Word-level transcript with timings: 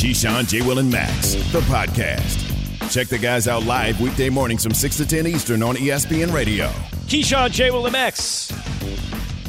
Keyshawn, 0.00 0.48
J. 0.48 0.62
Will, 0.62 0.78
and 0.78 0.90
Max, 0.90 1.34
the 1.52 1.60
podcast. 1.60 2.90
Check 2.90 3.08
the 3.08 3.18
guys 3.18 3.46
out 3.46 3.64
live 3.64 4.00
weekday 4.00 4.30
mornings 4.30 4.62
from 4.62 4.72
6 4.72 4.96
to 4.96 5.06
10 5.06 5.26
Eastern 5.26 5.62
on 5.62 5.76
ESPN 5.76 6.32
Radio. 6.32 6.68
Keyshawn, 7.06 7.50
J. 7.50 7.70
Will, 7.70 7.84
and 7.84 7.92
Max. 7.92 8.50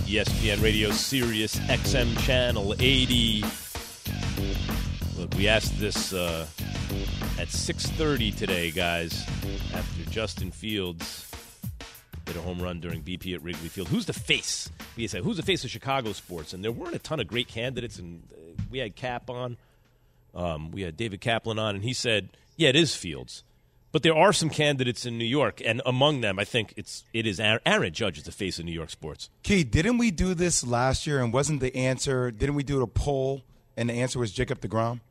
ESPN 0.07 0.61
Radio 0.61 0.91
Sirius 0.91 1.55
XM 1.55 2.19
Channel 2.25 2.75
80. 2.79 3.45
Look, 5.17 5.33
we 5.35 5.47
asked 5.47 5.79
this 5.79 6.11
uh, 6.11 6.45
at 7.39 7.47
6.30 7.47 8.35
today, 8.35 8.71
guys, 8.71 9.25
after 9.73 10.09
Justin 10.09 10.51
Fields 10.51 11.31
hit 12.27 12.35
a 12.35 12.41
home 12.41 12.59
run 12.59 12.81
during 12.81 13.01
BP 13.01 13.35
at 13.35 13.41
Wrigley 13.41 13.69
Field. 13.69 13.87
Who's 13.87 14.05
the 14.05 14.11
face? 14.11 14.69
We 14.97 15.07
said, 15.07 15.23
who's 15.23 15.37
the 15.37 15.43
face 15.43 15.63
of 15.63 15.69
Chicago 15.69 16.11
sports? 16.11 16.51
And 16.51 16.61
there 16.61 16.73
weren't 16.73 16.95
a 16.95 16.99
ton 16.99 17.21
of 17.21 17.27
great 17.27 17.47
candidates, 17.47 17.99
and 17.99 18.21
uh, 18.33 18.61
we 18.69 18.79
had 18.79 18.97
Cap 18.97 19.29
on. 19.29 19.55
Um, 20.33 20.71
we 20.71 20.81
had 20.81 20.97
David 20.97 21.21
Kaplan 21.21 21.59
on, 21.59 21.75
and 21.75 21.83
he 21.83 21.93
said, 21.93 22.29
"Yeah, 22.55 22.69
it 22.69 22.75
is 22.75 22.95
Fields, 22.95 23.43
but 23.91 24.03
there 24.03 24.15
are 24.15 24.31
some 24.31 24.49
candidates 24.49 25.05
in 25.05 25.17
New 25.17 25.25
York, 25.25 25.61
and 25.63 25.81
among 25.85 26.21
them, 26.21 26.39
I 26.39 26.45
think 26.45 26.73
it's 26.77 27.03
it 27.13 27.27
is 27.27 27.39
Aaron, 27.39 27.61
Aaron 27.65 27.93
Judge 27.93 28.17
is 28.17 28.23
the 28.23 28.31
face 28.31 28.59
of 28.59 28.65
New 28.65 28.71
York 28.71 28.89
sports." 28.89 29.29
Key, 29.43 29.63
didn't 29.63 29.97
we 29.97 30.11
do 30.11 30.33
this 30.33 30.65
last 30.65 31.05
year, 31.05 31.21
and 31.21 31.33
wasn't 31.33 31.59
the 31.59 31.75
answer? 31.75 32.31
Didn't 32.31 32.55
we 32.55 32.63
do 32.63 32.81
a 32.81 32.87
poll, 32.87 33.43
and 33.75 33.89
the 33.89 33.93
answer 33.93 34.19
was 34.19 34.31
Jacob 34.31 34.61
Degrom? 34.61 35.01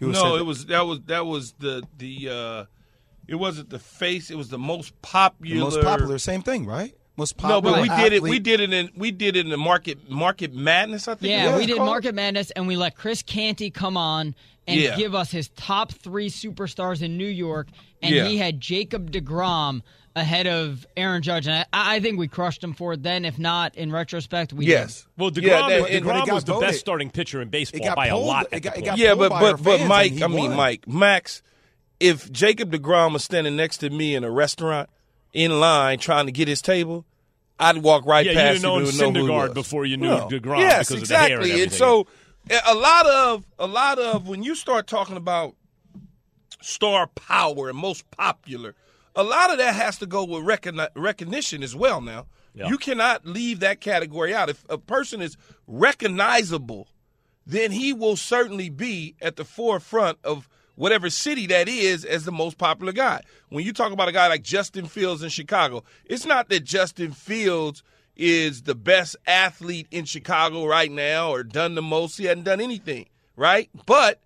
no, 0.00 0.36
it 0.36 0.44
was 0.44 0.66
that 0.66 0.86
was 0.86 1.00
that 1.06 1.26
was 1.26 1.52
the 1.58 1.82
the. 1.98 2.28
Uh, 2.28 2.64
it 3.28 3.34
wasn't 3.34 3.70
the 3.70 3.78
face. 3.78 4.30
It 4.30 4.36
was 4.36 4.50
the 4.50 4.58
most 4.58 5.00
popular. 5.02 5.56
The 5.56 5.60
most 5.64 5.82
popular, 5.82 6.18
same 6.18 6.42
thing, 6.42 6.64
right? 6.66 6.94
Most 7.16 7.36
popular. 7.36 7.60
No, 7.60 7.82
but 7.82 7.82
we 7.82 7.88
did 8.02 8.12
it. 8.12 8.22
We 8.22 8.38
did 8.38 8.60
it 8.60 8.72
in 8.72 8.90
we 8.94 9.10
did 9.10 9.36
it 9.36 9.46
in 9.46 9.50
the 9.50 9.56
market 9.56 10.10
market 10.10 10.54
madness. 10.54 11.08
I 11.08 11.14
think. 11.14 11.30
Yeah, 11.30 11.48
it 11.48 11.52
was 11.52 11.60
we 11.60 11.66
did 11.66 11.76
called. 11.78 11.88
Market 11.88 12.14
Madness, 12.14 12.50
and 12.52 12.66
we 12.66 12.76
let 12.76 12.94
Chris 12.94 13.22
Canty 13.22 13.70
come 13.70 13.96
on 13.96 14.34
and 14.66 14.80
Yeah. 14.80 14.96
give 14.96 15.14
us 15.14 15.30
his 15.30 15.48
top 15.50 15.92
three 15.92 16.28
superstars 16.28 17.02
in 17.02 17.16
New 17.16 17.26
York, 17.26 17.68
and 18.02 18.14
Yeah. 18.14 18.26
he 18.26 18.36
had 18.38 18.60
Jacob 18.60 19.10
Degrom 19.12 19.82
ahead 20.14 20.46
of 20.46 20.86
Aaron 20.96 21.22
Judge, 21.22 21.46
and 21.46 21.56
I, 21.56 21.96
I 21.96 22.00
think 22.00 22.18
we 22.18 22.26
crushed 22.26 22.64
him 22.64 22.72
for 22.72 22.94
it 22.94 23.02
then. 23.02 23.24
If 23.26 23.38
not, 23.38 23.76
in 23.76 23.92
retrospect, 23.92 24.52
we 24.52 24.66
Yes. 24.66 25.06
Well, 25.18 25.30
Degrom, 25.30 25.42
Yeah, 25.42 25.68
that- 25.68 25.90
and- 25.90 26.04
Degrom 26.04 26.08
but 26.08 26.16
it 26.22 26.26
got 26.26 26.34
was 26.34 26.44
the 26.44 26.52
voted. 26.54 26.68
best 26.68 26.80
starting 26.80 27.10
pitcher 27.10 27.42
in 27.42 27.48
It 27.48 27.52
baseball 27.52 27.86
got 27.86 27.96
by 27.96 28.08
pulled- 28.08 28.24
a 28.24 28.26
lot. 28.26 28.46
it 28.50 28.60
got- 28.60 28.72
the 28.74 28.78
it 28.80 28.82
point. 28.82 28.84
got 28.86 28.98
Yeah, 28.98 29.14
but 29.14 29.28
but 29.30 29.62
but 29.62 29.86
Mike, 29.86 30.10
and 30.12 30.18
he 30.18 30.24
I 30.24 30.28
mean 30.28 30.38
won. 30.48 30.56
Mike, 30.56 30.88
Max, 30.88 31.42
if 32.00 32.32
Jacob 32.32 32.72
Degrom 32.72 33.12
was 33.12 33.24
standing 33.24 33.56
next 33.56 33.78
to 33.78 33.90
me 33.90 34.14
in 34.14 34.24
a 34.24 34.30
restaurant 34.30 34.88
in 35.34 35.60
line 35.60 35.98
trying 35.98 36.26
to 36.26 36.32
get 36.32 36.48
his 36.48 36.62
table, 36.62 37.04
I'd 37.58 37.78
walk 37.78 38.04
right 38.06 38.24
Yeah, 38.24 38.32
you'd 38.32 38.36
past 38.38 38.46
have 38.46 38.56
him 38.56 38.62
known 38.62 38.84
and 38.86 38.98
know 38.98 39.10
who 39.12 39.18
he 39.18 39.24
Syndergaard 39.32 39.48
was. 39.48 39.54
before 39.54 39.84
you 39.86 39.96
knew 39.98 40.08
No. 40.08 40.28
DeGrom 40.30 40.58
Yes, 40.60 40.88
because 40.88 41.02
of 41.02 41.08
the 41.08 41.16
hair 41.18 41.24
and 41.26 41.34
everything. 41.44 41.62
and 41.62 41.72
so 41.72 42.06
a 42.66 42.74
lot 42.74 43.06
of 43.06 43.44
a 43.58 43.66
lot 43.66 43.98
of 43.98 44.28
when 44.28 44.42
you 44.42 44.54
start 44.54 44.86
talking 44.86 45.16
about 45.16 45.54
star 46.60 47.06
power 47.08 47.68
and 47.68 47.78
most 47.78 48.10
popular, 48.10 48.74
a 49.14 49.22
lot 49.22 49.50
of 49.50 49.58
that 49.58 49.74
has 49.74 49.98
to 49.98 50.06
go 50.06 50.24
with 50.24 50.42
recogni- 50.44 50.88
recognition 50.94 51.62
as 51.62 51.74
well. 51.76 52.00
Now 52.00 52.26
Yeah. 52.54 52.68
you 52.68 52.78
cannot 52.78 53.26
leave 53.26 53.60
that 53.60 53.80
category 53.80 54.34
out. 54.34 54.48
If 54.50 54.64
a 54.68 54.78
person 54.78 55.20
is 55.20 55.36
recognizable, 55.66 56.88
then 57.46 57.72
he 57.72 57.92
will 57.92 58.16
certainly 58.16 58.68
be 58.70 59.14
at 59.20 59.36
the 59.36 59.44
forefront 59.44 60.18
of 60.24 60.48
whatever 60.74 61.08
city 61.08 61.46
that 61.46 61.68
is 61.68 62.04
as 62.04 62.24
the 62.24 62.32
most 62.32 62.58
popular 62.58 62.92
guy. 62.92 63.22
When 63.48 63.64
you 63.64 63.72
talk 63.72 63.92
about 63.92 64.08
a 64.08 64.12
guy 64.12 64.26
like 64.28 64.42
Justin 64.42 64.86
Fields 64.86 65.22
in 65.22 65.30
Chicago, 65.30 65.84
it's 66.04 66.26
not 66.26 66.48
that 66.50 66.64
Justin 66.64 67.12
Fields 67.12 67.82
is 68.16 68.62
the 68.62 68.74
best 68.74 69.16
athlete 69.26 69.86
in 69.90 70.04
Chicago 70.04 70.66
right 70.66 70.90
now 70.90 71.30
or 71.30 71.42
done 71.44 71.74
the 71.74 71.82
most. 71.82 72.16
He 72.16 72.24
hadn't 72.24 72.44
done 72.44 72.60
anything, 72.60 73.06
right? 73.36 73.68
But 73.84 74.20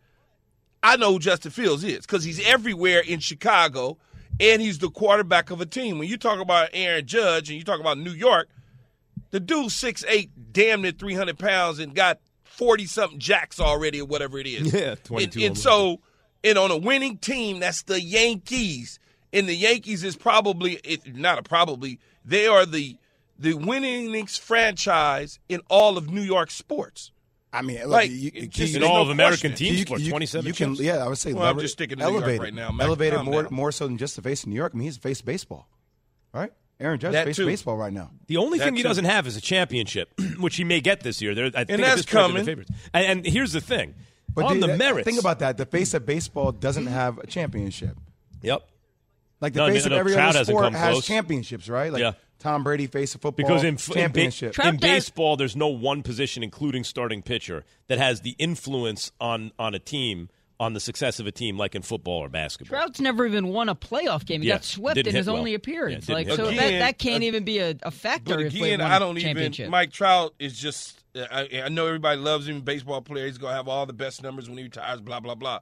I 0.83 0.97
know 0.97 1.13
who 1.13 1.19
Justin 1.19 1.51
Fields 1.51 1.85
is 1.85 2.07
because 2.07 2.25
he's 2.25 2.45
everywhere 2.47 3.01
in 3.01 3.21
Chicago 3.21 3.99
and 4.39 4.63
he's 4.63 4.79
the 4.79 4.91
quarterback 4.91 5.51
of 5.51 5.61
a 5.61 5.67
team. 5.67 5.99
When 5.99 6.09
you 6.09 6.17
talk 6.17 6.41
about 6.41 6.71
Aaron 6.73 7.07
Judge 7.07 7.51
and 7.51 7.59
you 7.59 7.65
talk 7.65 7.81
about 7.81 7.99
New 7.99 8.13
York, 8.13 8.49
the 9.31 9.41
dude's 9.41 9.75
six 9.75 10.05
eight, 10.09 10.31
damn 10.53 10.83
near 10.83 10.93
300 10.93 11.39
pounds 11.39 11.79
and 11.79 11.95
got 11.95 12.21
40 12.45 12.87
something 12.87 13.19
jacks 13.19 13.61
already 13.61 14.01
or 14.01 14.07
whatever 14.07 14.39
it 14.39 14.47
is. 14.47 14.73
Yeah, 14.81 14.95
22 15.05 15.39
And, 15.39 15.47
and 15.47 15.59
so, 15.59 16.01
and 16.45 16.59
on 16.59 16.71
a 16.71 16.77
winning 16.77 17.19
team, 17.19 17.61
that's 17.61 17.83
the 17.83 18.01
Yankees. 18.01 18.99
And 19.33 19.49
the 19.49 19.55
Yankees 19.55 20.03
is 20.05 20.17
probably, 20.17 20.75
it, 20.85 21.15
not 21.15 21.39
a 21.39 21.43
probably, 21.43 22.01
they 22.25 22.47
are 22.47 22.67
the 22.67 22.97
the 23.41 23.55
winningest 23.55 24.39
franchise 24.41 25.39
in 25.49 25.61
all 25.69 25.97
of 25.99 26.11
New 26.11 26.21
York 26.23 26.51
sports. 26.51 27.11
I 27.53 27.63
mean, 27.63 27.81
Like, 27.89 28.11
you, 28.11 28.31
you, 28.33 28.47
just- 28.47 28.77
in 28.77 28.85
all 28.85 28.97
no 28.97 29.03
of 29.03 29.09
American 29.11 29.51
question. 29.51 29.55
team 29.57 29.73
you- 29.75 30.05
you- 30.05 30.11
27 30.11 30.47
you 30.47 30.53
can, 30.53 30.75
chips. 30.77 30.81
yeah, 30.87 31.05
I 31.05 31.09
would 31.09 31.19
say 31.19 31.33
Well, 31.33 31.43
I'm 31.43 31.49
lever- 31.57 31.63
just 31.63 31.73
sticking 31.75 31.99
to 31.99 32.05
New 32.05 32.11
York 32.13 32.23
elevated, 32.23 32.43
right 32.43 32.55
now, 32.55 32.71
Max. 32.71 32.87
Elevated 32.87 33.23
more 33.25 33.43
down. 33.43 33.53
more 33.55 33.73
so 33.73 33.89
than 33.89 33.99
just 33.99 34.15
the 34.15 34.23
face 34.23 34.43
of 34.45 34.51
New 34.51 34.55
York. 34.55 34.71
I 34.73 34.79
mean, 34.79 34.85
he's 34.85 34.97
the 34.99 35.03
face 35.03 35.19
of 35.21 35.27
baseball, 35.27 35.69
right? 36.33 36.53
Aaron 36.79 37.01
Judge 37.01 37.13
That 37.13 37.27
face 37.27 37.37
too. 37.37 37.43
of 37.43 37.49
baseball 37.49 37.77
right 37.77 37.93
now. 37.93 38.11
The 38.29 38.37
only 38.37 38.59
That 38.59 38.67
thing 38.67 38.77
he 38.77 38.83
too. 38.83 38.89
doesn't 38.89 39.05
have 39.05 39.27
is 39.27 39.37
a 39.37 39.41
championship, 39.41 40.13
which 40.39 40.57
he 40.57 40.65
may 40.65 40.81
get 40.81 41.01
this 41.01 41.21
year. 41.21 41.35
They're, 41.35 41.47
I 41.47 41.65
think 41.65 41.71
at 41.71 41.81
that's 41.81 41.97
this 41.97 42.05
the 42.07 42.11
coming. 42.13 42.45
favorites. 42.45 42.71
And, 42.95 43.07
and 43.07 43.27
here's 43.27 43.53
the 43.53 43.61
thing: 43.61 43.95
on 44.37 44.55
dude, 44.55 44.63
the 44.63 44.67
that- 44.69 44.75
uh, 44.75 44.79
merits, 44.79 45.05
think 45.07 45.19
about 45.19 45.41
that. 45.41 45.57
The 45.57 45.67
face 45.67 45.93
of 45.93 46.07
baseball 46.07 46.53
doesn't 46.53 46.87
have 46.87 47.19
a 47.19 47.27
championship. 47.27 47.97
Yep. 48.43 48.63
Like 49.41 49.55
the 49.55 49.67
No, 49.67 49.73
face 49.73 49.83
no, 49.83 49.87
of 49.87 49.91
no, 49.93 49.97
every 49.99 50.13
Trout 50.13 50.37
other 50.37 50.45
sport 50.45 50.73
has 50.73 50.93
close. 50.93 51.07
championships, 51.07 51.69
right? 51.69 51.93
Like 51.93 52.01
Yeah. 52.01 52.13
Tom 52.41 52.65
Brady 52.65 52.87
face 52.89 53.15
of 53.15 53.21
football 53.21 53.47
Because 53.47 53.63
in, 53.63 53.75
f- 53.75 53.89
in, 53.89 53.93
ba- 53.95 54.01
championship. 54.01 54.59
In 54.65 54.77
baseball, 54.79 55.37
there's 55.37 55.55
no 55.55 55.69
one 55.69 56.03
position, 56.03 56.43
including 56.43 56.83
starting 56.85 57.23
pitcher, 57.23 57.65
that 57.87 57.99
has 57.99 58.23
the 58.23 58.35
influence 58.39 59.13
on 59.21 59.53
on 59.59 59.75
a 59.75 59.79
team 59.79 60.29
on 60.59 60.75
the 60.75 60.81
success 60.81 61.19
of 61.21 61.27
a 61.27 61.33
team 61.33 61.57
like 61.57 61.75
in 61.75 61.81
football 61.83 62.19
or 62.19 62.29
basketball. 62.29 62.79
Trout's 62.79 63.01
never 63.01 63.25
even 63.27 63.49
won 63.49 63.69
a 63.71 63.75
playoff 63.75 64.27
game. 64.27 64.43
He 64.43 64.49
Yeah, 64.49 64.57
got 64.57 64.65
swept 64.65 64.95
didn't 64.97 65.09
in 65.11 65.15
his 65.17 65.27
well. 65.27 65.37
only 65.37 65.55
appearance. 65.55 66.05
didn't 66.07 66.15
like 66.19 66.27
hit 66.27 66.37
so 66.37 66.45
well. 66.45 66.55
that 66.57 66.71
that 66.81 66.99
can't 66.99 67.23
uh, 67.23 67.27
even 67.29 67.45
be 67.45 67.59
a, 67.61 67.77
a 67.83 67.91
factor. 67.91 68.35
But 68.37 68.47
if 68.47 68.55
again, 68.55 68.81
won 68.81 68.91
I 68.91 68.97
a 68.97 68.99
don't 68.99 69.17
even. 69.19 69.71
Mike 69.71 69.93
Trout 69.93 70.35
is 70.39 70.59
just. 70.59 70.99
I, 71.15 71.63
I 71.65 71.69
know 71.71 71.87
everybody 71.87 72.19
loves 72.21 72.47
him. 72.47 72.61
Baseball 72.61 73.01
player. 73.03 73.27
He's 73.27 73.39
gonna 73.39 73.55
have 73.55 73.69
all 73.69 73.85
the 73.87 73.93
best 73.93 74.23
numbers 74.23 74.49
when 74.49 74.59
he 74.59 74.65
retires. 74.65 75.01
Blah 75.01 75.21
blah 75.21 75.35
blah. 75.35 75.61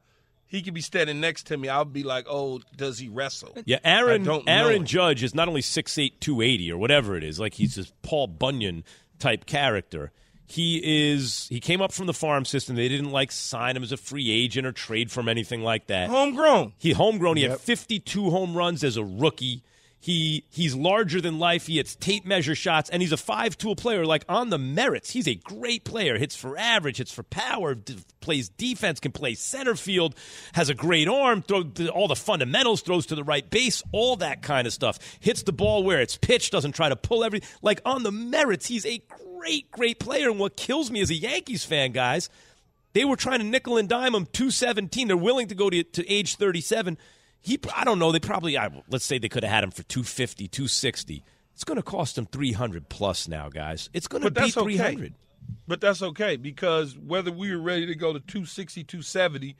He 0.48 0.62
could 0.62 0.72
be 0.74 0.80
standing 0.80 1.20
next 1.20 1.46
to 1.48 1.56
me. 1.58 1.68
I'll 1.68 1.84
be 1.84 2.02
like, 2.02 2.26
"Oh, 2.28 2.60
does 2.76 2.98
he 2.98 3.08
wrestle?" 3.08 3.54
Yeah, 3.66 3.78
Aaron 3.84 4.24
don't 4.24 4.48
Aaron. 4.48 4.86
Judge 4.86 5.22
is 5.22 5.34
not 5.34 5.46
only 5.46 5.60
6'8", 5.60 6.20
280 6.20 6.72
or 6.72 6.78
whatever 6.78 7.16
it 7.16 7.22
is, 7.22 7.38
like 7.38 7.54
he's 7.54 7.74
this 7.74 7.92
Paul 8.02 8.26
Bunyan 8.28 8.82
type 9.18 9.44
character. 9.46 10.10
He 10.46 10.80
is 11.12 11.46
he 11.50 11.60
came 11.60 11.82
up 11.82 11.92
from 11.92 12.06
the 12.06 12.14
farm 12.14 12.46
system. 12.46 12.74
They 12.76 12.88
didn't 12.88 13.10
like 13.10 13.30
sign 13.30 13.76
him 13.76 13.82
as 13.82 13.92
a 13.92 13.98
free 13.98 14.30
agent 14.30 14.66
or 14.66 14.72
trade 14.72 15.10
for 15.10 15.20
him 15.20 15.28
anything 15.28 15.62
like 15.62 15.88
that. 15.88 16.08
Homegrown. 16.08 16.72
He 16.78 16.92
homegrown. 16.92 17.36
He 17.36 17.42
had 17.42 17.50
Yep. 17.52 17.60
52 17.60 18.30
home 18.30 18.54
runs 18.56 18.82
as 18.82 18.96
a 18.96 19.04
rookie. 19.04 19.62
He 20.00 20.44
he's 20.50 20.76
larger 20.76 21.20
than 21.20 21.40
life. 21.40 21.66
He 21.66 21.76
hits 21.78 21.96
tape 21.96 22.24
measure 22.24 22.54
shots, 22.54 22.88
and 22.88 23.02
he's 23.02 23.10
a 23.10 23.16
five 23.16 23.58
tool 23.58 23.74
player. 23.74 24.06
Like 24.06 24.24
on 24.28 24.48
the 24.48 24.58
merits, 24.58 25.10
he's 25.10 25.26
a 25.26 25.34
great 25.34 25.84
player. 25.84 26.16
Hits 26.16 26.36
for 26.36 26.56
average, 26.56 26.98
hits 26.98 27.12
for 27.12 27.24
power, 27.24 27.74
d- 27.74 27.96
plays 28.20 28.48
defense, 28.48 29.00
can 29.00 29.10
play 29.10 29.34
center 29.34 29.74
field, 29.74 30.14
has 30.52 30.68
a 30.68 30.74
great 30.74 31.08
arm, 31.08 31.42
throw 31.42 31.64
th- 31.64 31.90
all 31.90 32.06
the 32.06 32.14
fundamentals, 32.14 32.82
throws 32.82 33.06
to 33.06 33.16
the 33.16 33.24
right 33.24 33.50
base, 33.50 33.82
all 33.90 34.14
that 34.16 34.40
kind 34.40 34.68
of 34.68 34.72
stuff. 34.72 35.00
Hits 35.18 35.42
the 35.42 35.52
ball 35.52 35.82
where 35.82 36.00
it's 36.00 36.16
pitched, 36.16 36.52
doesn't 36.52 36.72
try 36.72 36.88
to 36.88 36.96
pull 36.96 37.24
every. 37.24 37.42
Like 37.60 37.80
on 37.84 38.04
the 38.04 38.12
merits, 38.12 38.66
he's 38.66 38.86
a 38.86 39.02
great, 39.08 39.68
great 39.72 39.98
player. 39.98 40.30
And 40.30 40.38
what 40.38 40.56
kills 40.56 40.92
me 40.92 41.00
as 41.00 41.10
a 41.10 41.14
Yankees 41.14 41.64
fan, 41.64 41.90
guys, 41.90 42.30
they 42.92 43.04
were 43.04 43.16
trying 43.16 43.40
to 43.40 43.44
nickel 43.44 43.76
and 43.76 43.88
dime 43.88 44.14
him 44.14 44.26
217. 44.26 45.08
They're 45.08 45.16
willing 45.16 45.48
to 45.48 45.54
go 45.56 45.70
to, 45.70 45.82
to 45.82 46.08
age 46.08 46.36
37. 46.36 46.96
He, 47.40 47.58
I 47.74 47.84
don't 47.84 47.98
know. 47.98 48.12
They 48.12 48.20
probably, 48.20 48.58
I, 48.58 48.70
let's 48.90 49.04
say 49.04 49.18
they 49.18 49.28
could 49.28 49.44
have 49.44 49.52
had 49.52 49.64
him 49.64 49.70
for 49.70 49.82
250, 49.84 50.48
260. 50.48 51.24
It's 51.54 51.64
going 51.64 51.76
to 51.76 51.82
cost 51.82 52.16
him 52.16 52.26
300 52.26 52.88
plus 52.88 53.26
now, 53.26 53.48
guys. 53.48 53.90
It's 53.92 54.06
going 54.06 54.22
to 54.22 54.30
be 54.30 54.40
that's 54.40 54.56
okay. 54.56 54.76
300. 54.76 55.14
But 55.66 55.80
that's 55.80 56.02
okay 56.02 56.36
because 56.36 56.96
whether 56.96 57.32
we 57.32 57.54
were 57.54 57.62
ready 57.62 57.86
to 57.86 57.94
go 57.94 58.12
to 58.12 58.20
260, 58.20 58.84
270, 58.84 59.56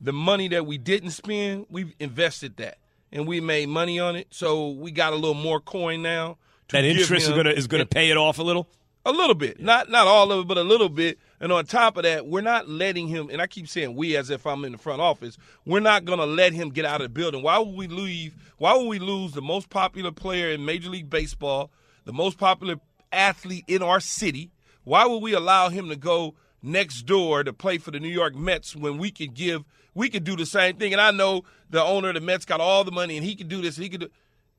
the 0.00 0.12
money 0.12 0.48
that 0.48 0.66
we 0.66 0.78
didn't 0.78 1.10
spend, 1.10 1.66
we've 1.70 1.94
invested 1.98 2.56
that 2.58 2.78
and 3.12 3.26
we 3.26 3.40
made 3.40 3.68
money 3.68 3.98
on 3.98 4.16
it. 4.16 4.28
So 4.30 4.70
we 4.70 4.90
got 4.90 5.12
a 5.12 5.16
little 5.16 5.34
more 5.34 5.60
coin 5.60 6.02
now. 6.02 6.38
That 6.70 6.84
interest 6.84 7.28
is 7.28 7.32
going 7.32 7.46
to 7.46 7.56
is 7.56 7.66
going 7.66 7.80
to 7.80 7.86
pay 7.86 8.10
it 8.10 8.16
off 8.16 8.38
a 8.38 8.42
little. 8.42 8.68
A 9.06 9.12
little 9.12 9.34
bit, 9.34 9.58
not 9.58 9.88
not 9.88 10.06
all 10.06 10.30
of 10.32 10.40
it, 10.40 10.48
but 10.48 10.58
a 10.58 10.62
little 10.62 10.90
bit. 10.90 11.18
And 11.40 11.52
on 11.52 11.66
top 11.66 11.96
of 11.96 12.02
that, 12.02 12.26
we're 12.26 12.40
not 12.40 12.68
letting 12.68 13.08
him. 13.08 13.28
And 13.30 13.40
I 13.40 13.46
keep 13.46 13.68
saying 13.68 13.94
we, 13.94 14.16
as 14.16 14.30
if 14.30 14.46
I'm 14.46 14.64
in 14.64 14.72
the 14.72 14.78
front 14.78 15.00
office. 15.00 15.38
We're 15.64 15.80
not 15.80 16.04
going 16.04 16.18
to 16.18 16.26
let 16.26 16.52
him 16.52 16.70
get 16.70 16.84
out 16.84 17.00
of 17.00 17.04
the 17.04 17.08
building. 17.08 17.42
Why 17.42 17.58
would 17.58 17.76
we 17.76 17.86
leave? 17.86 18.34
Why 18.58 18.76
would 18.76 18.88
we 18.88 18.98
lose 18.98 19.32
the 19.32 19.42
most 19.42 19.70
popular 19.70 20.10
player 20.10 20.50
in 20.50 20.64
Major 20.64 20.90
League 20.90 21.08
Baseball, 21.08 21.70
the 22.04 22.12
most 22.12 22.38
popular 22.38 22.76
athlete 23.12 23.64
in 23.68 23.82
our 23.82 24.00
city? 24.00 24.50
Why 24.84 25.06
would 25.06 25.22
we 25.22 25.32
allow 25.32 25.68
him 25.68 25.88
to 25.90 25.96
go 25.96 26.34
next 26.62 27.02
door 27.02 27.44
to 27.44 27.52
play 27.52 27.78
for 27.78 27.92
the 27.92 28.00
New 28.00 28.08
York 28.08 28.34
Mets 28.34 28.74
when 28.74 28.98
we 28.98 29.10
could 29.10 29.34
give, 29.34 29.64
we 29.94 30.08
could 30.08 30.24
do 30.24 30.34
the 30.34 30.46
same 30.46 30.76
thing? 30.76 30.92
And 30.92 31.00
I 31.00 31.12
know 31.12 31.44
the 31.70 31.82
owner 31.82 32.08
of 32.08 32.14
the 32.14 32.20
Mets 32.20 32.44
got 32.44 32.60
all 32.60 32.82
the 32.82 32.90
money, 32.90 33.16
and 33.16 33.24
he 33.24 33.36
could 33.36 33.48
do 33.48 33.62
this. 33.62 33.76
He 33.76 33.88
could 33.88 34.00
do. 34.00 34.08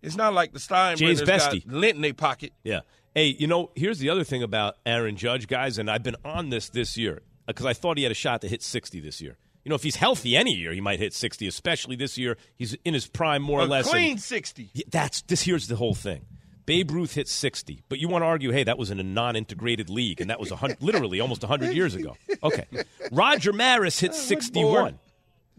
It's 0.01 0.15
not 0.15 0.33
like 0.33 0.53
the 0.53 0.59
Steinbrenners 0.59 1.25
got 1.25 1.67
lint 1.67 1.95
in 1.95 2.01
their 2.01 2.13
pocket. 2.13 2.53
Yeah. 2.63 2.81
Hey, 3.19 3.35
you 3.37 3.47
know, 3.47 3.69
here's 3.75 3.99
the 3.99 4.09
other 4.09 4.23
thing 4.23 4.43
about 4.43 4.77
Aaron 4.85 5.17
Judge, 5.17 5.45
guys, 5.49 5.77
and 5.77 5.91
I've 5.91 6.03
been 6.03 6.15
on 6.23 6.51
this 6.51 6.69
this 6.69 6.95
year 6.95 7.21
because 7.47 7.65
I 7.65 7.73
thought 7.73 7.97
he 7.97 8.03
had 8.03 8.13
a 8.13 8.15
shot 8.15 8.39
to 8.43 8.47
hit 8.47 8.63
60 8.63 9.01
this 9.01 9.19
year. 9.19 9.35
You 9.65 9.69
know, 9.69 9.75
if 9.75 9.83
he's 9.83 9.97
healthy 9.97 10.37
any 10.37 10.53
year, 10.53 10.71
he 10.71 10.79
might 10.79 10.99
hit 10.99 11.13
60, 11.13 11.45
especially 11.45 11.97
this 11.97 12.17
year. 12.17 12.37
He's 12.55 12.75
in 12.85 12.93
his 12.93 13.07
prime 13.07 13.41
more 13.41 13.59
or 13.59 13.63
A 13.63 13.65
less. 13.65 13.87
and- 13.87 13.91
clean 13.91 14.17
60. 14.19 14.71
That's 14.89 15.21
this. 15.23 15.41
Here's 15.41 15.67
the 15.67 15.75
whole 15.75 15.95
thing. 15.95 16.27
Babe 16.65 16.91
Ruth 16.91 17.15
hit 17.15 17.27
60, 17.27 17.83
but 17.89 17.99
you 17.99 18.07
want 18.07 18.21
to 18.21 18.27
argue, 18.27 18.51
hey, 18.51 18.63
that 18.63 18.77
was 18.77 18.89
in 18.89 19.01
a 19.01 19.03
non-integrated 19.03 19.89
league, 19.89 20.21
and 20.21 20.29
that 20.29 20.39
was 20.39 20.51
a 20.51 20.77
literally 20.79 21.19
almost 21.19 21.41
100 21.41 21.73
years 21.75 21.95
ago. 21.95 22.15
Okay, 22.41 22.67
Roger 23.11 23.51
Maris 23.51 23.99
hit 23.99 24.15
61. 24.15 24.97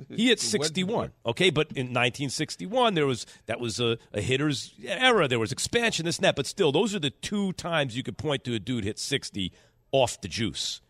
He 0.09 0.29
hit 0.29 0.41
61. 0.41 1.13
Okay, 1.27 1.51
but 1.51 1.69
in 1.73 1.87
1961 1.87 2.95
there 2.95 3.07
was 3.07 3.27
that 3.47 3.61
was 3.61 3.81
a, 3.81 3.99
a 4.13 4.21
hitter's 4.21 4.73
era. 4.85 5.29
There 5.29 5.39
was 5.39 5.53
expansion, 5.53 6.07
this 6.07 6.17
and 6.17 6.25
that, 6.25 6.37
but 6.37 6.47
still, 6.47 6.73
those 6.73 6.95
are 6.95 6.99
the 6.99 7.11
two 7.11 7.53
times 7.53 7.97
you 7.97 8.03
could 8.03 8.19
point 8.19 8.45
to 8.45 8.55
a 8.55 8.59
dude 8.59 8.85
hit 8.85 8.99
60 8.99 9.53
off 9.93 10.21
the 10.21 10.29
juice. 10.29 10.81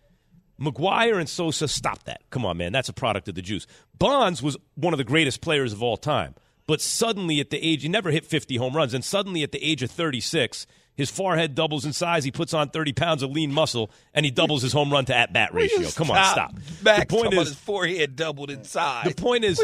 McGwire 0.61 1.19
and 1.19 1.29
Sosa 1.29 1.67
stopped 1.67 2.05
that. 2.05 2.23
Come 2.29 2.45
on, 2.45 2.59
man. 2.59 2.73
That's 2.73 2.91
a 2.91 2.93
product 2.93 3.29
of 3.29 3.35
the 3.35 3.43
juice. 3.43 3.67
Bonds 3.99 4.43
was 4.43 4.59
one 4.75 4.93
of 4.93 4.99
the 4.99 5.05
greatest 5.05 5.41
players 5.41 5.73
of 5.73 5.83
all 5.83 5.97
time. 5.97 6.35
But 6.67 6.81
suddenly, 6.81 7.41
at 7.41 7.51
the 7.51 7.59
age, 7.67 7.83
he 7.83 7.89
never 7.89 8.11
hit 8.11 8.25
50 8.25 8.57
home 8.57 8.77
runs. 8.77 8.95
And 8.95 9.05
suddenly, 9.05 9.43
at 9.43 9.53
the 9.53 9.65
age 9.65 9.83
of 9.83 9.91
36, 9.91 10.67
his 10.96 11.10
forehead 11.10 11.54
doubles 11.54 11.84
in 11.84 11.92
size. 11.92 12.25
He 12.25 12.31
puts 12.31 12.52
on 12.52 12.69
30 12.70 12.92
pounds 12.92 13.22
of 13.22 13.31
lean 13.31 13.52
muscle, 13.52 13.90
and 14.14 14.25
he 14.25 14.31
doubles 14.31 14.62
his 14.62 14.72
home 14.72 14.92
run 14.92 15.04
to 15.06 15.14
at 15.14 15.32
bat 15.32 15.54
ratio. 15.54 15.88
Come 15.90 16.10
on, 16.10 16.25
stop. 16.32 16.54
Max 16.82 17.00
the 17.00 17.06
point 17.06 17.34
is, 17.34 17.48
his 17.48 17.56
forehead 17.56 18.16
doubled 18.16 18.50
in 18.50 18.64
size. 18.64 19.06
the 19.06 19.14
point 19.14 19.44
is, 19.44 19.60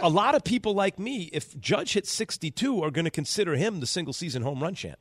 a 0.00 0.08
lot 0.08 0.34
of 0.34 0.44
people 0.44 0.74
like 0.74 0.98
me, 0.98 1.30
if 1.32 1.58
Judge 1.60 1.92
hits 1.92 2.10
62, 2.12 2.82
are 2.82 2.90
going 2.90 3.04
to 3.04 3.10
consider 3.10 3.56
him 3.56 3.80
the 3.80 3.86
single 3.86 4.12
season 4.12 4.42
home 4.42 4.62
run 4.62 4.74
champ. 4.74 4.98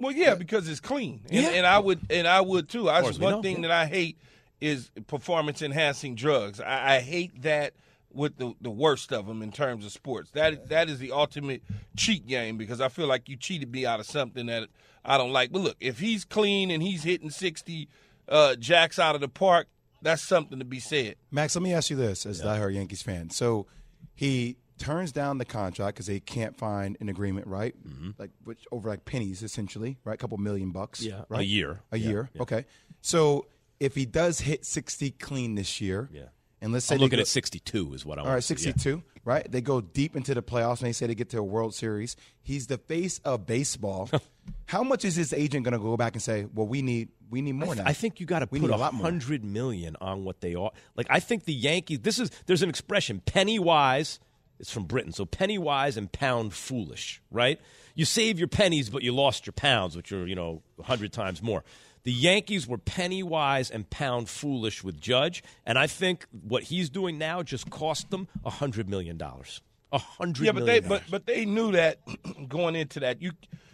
Well, 0.00 0.12
yeah, 0.12 0.34
because 0.34 0.68
it's 0.68 0.80
clean, 0.80 1.20
and, 1.30 1.34
Yeah. 1.42 1.50
and 1.50 1.66
I 1.66 1.78
would 1.78 2.00
and 2.10 2.26
I 2.26 2.40
would 2.40 2.68
too. 2.68 2.90
I 2.90 3.02
just 3.02 3.20
one 3.20 3.34
know, 3.34 3.42
thing 3.42 3.62
yeah. 3.62 3.68
that 3.68 3.70
I 3.70 3.86
hate 3.86 4.18
is 4.60 4.90
performance 5.06 5.62
enhancing 5.62 6.14
drugs. 6.16 6.60
I, 6.60 6.96
I 6.96 7.00
hate 7.00 7.42
that 7.42 7.74
with 8.14 8.36
the 8.38 8.54
the 8.60 8.70
worst 8.70 9.12
of 9.12 9.26
them 9.26 9.42
in 9.42 9.50
terms 9.52 9.84
of 9.84 9.92
sports. 9.92 10.30
That 10.32 10.68
that 10.68 10.88
is 10.88 10.98
the 10.98 11.12
ultimate 11.12 11.62
cheat 11.96 12.26
game 12.26 12.56
because 12.56 12.80
I 12.80 12.88
feel 12.88 13.06
like 13.06 13.28
you 13.28 13.36
cheated 13.36 13.72
me 13.72 13.84
out 13.86 14.00
of 14.00 14.06
something 14.06 14.46
that 14.46 14.68
I 15.04 15.18
don't 15.18 15.32
like. 15.32 15.52
But 15.52 15.62
look, 15.62 15.76
if 15.80 15.98
he's 15.98 16.24
clean 16.24 16.70
and 16.70 16.82
he's 16.82 17.02
hitting 17.02 17.30
sixty 17.30 17.88
uh, 18.28 18.54
jacks 18.56 18.98
out 18.98 19.14
of 19.14 19.20
the 19.20 19.28
park, 19.28 19.66
that's 20.02 20.22
something 20.22 20.58
to 20.58 20.64
be 20.64 20.80
said. 20.80 21.16
Max, 21.30 21.54
let 21.56 21.62
me 21.62 21.72
ask 21.74 21.90
you 21.90 21.96
this 21.96 22.24
as 22.26 22.40
a 22.40 22.44
diehard 22.44 22.74
Yankees 22.74 23.02
fan. 23.02 23.30
So 23.30 23.66
he 24.14 24.56
turns 24.78 25.12
down 25.12 25.38
the 25.38 25.44
contract 25.44 25.96
because 25.96 26.06
they 26.06 26.18
can't 26.20 26.56
find 26.56 26.96
an 27.00 27.08
agreement, 27.08 27.46
right? 27.46 27.74
Like 28.18 28.30
which 28.44 28.66
over 28.72 28.88
like 28.88 29.04
pennies, 29.04 29.42
essentially, 29.42 29.98
right? 30.04 30.14
A 30.14 30.16
couple 30.16 30.36
million 30.38 30.70
bucks, 30.70 31.00
Yeah, 31.02 31.22
right? 31.28 31.40
a 31.40 31.44
year. 31.44 31.80
a 31.92 31.96
Yeah, 31.98 32.08
year. 32.08 32.30
yeah. 32.34 32.42
Okay, 32.42 32.64
so 33.00 33.46
if 33.80 33.94
he 33.94 34.06
does 34.06 34.40
hit 34.40 34.64
sixty 34.64 35.10
clean 35.10 35.54
this 35.54 35.80
year, 35.80 36.08
Yeah. 36.12 36.22
And 36.64 36.72
let's 36.72 36.86
say 36.86 36.94
I'm 36.94 37.00
looking 37.02 37.18
go- 37.18 37.20
at 37.22 37.28
62 37.28 37.92
is 37.92 38.06
what 38.06 38.18
I 38.18 38.22
all 38.22 38.26
want 38.26 38.34
right, 38.36 38.42
to 38.42 38.58
see, 38.58 38.68
yeah. 38.68 38.72
62, 38.72 39.02
right? 39.24 39.50
They 39.50 39.60
go 39.60 39.82
deep 39.82 40.16
into 40.16 40.32
the 40.34 40.42
playoffs 40.42 40.78
and 40.78 40.88
they 40.88 40.92
say 40.92 41.06
they 41.06 41.14
get 41.14 41.28
to 41.30 41.38
a 41.38 41.42
World 41.42 41.74
Series. 41.74 42.16
He's 42.42 42.68
the 42.68 42.78
face 42.78 43.18
of 43.18 43.46
baseball. 43.46 44.08
How 44.66 44.82
much 44.82 45.04
is 45.04 45.14
his 45.14 45.34
agent 45.34 45.64
going 45.64 45.72
to 45.72 45.78
go 45.78 45.96
back 45.96 46.14
and 46.14 46.22
say, 46.22 46.46
"Well, 46.54 46.66
we 46.66 46.80
need 46.80 47.10
we 47.30 47.42
need 47.42 47.52
more 47.52 47.74
now"? 47.74 47.84
I 47.86 47.92
think 47.92 48.18
you 48.18 48.26
got 48.26 48.38
to 48.38 48.46
put 48.46 48.62
a 48.62 48.76
lot 48.76 48.94
more. 48.94 49.04
hundred 49.04 49.44
million 49.44 49.96
on 50.00 50.24
what 50.24 50.40
they 50.40 50.54
are. 50.54 50.70
Like 50.96 51.06
I 51.10 51.20
think 51.20 51.44
the 51.44 51.52
Yankees. 51.54 52.00
This 52.00 52.18
is 52.18 52.30
there's 52.46 52.62
an 52.62 52.70
expression 52.70 53.20
penny 53.24 53.58
wise. 53.58 54.18
It's 54.58 54.70
from 54.70 54.84
Britain, 54.84 55.12
so 55.12 55.26
penny 55.26 55.58
wise 55.58 55.96
and 55.96 56.10
pound 56.10 56.54
foolish. 56.54 57.20
Right? 57.30 57.60
You 57.94 58.04
save 58.04 58.38
your 58.38 58.48
pennies, 58.48 58.88
but 58.88 59.02
you 59.02 59.14
lost 59.14 59.46
your 59.46 59.52
pounds, 59.52 59.96
which 59.96 60.12
are 60.12 60.26
you 60.26 60.34
know 60.34 60.62
a 60.78 60.82
hundred 60.82 61.12
times 61.12 61.42
more. 61.42 61.62
The 62.04 62.12
Yankees 62.12 62.68
were 62.68 62.76
penny 62.76 63.22
wise 63.22 63.70
and 63.70 63.88
pound 63.88 64.28
foolish 64.28 64.84
with 64.84 65.00
Judge, 65.00 65.42
and 65.64 65.78
I 65.78 65.86
think 65.86 66.26
what 66.30 66.64
he's 66.64 66.90
doing 66.90 67.16
now 67.16 67.42
just 67.42 67.70
cost 67.70 68.10
them 68.10 68.28
a 68.44 68.50
hundred 68.50 68.90
million 68.90 69.16
dollars. 69.16 69.62
A 69.90 69.98
hundred 69.98 70.44
Yeah, 70.44 70.52
but 70.52 70.66
they 70.66 70.80
but 70.80 71.02
but 71.10 71.26
they 71.26 71.46
knew 71.46 71.72
that 71.72 72.00
going 72.48 72.76
into 72.76 73.00
that. 73.00 73.22
You 73.22 73.32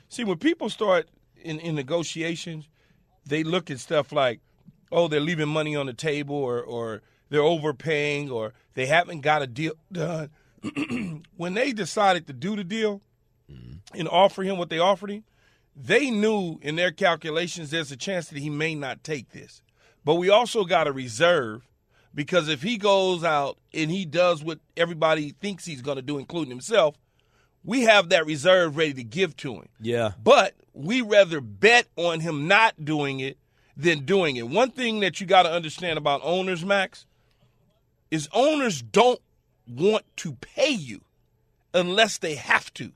see 0.08 0.22
when 0.22 0.38
people 0.38 0.70
start 0.70 1.08
in, 1.42 1.58
in 1.58 1.74
negotiations, 1.74 2.68
they 3.26 3.42
look 3.42 3.68
at 3.68 3.80
stuff 3.80 4.12
like, 4.12 4.40
oh, 4.92 5.08
they're 5.08 5.18
leaving 5.18 5.48
money 5.48 5.74
on 5.74 5.86
the 5.86 5.92
table, 5.92 6.36
or 6.36 6.62
or 6.62 7.02
they're 7.30 7.42
overpaying, 7.42 8.30
or 8.30 8.52
they 8.74 8.86
haven't 8.86 9.22
got 9.22 9.42
a 9.42 9.48
deal 9.48 9.72
done. 9.90 10.30
when 11.36 11.54
they 11.54 11.72
decided 11.72 12.28
to 12.28 12.32
do 12.32 12.54
the 12.54 12.64
deal 12.64 13.00
mm-hmm. 13.50 13.98
and 13.98 14.08
offer 14.08 14.42
him 14.42 14.56
what 14.56 14.68
they 14.70 14.78
offered 14.78 15.10
him, 15.10 15.24
they 15.76 16.10
knew 16.10 16.58
in 16.62 16.76
their 16.76 16.90
calculations 16.90 17.70
there's 17.70 17.92
a 17.92 17.96
chance 17.96 18.28
that 18.28 18.38
he 18.38 18.50
may 18.50 18.74
not 18.74 19.04
take 19.04 19.30
this. 19.30 19.62
But 20.04 20.14
we 20.14 20.30
also 20.30 20.64
got 20.64 20.88
a 20.88 20.92
reserve 20.92 21.68
because 22.14 22.48
if 22.48 22.62
he 22.62 22.76
goes 22.76 23.22
out 23.22 23.58
and 23.72 23.90
he 23.90 24.04
does 24.04 24.42
what 24.42 24.58
everybody 24.76 25.34
thinks 25.40 25.64
he's 25.64 25.82
going 25.82 25.96
to 25.96 26.02
do, 26.02 26.18
including 26.18 26.50
himself, 26.50 26.96
we 27.64 27.82
have 27.82 28.08
that 28.08 28.26
reserve 28.26 28.76
ready 28.76 28.94
to 28.94 29.04
give 29.04 29.36
to 29.38 29.54
him. 29.54 29.68
yeah, 29.80 30.12
But 30.22 30.54
we 30.72 31.02
rather 31.02 31.40
bet 31.40 31.86
on 31.96 32.20
him 32.20 32.48
not 32.48 32.84
doing 32.84 33.20
it 33.20 33.36
than 33.76 34.04
doing 34.04 34.36
it. 34.36 34.48
One 34.48 34.70
thing 34.70 35.00
that 35.00 35.20
you 35.20 35.26
got 35.26 35.42
to 35.42 35.52
understand 35.52 35.98
about 35.98 36.20
owners, 36.24 36.64
Max, 36.64 37.06
is 38.10 38.28
owners 38.32 38.82
don't 38.82 39.20
want 39.68 40.04
to 40.16 40.32
pay 40.34 40.70
you 40.70 41.02
unless 41.74 42.18
they 42.18 42.34
have 42.34 42.72
to. 42.74 42.92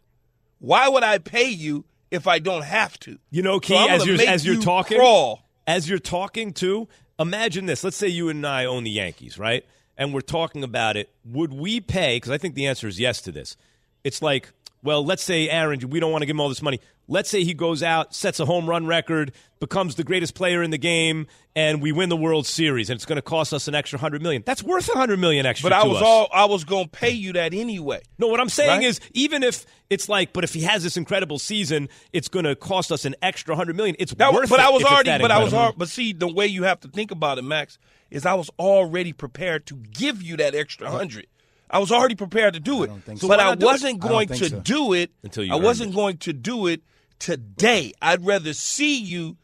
Why 0.59 0.89
would 0.89 1.05
I 1.05 1.19
pay 1.19 1.49
you 1.51 1.85
if 2.15 2.27
I 2.27 2.39
don't 2.39 2.65
have 2.65 2.99
to? 3.01 3.19
You 3.31 3.43
know, 3.43 3.57
So 3.57 3.61
Key, 3.61 3.77
I'm 3.77 3.91
as 3.91 4.07
you're 4.07 4.21
as 4.21 4.47
you're 4.47 4.55
you 4.57 4.63
talking, 4.63 4.99
crawl. 4.99 5.43
as 5.67 5.89
you're 5.89 5.99
talking 5.99 6.53
too, 6.53 6.89
imagine 7.19 7.67
this. 7.67 7.85
Let's 7.85 7.97
say 7.97 8.09
you 8.09 8.29
and 8.29 8.47
I 8.47 8.65
own 8.65 8.85
the 8.85 8.91
Yankees, 8.91 9.39
right? 9.39 9.65
And 9.97 10.13
we're 10.13 10.21
talking 10.23 10.65
about 10.65 10.97
it. 10.97 11.09
Would 11.25 11.53
we 11.53 11.81
pay? 11.81 12.17
Because 12.17 12.31
I 12.33 12.39
think 12.39 12.55
the 12.55 12.67
answer 12.67 12.89
is 12.89 12.99
yes 12.99 13.21
to 13.23 13.33
this. 13.33 13.57
It's 14.03 14.21
like, 14.21 14.51
well, 14.83 15.05
let's 15.05 15.23
say 15.23 15.49
Aaron, 15.49 15.79
we 15.89 16.01
don't 16.01 16.11
want 16.11 16.23
to 16.23 16.27
give 16.27 16.35
him 16.35 16.41
all 16.41 16.49
this 16.49 16.63
money. 16.63 16.81
Let's 17.07 17.29
say 17.29 17.45
he 17.45 17.53
goes 17.53 17.83
out, 17.83 18.15
sets 18.15 18.41
a 18.41 18.47
home 18.47 18.67
run 18.67 18.87
record, 18.87 19.33
becomes 19.61 19.97
the 19.97 20.05
greatest 20.05 20.35
player 20.35 20.63
in 20.63 20.71
the 20.71 20.79
game, 20.79 21.27
and 21.55 21.83
we 21.83 21.93
win 21.93 22.09
the 22.09 22.17
World 22.17 22.47
Series, 22.47 22.89
and 22.89 22.97
it's 22.97 23.05
going 23.05 23.17
to 23.17 23.23
cost 23.23 23.53
us 23.53 23.69
an 23.69 23.75
extra 23.75 23.99
hundred 23.99 24.23
million. 24.23 24.43
That's 24.47 24.63
worth 24.63 24.89
a 24.89 24.97
hundred 24.97 25.19
million 25.19 25.45
extra. 25.45 25.69
But 25.69 25.77
I 25.77 25.83
to 25.83 25.89
was 25.89 25.99
us. 25.99 26.03
all 26.03 26.29
I 26.33 26.47
was 26.47 26.65
going 26.65 26.85
to 26.85 26.91
pay 26.91 27.11
you 27.11 27.35
that 27.35 27.53
anyway. 27.53 28.01
No, 28.19 28.29
what 28.29 28.41
I'm 28.41 28.49
saying 28.49 28.71
Right? 28.81 28.85
is, 28.85 29.01
even 29.13 29.43
if 29.43 29.67
it's 29.91 30.09
like, 30.09 30.33
but 30.33 30.45
if 30.45 30.55
he 30.55 30.63
has 30.63 30.83
this 30.83 30.97
incredible 30.97 31.39
season, 31.39 31.91
it's 32.15 32.29
going 32.29 32.47
to 32.47 32.57
cost 32.57 32.91
us 32.91 33.05
an 33.05 33.15
extra 33.21 33.55
hundred 33.55 33.77
million. 33.77 33.97
It's 33.99 34.15
That, 34.15 34.33
worth 34.33 34.49
but 34.49 34.61
it 34.61 34.67
I 34.67 34.71
was 34.71 34.83
already, 34.85 35.11
that 35.11 35.21
but 35.21 35.31
I 35.31 35.39
was, 35.41 35.53
incredible. 35.53 35.73
al- 35.75 35.79
but 35.79 35.89
see, 35.91 36.15
the 36.15 36.29
way 36.33 36.47
you 36.47 36.63
have 36.63 36.81
to 36.81 36.89
think 36.89 37.11
about 37.11 37.37
it, 37.39 37.43
Max, 37.43 37.79
is 38.11 38.25
I 38.25 38.35
was 38.35 38.51
already 38.59 39.13
prepared 39.13 39.67
to 39.67 39.75
give 39.77 40.23
you 40.23 40.39
that 40.39 40.55
extra 40.55 40.91
hundred. 40.91 41.27
I 41.71 41.79
was 41.81 41.91
already 41.93 42.15
prepared 42.15 42.55
to 42.55 42.61
do 42.61 42.83
it, 42.85 42.91
think 43.05 43.21
so. 43.21 43.27
but 43.29 43.39
why 43.39 43.45
I 43.45 43.49
not 43.49 43.59
do 43.59 43.67
it? 43.67 43.71
wasn't 43.71 43.95
I 44.05 44.07
don't 44.07 44.11
going 44.11 44.29
think 44.29 44.43
to 44.45 44.49
so. 44.51 44.61
do 44.61 44.93
it 44.95 45.11
Until 45.23 45.45
you 45.45 45.53
I 45.53 45.57
wasn't 45.57 45.91
it. 45.93 45.95
going 45.95 46.17
to 46.19 46.33
do 46.33 46.67
it 46.67 46.83
today. 47.19 47.93
I'd 48.01 48.25
rather 48.25 48.53
see 48.53 48.99
you 48.99 49.37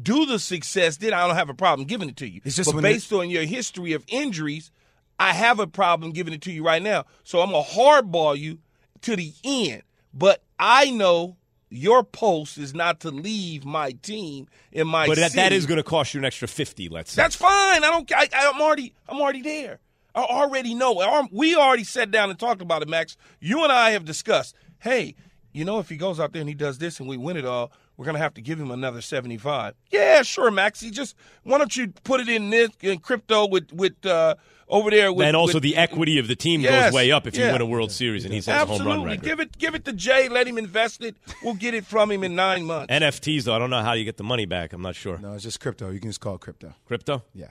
do 0.00 0.26
the 0.26 0.38
success. 0.38 0.96
Then 0.96 1.12
I 1.12 1.26
don't 1.26 1.36
have 1.36 1.48
a 1.48 1.54
problem 1.54 1.86
giving 1.86 2.08
it 2.08 2.16
to 2.18 2.28
you. 2.28 2.40
It's 2.44 2.56
just 2.56 2.72
but 2.72 2.82
based 2.82 3.12
on 3.12 3.30
your 3.30 3.44
history 3.44 3.92
of 3.92 4.04
injuries, 4.08 4.70
I 5.18 5.32
have 5.32 5.60
a 5.60 5.66
problem 5.66 6.12
giving 6.12 6.34
it 6.34 6.42
to 6.42 6.52
you 6.52 6.64
right 6.64 6.82
now. 6.82 7.04
So 7.24 7.40
I'm 7.40 7.50
gonna 7.50 7.64
hardball 7.64 8.38
you 8.38 8.58
to 9.02 9.16
the 9.16 9.32
end. 9.44 9.82
But 10.14 10.42
I 10.58 10.90
know 10.90 11.36
your 11.70 12.04
post 12.04 12.58
is 12.58 12.74
not 12.74 13.00
to 13.00 13.10
leave 13.10 13.64
my 13.64 13.92
team 14.02 14.46
in 14.72 14.86
my 14.86 15.06
But 15.06 15.16
that, 15.16 15.32
that 15.32 15.52
is 15.52 15.66
going 15.66 15.78
to 15.78 15.82
cost 15.82 16.12
you 16.12 16.18
an 16.18 16.24
extra 16.24 16.46
fifty. 16.46 16.88
Let's 16.88 17.12
say. 17.12 17.22
That's 17.22 17.34
fine. 17.34 17.82
I 17.82 17.90
don't. 17.90 18.12
I, 18.14 18.28
I'm 18.32 18.60
already. 18.60 18.94
I'm 19.08 19.20
already 19.20 19.42
there. 19.42 19.80
I 20.14 20.20
already 20.20 20.74
know. 20.74 21.26
We 21.32 21.56
already 21.56 21.84
sat 21.84 22.10
down 22.10 22.28
and 22.28 22.38
talked 22.38 22.60
about 22.60 22.82
it, 22.82 22.88
Max. 22.88 23.16
You 23.40 23.62
and 23.62 23.72
I 23.72 23.92
have 23.92 24.04
discussed. 24.04 24.54
Hey, 24.78 25.14
you 25.52 25.64
know, 25.64 25.78
if 25.78 25.88
he 25.88 25.96
goes 25.96 26.18
out 26.20 26.32
there 26.32 26.40
and 26.40 26.48
he 26.48 26.54
does 26.54 26.78
this 26.78 26.98
and 27.00 27.08
we 27.08 27.16
win 27.16 27.36
it 27.36 27.44
all, 27.44 27.72
we're 27.96 28.06
gonna 28.06 28.18
have 28.18 28.34
to 28.34 28.40
give 28.40 28.58
him 28.58 28.70
another 28.70 29.00
75. 29.00 29.74
Yeah, 29.90 30.22
sure, 30.22 30.50
Max. 30.50 30.80
He 30.80 30.90
just 30.90 31.14
why 31.44 31.58
don't 31.58 31.76
you 31.76 31.88
put 32.04 32.20
it 32.20 32.28
in 32.28 32.50
this 32.50 32.70
in 32.80 32.98
crypto 32.98 33.46
with 33.48 33.72
with 33.72 34.04
uh, 34.06 34.34
over 34.68 34.90
there 34.90 35.12
with 35.12 35.26
and 35.26 35.36
also 35.36 35.54
with- 35.54 35.62
the 35.62 35.76
equity 35.76 36.18
of 36.18 36.26
the 36.28 36.34
team 36.36 36.60
Yes, 36.62 36.86
goes 36.86 36.94
way 36.94 37.10
up 37.12 37.26
if 37.26 37.36
you 37.36 37.44
win 37.44 37.60
a 37.60 37.66
World 37.66 37.92
Series 37.92 38.24
and 38.24 38.32
he 38.32 38.40
sets 38.40 38.62
a 38.62 38.66
home 38.66 38.78
run 38.78 38.88
Absolutely. 38.88 39.10
record. 39.10 39.24
Give 39.24 39.40
it 39.40 39.58
give 39.58 39.74
it 39.74 39.84
to 39.84 39.92
Jay. 39.92 40.28
Let 40.28 40.46
him 40.48 40.56
invest 40.58 41.02
it. 41.04 41.16
We'll 41.42 41.54
get 41.54 41.74
it 41.74 41.84
from 41.84 42.10
him 42.10 42.24
in 42.24 42.34
nine 42.34 42.64
months. 42.64 42.92
NFTs 42.92 43.44
though, 43.44 43.54
I 43.54 43.58
don't 43.58 43.70
know 43.70 43.82
how 43.82 43.92
you 43.92 44.04
get 44.04 44.16
the 44.16 44.24
money 44.24 44.46
back. 44.46 44.72
I'm 44.72 44.82
not 44.82 44.94
sure. 44.96 45.18
no, 45.18 45.34
it's 45.34 45.42
just 45.44 45.60
crypto. 45.60 45.90
You 45.90 46.00
can 46.00 46.08
just 46.10 46.20
call 46.20 46.36
it 46.36 46.40
crypto. 46.40 46.74
Crypto? 46.86 47.22
Yeah. 47.34 47.48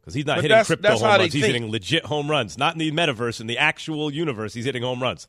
Because 0.00 0.14
he's 0.14 0.24
not 0.26 0.36
But 0.36 0.42
hitting 0.42 0.50
that's- 0.54 0.66
crypto 0.66 0.88
that's 0.88 1.00
home 1.00 1.10
runs. 1.10 1.32
He's 1.32 1.42
think. 1.42 1.54
hitting 1.54 1.70
legit 1.70 2.04
home 2.06 2.30
runs, 2.30 2.56
not 2.56 2.74
in 2.74 2.78
the 2.78 2.90
metaverse. 2.92 3.40
In 3.40 3.46
the 3.48 3.58
actual 3.58 4.10
universe, 4.12 4.54
he's 4.54 4.64
hitting 4.66 4.82
home 4.82 5.02
runs. 5.02 5.28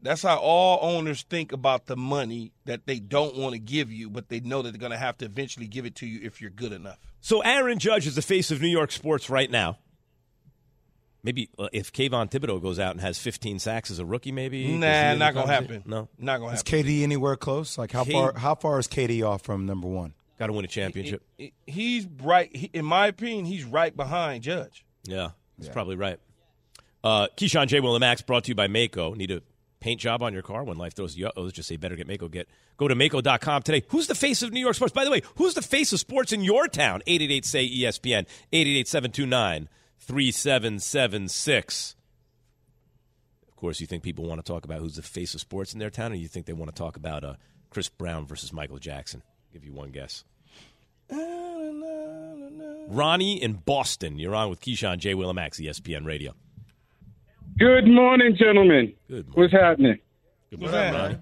That's 0.00 0.22
how 0.22 0.36
all 0.38 0.78
owners 0.96 1.22
think 1.22 1.52
about 1.52 1.86
the 1.86 1.96
money 1.96 2.52
that 2.66 2.86
they 2.86 3.00
don't 3.00 3.36
want 3.36 3.54
to 3.54 3.58
give 3.58 3.90
you, 3.90 4.08
but 4.10 4.28
they 4.28 4.40
know 4.40 4.62
that 4.62 4.70
they're 4.70 4.78
going 4.78 4.92
to 4.92 4.98
have 4.98 5.18
to 5.18 5.24
eventually 5.24 5.66
give 5.66 5.84
it 5.86 5.96
to 5.96 6.06
you 6.06 6.20
if 6.22 6.40
you're 6.40 6.50
good 6.50 6.72
enough. 6.72 6.98
So 7.20 7.40
Aaron 7.40 7.78
Judge 7.80 8.06
is 8.06 8.14
the 8.14 8.22
face 8.22 8.50
of 8.52 8.60
New 8.62 8.68
York 8.68 8.92
sports 8.92 9.28
right 9.28 9.50
now. 9.50 9.78
Maybe 11.24 11.50
uh, 11.58 11.68
if 11.72 11.92
Kayvon 11.92 12.30
Thibodeaux 12.30 12.62
goes 12.62 12.78
out 12.78 12.92
and 12.92 13.00
has 13.00 13.18
15 13.18 13.58
sacks 13.58 13.90
as 13.90 13.98
a 13.98 14.06
rookie, 14.06 14.30
maybe. 14.30 14.68
Nah, 14.76 14.86
Does 14.86 14.96
he 14.96 15.12
in 15.12 15.18
the 15.18 15.24
not 15.24 15.34
going 15.34 15.46
to 15.48 15.52
happen. 15.52 15.82
No, 15.84 16.08
Not 16.16 16.38
going 16.38 16.50
to 16.50 16.54
Is 16.54 16.60
happen. 16.60 16.78
Is 16.78 16.84
KD 16.86 17.02
anywhere 17.02 17.36
close? 17.36 17.76
Like 17.76 17.90
how 17.90 18.04
K- 18.04 18.12
far? 18.12 18.34
How 18.38 18.54
far 18.54 18.78
is 18.78 18.86
KD 18.86 19.28
off 19.28 19.42
from 19.42 19.66
number 19.66 19.88
one? 19.88 20.14
got 20.38 20.46
to 20.46 20.52
win 20.52 20.64
a 20.64 20.68
championship. 20.68 21.24
He- 21.36 21.52
He's 21.66 22.06
right. 22.22 22.54
He, 22.54 22.70
in 22.72 22.84
my 22.84 23.08
opinion, 23.08 23.44
he's 23.46 23.64
right 23.64 23.94
behind 23.94 24.44
Judge. 24.44 24.84
yeah, 25.02 25.30
That's 25.58 25.68
probably 25.72 25.96
right. 25.96 26.20
Uh, 27.02 27.26
Keyshawn 27.36 27.66
J. 27.66 27.80
Will 27.80 27.94
and 27.96 28.00
Max 28.00 28.22
brought 28.22 28.44
to 28.44 28.48
you 28.50 28.54
by 28.54 28.68
Maaco. 28.68 29.16
Need 29.16 29.32
a 29.32 29.42
paint 29.80 30.00
job 30.00 30.22
on 30.22 30.32
your 30.32 30.42
car 30.42 30.64
when 30.64 30.76
life 30.76 30.94
throws 30.94 31.16
you 31.16 31.30
Let's 31.36 31.52
just 31.52 31.68
say 31.68 31.76
better 31.76 31.96
get 31.96 32.08
Maaco. 32.08 32.30
Get 32.30 32.48
go 32.76 32.88
to 32.88 32.94
Maaco.com 32.94 33.62
today. 33.62 33.84
Who's 33.88 34.06
the 34.06 34.14
face 34.14 34.42
of 34.42 34.52
New 34.52 34.60
York 34.60 34.74
sports? 34.76 34.92
By 34.92 35.04
the 35.04 35.10
way, 35.10 35.22
who's 35.36 35.54
the 35.54 35.62
face 35.62 35.92
of 35.92 36.00
sports 36.00 36.32
in 36.32 36.42
your 36.42 36.68
town? 36.68 37.02
888 37.06 37.44
say 37.44 37.68
ESPN 37.68 38.26
888 38.52 38.88
729 38.88 39.68
3776. 39.98 41.96
Of 43.48 43.56
course, 43.56 43.80
you 43.80 43.86
think 43.86 44.02
people 44.02 44.24
want 44.26 44.44
to 44.44 44.52
talk 44.52 44.64
about 44.64 44.80
who's 44.80 44.96
the 44.96 45.02
face 45.02 45.34
of 45.34 45.40
sports 45.40 45.72
in 45.72 45.78
their 45.80 45.90
town, 45.90 46.12
or 46.12 46.14
you 46.14 46.28
think 46.28 46.46
they 46.46 46.52
want 46.52 46.74
to 46.74 46.80
talk 46.80 46.96
about 46.96 47.24
uh, 47.24 47.34
Chris 47.70 47.88
Brown 47.88 48.26
versus 48.26 48.52
Michael 48.52 48.78
Jackson? 48.78 49.22
give 49.52 49.64
you 49.64 49.72
one 49.72 49.90
guess. 49.90 50.24
Ronnie 52.88 53.42
in 53.42 53.54
Boston. 53.54 54.18
You're 54.18 54.34
on 54.34 54.50
with 54.50 54.60
Keyshawn 54.60 54.98
J. 54.98 55.14
Willimax, 55.14 55.60
ESPN 55.60 56.04
Radio. 56.06 56.34
Good 57.58 57.88
morning, 57.88 58.36
gentlemen. 58.38 58.92
Good 59.08 59.26
morning. 59.26 59.32
What's 59.34 59.52
happening? 59.52 59.98
Good 60.50 60.60
morning, 60.60 60.94
Ronnie. 60.94 61.18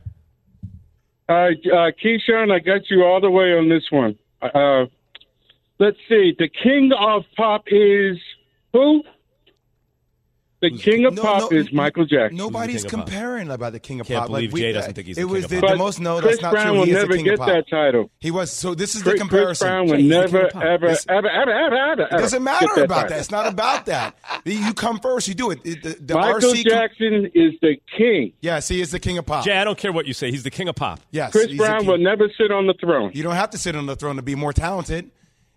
Uh, 1.29 1.33
uh, 1.33 1.91
Keyshawn, 2.05 2.53
I 2.53 2.59
got 2.59 2.91
you 2.91 3.05
all 3.05 3.23
the 3.23 3.31
way 3.31 3.57
on 3.57 3.71
this 3.71 3.85
one. 3.91 4.19
Uh, 4.43 4.85
let's 5.79 5.97
see. 6.11 6.35
The 6.39 6.51
king 6.63 6.93
of 6.99 7.23
pop 7.39 7.65
is 7.69 8.19
who? 8.75 9.03
The 10.63 10.71
king 10.71 11.05
of 11.05 11.13
No, 11.15 11.23
pop 11.23 11.51
no, 11.51 11.57
is 11.59 11.71
Michael 11.71 12.07
Jackson. 12.07 12.37
Nobody's 12.39 12.83
King 12.85 12.87
of 12.87 12.91
Pop? 13.01 13.07
comparing 13.09 13.51
about 13.51 13.73
the 13.75 13.79
king 13.79 14.01
of 14.01 14.07
Can't 14.07 14.21
pop. 14.21 14.29
believe 14.29 14.53
like, 14.55 14.63
Jay 14.63 14.71
uh, 14.71 14.75
doesn't 14.75 14.95
think 14.95 15.07
he's 15.07 15.19
it 15.19 15.21
the 15.21 15.27
was 15.27 15.47
king 15.47 15.49
the, 15.49 15.57
of 15.57 15.61
the 15.61 15.67
pop. 15.69 15.79
most. 15.79 16.01
No, 16.01 16.19
Chris 16.21 16.31
that's 16.33 16.43
not 16.43 16.53
Brown 16.53 16.67
true. 16.69 16.79
will 16.79 16.85
He 16.87 16.91
is 16.93 16.97
never 16.97 17.09
the 17.09 17.17
king 17.17 17.25
get 17.27 17.39
that 17.41 17.65
title. 17.69 18.11
He 18.21 18.31
was. 18.31 18.51
So 18.53 18.75
this 18.75 18.95
is 18.95 19.03
Chris, 19.03 19.15
the 19.15 19.19
comparison. 19.19 19.47
Chris 19.67 19.71
Brown 19.71 19.87
will 19.87 19.97
Jay, 19.97 20.03
he's 20.03 20.11
the 20.11 20.23
king 20.25 20.33
never, 20.33 20.47
of 20.47 20.63
ever, 20.63 20.89
Listen. 20.89 21.11
ever, 21.11 21.29
ever, 21.29 21.51
ever, 21.53 21.77
ever, 21.77 22.03
ever. 22.03 22.17
It 22.17 22.21
doesn't 22.21 22.39
get 22.39 22.43
matter 22.43 22.83
about 22.85 22.95
title. 22.95 23.09
that. 23.11 23.19
It's 23.21 23.31
not 23.31 23.47
about 23.47 23.87
that. 23.87 24.17
You 24.47 24.73
come 24.73 24.99
first. 25.01 25.29
You 25.29 25.35
do 25.35 25.51
it. 25.51 25.63
The, 25.63 25.75
the, 25.75 25.89
the 26.01 26.15
Michael 26.15 26.53
RC 26.53 26.55
com- 26.65 26.73
Jackson 26.73 27.31
is 27.35 27.53
the 27.61 27.77
king. 27.97 28.33
yes, 28.41 28.67
he 28.69 28.81
is 28.81 28.91
the 28.91 28.99
king 28.99 29.19
of 29.19 29.27
pop. 29.27 29.45
Jay, 29.45 29.59
I 29.59 29.65
don't 29.65 29.77
care 29.79 29.93
what 29.93 30.07
you 30.07 30.15
say. 30.15 30.31
He's 30.31 30.43
the 30.43 30.51
king 30.51 30.69
of 30.69 30.75
pop. 30.75 31.01
Yes, 31.11 31.33
Chris 31.33 31.55
Brown 31.55 31.85
will 31.87 31.99
never 31.99 32.31
sit 32.39 32.51
on 32.51 32.67
the 32.67 32.75
throne. 32.81 33.11
You 33.15 33.23
don't 33.23 33.35
have 33.35 33.51
to 33.51 33.59
sit 33.59 33.77
on 33.77 33.85
the 33.87 33.95
throne 33.97 34.17
to 34.17 34.23
be 34.23 34.35
more 34.35 34.55
talented. 34.55 35.11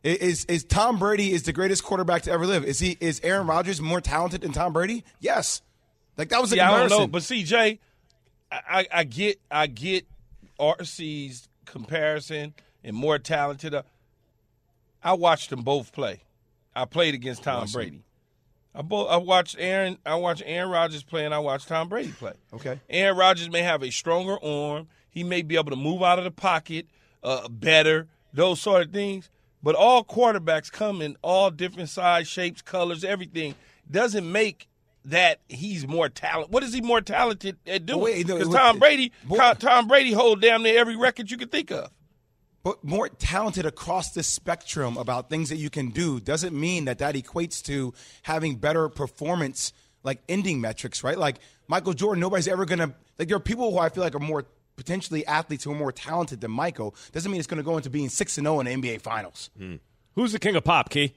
Is 0.04 0.46
is 0.46 0.64
Tom 0.64 0.98
Brady 0.98 1.34
is 1.34 1.44
the 1.44 1.52
greatest 1.52 1.84
quarterback 1.84 2.22
to 2.24 2.32
ever 2.32 2.46
live? 2.46 2.64
Is 2.64 2.80
he 2.80 2.98
is 3.02 3.20
Aaron 3.24 3.48
Rodgers 3.48 3.82
more 3.82 4.00
talented 4.00 4.42
than 4.42 4.54
Tom 4.54 4.72
Brady? 4.72 5.04
Yes. 5.20 5.62
Like 6.18 6.30
that 6.30 6.42
was 6.42 6.54
a 6.54 6.58
Yeah, 6.58 6.72
I 6.72 6.80
don't 6.80 6.90
know, 6.90 7.08
but 7.08 7.24
Jay, 7.24 7.80
I, 8.52 8.60
I, 8.70 8.88
I 8.92 9.04
get, 9.06 9.40
I 9.50 9.68
get 9.68 10.06
RC's 10.60 11.48
comparison 11.66 12.54
and 12.84 12.96
more 12.96 13.20
talented. 13.20 13.74
Uh, 13.74 13.84
I 15.04 15.14
watched 15.14 15.50
them 15.50 15.62
both 15.62 15.94
play. 15.94 16.22
I 16.76 16.86
played 16.86 17.14
against 17.14 17.44
Tom 17.44 17.68
Brady. 17.72 18.04
I 18.76 18.82
both, 18.82 19.10
I 19.10 19.18
watched 19.18 19.56
Aaron. 19.60 19.98
I 20.06 20.16
watched 20.16 20.44
Aaron 20.46 20.70
Rodgers 20.70 21.04
play, 21.04 21.26
and 21.26 21.34
I 21.34 21.40
watched 21.40 21.68
Tom 21.68 21.90
Brady 21.90 22.12
play. 22.12 22.34
Okay. 22.54 22.80
Aaron 22.90 23.18
Rodgers 23.18 23.50
may 23.50 23.62
have 23.62 23.82
a 23.82 23.90
stronger 23.90 24.38
arm. 24.44 24.88
He 25.10 25.24
may 25.24 25.42
be 25.42 25.56
able 25.56 25.72
to 25.72 25.76
move 25.76 26.04
out 26.04 26.20
of 26.20 26.26
the 26.26 26.32
pocket 26.32 26.88
uh, 27.24 27.48
better. 27.48 28.08
Those 28.34 28.60
sort 28.62 28.84
of 28.84 28.92
things. 28.92 29.30
But 29.62 29.76
all 29.76 30.04
quarterbacks 30.06 30.72
come 30.72 31.02
in 31.02 31.18
all 31.22 31.52
different 31.52 31.90
size, 31.90 32.28
shapes, 32.28 32.62
colors, 32.62 33.04
everything. 33.04 33.56
Doesn't 33.92 34.30
make 34.32 34.68
that 35.06 35.40
he's 35.50 35.88
more 35.88 36.08
talented. 36.10 36.54
What 36.54 36.64
is 36.64 36.74
he 36.74 36.82
more 36.82 37.02
talented 37.02 37.58
at 37.68 37.86
doing? 37.86 38.26
no, 38.28 38.38
Because 38.38 38.54
Tom 38.54 38.80
Brady, 38.80 39.12
Boy- 39.26 39.38
Tom 39.60 39.88
Brady 39.88 40.12
hold 40.14 40.42
damn 40.42 40.64
near 40.64 40.80
every 40.80 40.96
record 40.96 41.32
you 41.32 41.38
could 41.38 41.52
think 41.52 41.72
of. 41.72 41.90
but 42.64 42.84
more 42.84 43.08
talented 43.10 43.66
across 43.66 44.12
the 44.12 44.22
spectrum 44.24 44.98
about 44.98 45.30
things 45.30 45.50
that 45.50 45.56
you 45.58 45.70
can 45.70 45.90
do 45.90 46.20
doesn't 46.20 46.54
mean 46.58 46.86
that 46.86 47.00
that 47.00 47.16
equates 47.16 47.64
to 47.64 47.94
having 48.24 48.58
better 48.58 48.90
performance 48.90 49.72
like 50.04 50.20
ending 50.28 50.60
metrics 50.60 51.02
right 51.04 51.18
like 51.18 51.38
michael 51.70 51.94
jordan 51.94 52.20
nobody's 52.20 52.48
ever 52.50 52.66
gonna 52.66 52.94
like 53.18 53.30
there 53.30 53.38
are 53.38 53.40
people 53.40 53.72
who 53.72 53.78
i 53.80 53.88
feel 53.90 54.04
like 54.04 54.14
are 54.14 54.20
more 54.20 54.46
potentially 54.80 55.26
athletes 55.28 55.64
who 55.64 55.72
are 55.72 55.76
more 55.76 55.92
talented 55.92 56.42
than 56.42 56.52
michael 56.52 56.96
doesn't 57.12 57.32
mean 57.32 57.40
it's 57.40 57.48
gonna 57.48 57.62
go 57.62 57.78
into 57.78 57.90
being 57.90 58.10
6 58.10 58.38
and 58.38 58.46
0 58.46 58.60
in 58.62 58.66
the 58.66 58.76
nba 58.76 59.02
finals 59.02 59.50
hmm. 59.58 59.76
Who's 60.16 60.34
the 60.34 60.40
king 60.40 60.56
of 60.56 60.66
pop, 60.66 60.90
Key? 60.90 61.14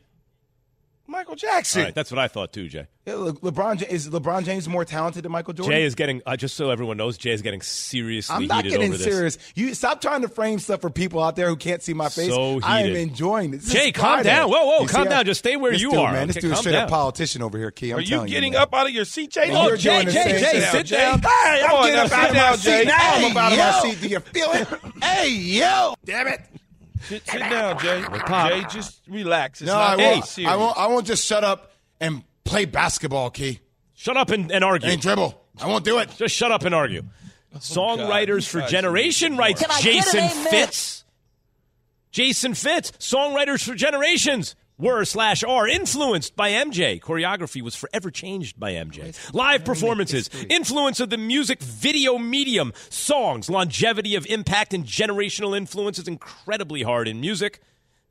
Michael 1.13 1.37
Jackson. 1.37 1.81
All 1.83 1.87
right, 1.87 1.95
that's 1.95 2.11
what 2.11 2.19
I 2.19 2.27
thought 2.29 2.53
too, 2.53 2.69
Jay. 2.69 2.87
yeah, 3.07 3.15
Le- 3.15 3.33
lebron 3.35 3.81
is 3.87 4.09
lebron 4.09 4.45
james 4.45 4.69
more 4.69 4.85
talented 4.85 5.23
than 5.25 5.31
michael 5.33 5.53
jordan 5.55 5.73
Jay 5.73 5.85
is 5.85 5.95
getting, 5.95 6.23
uh, 6.27 6.37
just 6.37 6.57
so 6.57 6.71
everyone 6.71 6.97
knows, 6.97 7.17
Jay 7.19 7.31
is 7.33 7.43
getting 7.43 7.61
seriously 7.63 8.35
I'm 8.35 8.47
not 8.47 8.65
heated 8.65 8.79
getting 8.81 8.95
over 8.95 9.03
serious. 9.03 9.39
You 9.55 9.75
stop 9.75 10.01
trying 10.01 10.23
to 10.23 10.29
frame 10.29 10.59
stuff 10.59 10.81
for 10.81 10.91
people 10.91 11.23
out 11.23 11.37
there 11.37 11.49
who 11.49 11.57
can't 11.57 11.83
see 11.83 11.95
my 11.95 12.09
face. 12.09 12.29
So 12.31 12.61
I 12.63 12.81
am 12.81 12.87
heated. 12.87 13.01
enjoying 13.03 13.55
it. 13.55 13.59
This 13.61 13.73
Jay, 13.73 13.89
is 13.89 13.93
calm 13.93 14.23
down. 14.23 14.51
Whoa, 14.51 14.65
whoa, 14.65 14.81
You 14.83 14.89
calm 14.89 15.09
down. 15.09 15.25
Just 15.25 15.39
stay 15.41 15.57
where 15.57 15.73
you 15.73 15.91
dude, 15.91 15.99
are. 16.01 16.13
man. 16.13 16.27
This 16.29 16.37
Okay, 16.39 16.41
dude's 16.49 16.55
calm 16.55 16.63
straight 16.63 16.73
down. 16.73 16.85
up 16.85 16.91
politician 16.91 17.43
over 17.43 17.59
here, 17.59 17.71
Key. 17.71 17.91
I'm 17.93 17.99
Are 17.99 18.01
you 18.01 18.27
getting 18.27 18.53
you, 18.55 18.59
up 18.59 18.73
out 18.75 18.87
of 18.87 18.93
your 18.93 19.05
seat, 19.05 19.31
Jay? 19.31 19.53
You're 19.53 19.77
Jay, 19.77 20.05
Jay, 20.05 20.11
same 20.11 20.39
Jay, 20.41 20.61
sit 20.71 20.87
down. 20.89 21.21
Hey, 21.21 21.63
I'm 21.69 21.85
getting 21.87 21.99
up 22.01 22.13
out 22.13 22.31
of 22.31 22.37
my 22.37 22.57
seat. 22.57 22.85
Now 22.87 22.97
I'm 22.99 23.21
Hey, 23.21 23.31
up 23.31 23.37
out 23.37 23.53
of 23.53 23.59
my 23.59 23.91
seat. 23.91 24.01
Do 24.01 24.09
you 24.09 24.21
feel 24.21 24.53
it? 24.53 24.69
hey, 25.05 25.29
yo. 25.31 25.95
Damn 26.05 26.29
it. 26.29 26.41
Sit, 27.03 27.27
sit 27.27 27.39
down, 27.41 27.79
Jay. 27.79 28.05
Jay, 28.29 28.65
just 28.71 29.01
relax. 29.09 29.61
It's 29.61 29.67
No, 29.69 29.75
not 29.75 29.99
I 30.01 30.03
won't. 30.13 30.25
serious. 30.25 30.53
I 30.53 30.57
won't. 30.57 30.77
I 30.79 30.87
won't 30.87 31.07
just 31.07 31.25
shut 31.27 31.45
up 31.45 31.73
and 32.01 32.23
play 32.45 32.65
basketball, 32.65 33.31
Key, 33.31 33.61
Shut 33.95 34.17
up 34.17 34.31
and, 34.31 34.51
and 34.51 34.65
argue. 34.65 34.89
and 34.91 35.01
dribble. 35.01 35.41
I 35.61 35.67
won't 35.67 35.85
do 35.85 35.99
it. 35.99 36.11
Just 36.17 36.35
shut 36.35 36.51
up 36.53 36.65
and 36.65 36.75
argue. 36.75 37.03
Songwriters 37.59 38.49
for 38.49 38.63
Generation 38.63 39.37
writes 39.37 39.61
Can 39.61 39.71
I 39.71 39.81
get 39.81 39.95
an 39.95 40.03
Jason 40.03 40.21
amen? 40.21 40.47
Fitz. 40.51 41.05
Jason 42.11 42.55
Fitz. 42.55 42.93
Songwriters 42.93 43.63
for 43.67 43.75
Generations 43.75 44.55
were 44.83 45.05
slash 45.05 45.43
are 45.45 45.67
influenced 45.69 46.35
by 46.37 46.51
MJ. 46.51 47.01
Choreography 47.01 47.63
was 47.63 47.75
forever 47.77 48.11
changed 48.11 48.59
by 48.59 48.73
MJ. 48.73 49.15
Live 49.33 49.65
performances, 49.65 50.29
influence 50.51 50.99
of 51.01 51.09
the 51.11 51.17
music 51.17 51.61
video 51.63 52.19
medium, 52.19 52.73
songs, 52.91 53.49
longevity 53.49 54.17
of 54.17 54.27
impact 54.27 54.75
and 54.75 54.85
generational 54.85 55.57
influence 55.57 55.99
is 55.99 56.09
incredibly 56.09 56.83
hard 56.83 57.07
in 57.09 57.21
music. 57.21 57.61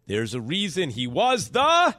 There's 0.07 0.33
a 0.33 0.41
reason 0.41 0.89
he 0.89 1.05
was 1.07 1.49
the 1.49 1.95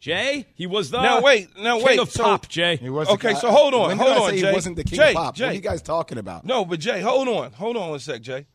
Jay. 0.00 0.46
He 0.54 0.66
was 0.66 0.90
the 0.90 1.02
Now 1.02 1.20
wait, 1.20 1.48
now 1.58 1.76
king 1.78 1.86
wait. 1.86 1.98
of 1.98 2.10
So- 2.12 2.22
pop. 2.22 2.48
Jay. 2.48 2.76
He 2.76 2.88
was 2.88 3.08
Okay, 3.08 3.32
the- 3.32 3.40
so 3.40 3.50
hold 3.50 3.74
on, 3.74 3.88
When 3.88 3.98
did 3.98 4.06
hold 4.06 4.16
I 4.16 4.20
on, 4.22 4.30
say 4.30 4.40
Jay. 4.40 4.46
He 4.48 4.54
wasn't 4.54 4.76
the 4.76 4.84
king 4.84 4.96
Jay, 4.96 5.08
of 5.08 5.14
pop. 5.16 5.24
What 5.26 5.34
Jay. 5.34 5.46
are 5.46 5.52
you 5.52 5.60
guys 5.60 5.82
talking 5.82 6.18
about? 6.18 6.44
No, 6.44 6.64
but 6.64 6.78
Jay, 6.78 7.00
hold 7.00 7.26
on, 7.26 7.52
hold 7.52 7.76
on 7.76 7.94
a 7.94 7.98
sec, 7.98 8.22
Jay. 8.22 8.46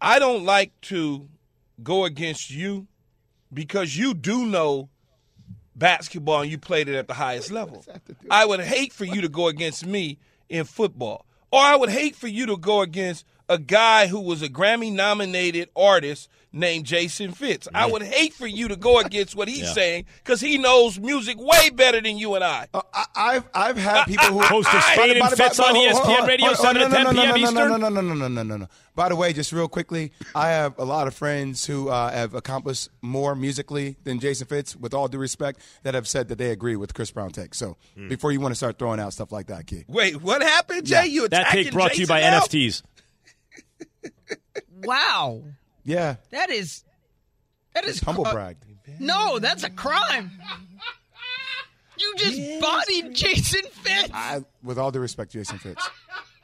I 0.00 0.18
don't 0.18 0.44
like 0.44 0.78
to 0.82 1.28
go 1.82 2.04
against 2.04 2.50
you 2.50 2.88
because 3.52 3.96
you 3.96 4.14
do 4.14 4.46
know 4.46 4.88
basketball 5.74 6.42
and 6.42 6.50
you 6.50 6.58
played 6.58 6.88
it 6.88 6.94
at 6.94 7.08
the 7.08 7.14
highest 7.14 7.50
level. 7.50 7.84
I 8.30 8.44
would 8.44 8.60
hate 8.60 8.92
for 8.92 9.04
you 9.04 9.20
to 9.22 9.28
go 9.28 9.48
against 9.48 9.86
me 9.86 10.18
in 10.48 10.64
football, 10.64 11.26
or 11.50 11.60
I 11.60 11.76
would 11.76 11.90
hate 11.90 12.16
for 12.16 12.28
you 12.28 12.46
to 12.46 12.56
go 12.56 12.82
against 12.82 13.24
a 13.48 13.58
guy 13.58 14.06
who 14.06 14.20
was 14.20 14.42
a 14.42 14.48
Grammy 14.48 14.92
nominated 14.92 15.68
artist 15.76 16.28
named 16.52 16.84
Jason 16.84 17.32
Fitz. 17.32 17.66
I 17.74 17.86
would 17.86 18.02
hate 18.02 18.34
for 18.34 18.46
you 18.46 18.68
to 18.68 18.76
go 18.76 18.98
against 19.00 19.34
what 19.34 19.48
he's 19.48 19.60
Yeah. 19.62 19.72
saying 19.72 20.04
because 20.22 20.40
he 20.40 20.58
knows 20.58 20.98
music 21.00 21.36
way 21.40 21.70
better 21.70 22.00
than 22.00 22.18
you 22.18 22.34
and 22.34 22.44
I. 22.44 22.66
Uh, 22.74 22.82
I, 22.92 23.04
I've 23.16 23.48
I've 23.54 23.76
had 23.78 24.04
people 24.06 24.26
who 24.26 24.40
Host 24.42 24.68
of 24.68 24.74
By 24.74 24.80
Spade 24.80 25.16
the- 25.16 25.24
and 25.24 25.32
Fitz 25.36 25.58
on 25.60 25.74
ESPN 25.74 26.26
Radio, 26.26 26.46
hold 26.48 26.58
7 26.58 26.82
to 26.82 26.88
no, 26.88 26.94
10 26.94 27.04
no, 27.04 27.10
no, 27.10 27.12
p.m. 27.12 27.14
no, 27.14 27.30
no, 27.30 27.36
Eastern. 27.36 27.54
No, 27.56 27.76
no, 27.76 27.88
no, 27.88 28.00
no, 28.00 28.14
no, 28.14 28.28
no, 28.28 28.42
no, 28.42 28.56
no. 28.58 28.68
By 28.94 29.08
the 29.08 29.16
way, 29.16 29.32
just 29.32 29.52
real 29.52 29.68
quickly, 29.68 30.12
I 30.34 30.50
have 30.50 30.78
a 30.78 30.84
lot 30.84 31.06
of 31.06 31.14
friends 31.14 31.64
who 31.64 31.88
uh, 31.88 32.10
have 32.12 32.34
accomplished 32.34 32.90
more 33.00 33.34
musically 33.34 33.96
than 34.04 34.20
Jason 34.20 34.46
Fitz. 34.46 34.76
With 34.76 34.92
all 34.92 35.08
due 35.08 35.16
respect, 35.18 35.60
that 35.82 35.94
have 35.94 36.06
said 36.06 36.28
that 36.28 36.36
they 36.36 36.50
agree 36.50 36.76
with 36.76 36.92
Chris 36.92 37.10
Brown 37.10 37.30
take. 37.30 37.54
So 37.54 37.78
Hmm. 37.96 38.08
before 38.08 38.32
you 38.32 38.40
want 38.40 38.52
to 38.52 38.56
start 38.56 38.78
throwing 38.78 39.00
out 39.00 39.14
stuff 39.14 39.32
like 39.32 39.46
that, 39.46 39.66
kid. 39.66 39.84
Wait, 39.88 40.20
what 40.20 40.42
happened, 40.42 40.84
Jay? 40.84 41.06
You 41.06 41.24
attacking 41.24 41.56
That 41.56 41.64
take 41.64 41.72
brought 41.72 41.92
to 41.92 42.00
you 42.02 42.06
by 42.06 42.20
now? 42.20 42.40
NFTs. 42.40 42.82
Wow, 44.84 45.42
Yeah, 45.84 46.16
that 46.30 46.50
is 46.50 46.84
that 47.74 47.84
is 47.84 48.00
humble 48.00 48.24
cr- 48.24 48.32
brag. 48.32 48.56
No, 49.00 49.38
that's 49.38 49.64
a 49.64 49.70
crime. 49.70 50.30
You 51.98 52.14
just 52.16 52.60
bodied 52.60 53.14
Jason 53.14 53.62
Fitz. 53.70 54.10
I, 54.12 54.44
with 54.62 54.78
all 54.78 54.90
due 54.90 55.00
respect, 55.00 55.30
Jason 55.32 55.58
Fitz. 55.58 55.88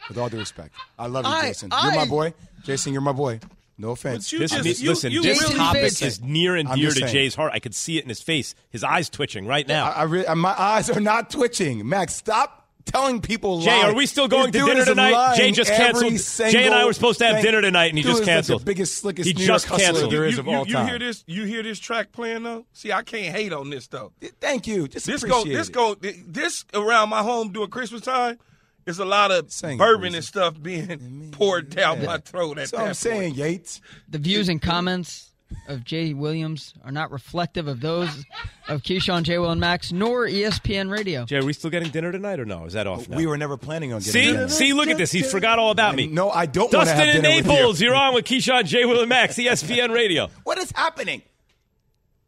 With 0.09 0.17
all 0.19 0.29
due 0.29 0.39
respect, 0.39 0.75
I 0.99 1.07
love 1.07 1.25
you, 1.25 1.31
I- 1.31 1.43
Jason. 1.49 1.71
You're 1.83 1.95
my 1.95 2.07
boy, 2.07 2.35
Jason. 2.65 2.93
You're 2.93 3.03
my 3.03 3.13
boy. 3.13 3.41
No 3.81 3.91
offense. 3.91 4.33
You 4.33 4.41
This, 4.41 4.51
just- 4.51 4.65
this- 4.65 4.81
you- 4.81 4.89
listen, 4.91 5.13
you 5.13 5.23
this 5.23 5.41
really 5.41 5.55
topic 5.55 5.83
Fitz. 5.83 6.03
is 6.03 6.21
near 6.21 6.57
and 6.57 6.69
dear 6.75 6.91
to. 6.91 7.07
Jay's 7.07 7.35
heart. 7.37 7.53
I 7.55 7.61
could 7.61 7.75
see 7.77 7.97
it 7.99 8.03
in 8.03 8.09
his 8.09 8.21
face. 8.21 8.55
His 8.71 8.83
eyes 8.83 9.09
twitching 9.09 9.47
right 9.47 9.67
now. 9.69 9.87
I, 9.87 9.91
I 9.93 10.03
re- 10.05 10.25
my 10.35 10.53
eyes 10.59 10.91
are 10.91 10.99
not 11.01 11.31
twitching. 11.31 11.89
Max, 11.89 12.15
stop 12.15 12.58
telling 12.89 13.21
people. 13.21 13.61
Jay, 13.61 13.71
lies. 13.71 13.85
are 13.85 13.95
we 13.95 14.07
still 14.07 14.29
going 14.29 14.51
This 14.51 14.63
to 14.63 14.69
dinner 14.69 14.85
tonight? 14.85 15.37
Jay 15.37 15.53
just 15.53 15.71
every 15.71 16.11
canceled. 16.11 16.51
Jay 16.53 16.67
and 16.67 16.75
I 16.75 16.85
were 16.85 16.93
supposed 16.93 17.19
to 17.21 17.27
have 17.27 17.43
dinner 17.43 17.61
tonight, 17.61 17.87
and 17.91 17.99
he 17.99 18.03
just 18.05 18.15
is 18.15 18.21
like 18.21 18.27
canceled. 18.29 18.61
the 18.63 18.65
biggest, 18.67 18.99
slickest 18.99 19.27
He 19.29 19.35
New 19.35 19.47
just 19.47 19.69
York 19.69 19.81
canceled. 19.81 20.13
there 20.13 20.23
You, 20.23 20.29
is 20.29 20.35
you, 20.35 20.41
of 20.41 20.49
all 20.49 20.67
you 20.67 20.73
time. 20.75 20.89
hear 20.89 20.99
this? 20.99 21.25
You 21.27 21.45
hear 21.45 21.63
this 21.63 21.79
track 21.79 22.13
playing 22.13 22.43
though? 22.43 22.67
See, 22.73 22.93
I 22.93 23.03
can't 23.03 23.35
hate 23.35 23.53
on 23.53 23.71
this 23.71 23.87
though. 23.87 24.13
Thank 24.41 24.67
you. 24.67 24.89
Just 24.89 25.07
This 25.07 25.23
go, 25.25 25.45
this 25.45 25.69
it. 25.69 25.73
go, 25.73 25.95
this 25.95 26.65
around 26.75 27.09
my 27.11 27.23
home 27.23 27.53
during 27.53 27.71
Christmas 27.71 28.01
time. 28.03 28.39
There's 28.85 28.99
a 28.99 29.05
lot 29.05 29.31
of 29.31 29.53
Sing 29.53 29.77
bourbon 29.77 30.01
Breezy. 30.01 30.17
and 30.17 30.25
stuff 30.25 30.63
being 30.63 31.29
poured 31.31 31.69
down 31.69 32.05
my 32.07 32.17
throat 32.19 32.53
at 32.53 32.57
That's 32.57 32.71
that 32.71 32.77
what 32.77 32.81
I'm 32.83 32.87
point. 32.89 32.97
saying, 32.97 33.35
Yates. 33.35 33.81
The 34.09 34.17
views 34.19 34.49
and 34.49 34.63
comments 34.63 35.28
of 35.67 35.85
Jay 35.85 36.15
Williams 36.15 36.75
are 36.85 36.93
not 36.93 37.11
reflective 37.11 37.69
of 37.69 37.81
those 37.81 38.25
of 38.69 38.83
Keyshawn, 38.83 39.23
J. 39.23 39.39
Will, 39.39 39.51
and 39.51 39.61
Max, 39.61 39.93
nor 39.93 40.27
ESPN 40.27 40.91
Radio. 40.91 41.25
Jay, 41.25 41.37
are 41.37 41.45
we 41.45 41.53
still 41.53 41.71
getting 41.71 41.91
dinner 41.91 42.13
tonight 42.13 42.41
or 42.41 42.45
no? 42.45 42.65
Is 42.65 42.75
that 42.75 42.87
off 42.87 43.09
now? 43.09 43.17
We 43.17 43.27
were 43.27 43.37
never 43.37 43.57
planning 43.57 43.93
on 43.93 44.01
getting 44.01 44.13
See, 44.13 44.33
dinner. 44.33 44.49
see, 44.49 44.73
look 44.73 44.89
at 44.89 44.99
this. 44.99 45.13
He 45.13 45.23
forgot 45.23 45.59
all 45.59 45.71
about 45.71 45.95
me. 45.95 46.07
No, 46.07 46.31
I 46.31 46.47
don't 46.47 46.73
want 46.73 46.89
to 46.89 46.95
Dustin 46.95 46.97
have 46.97 47.17
in 47.17 47.23
dinner 47.23 47.37
with 47.37 47.47
you. 47.47 47.53
Naples, 47.53 47.81
you're 47.81 47.95
on 47.95 48.15
with 48.15 48.25
Keyshawn, 48.25 48.65
J. 48.65 48.85
Will, 48.85 49.01
and 49.01 49.09
Max, 49.09 49.37
ESPN 49.37 49.95
Radio. 49.95 50.29
What 50.45 50.57
is 50.59 50.73
happening? 50.73 51.23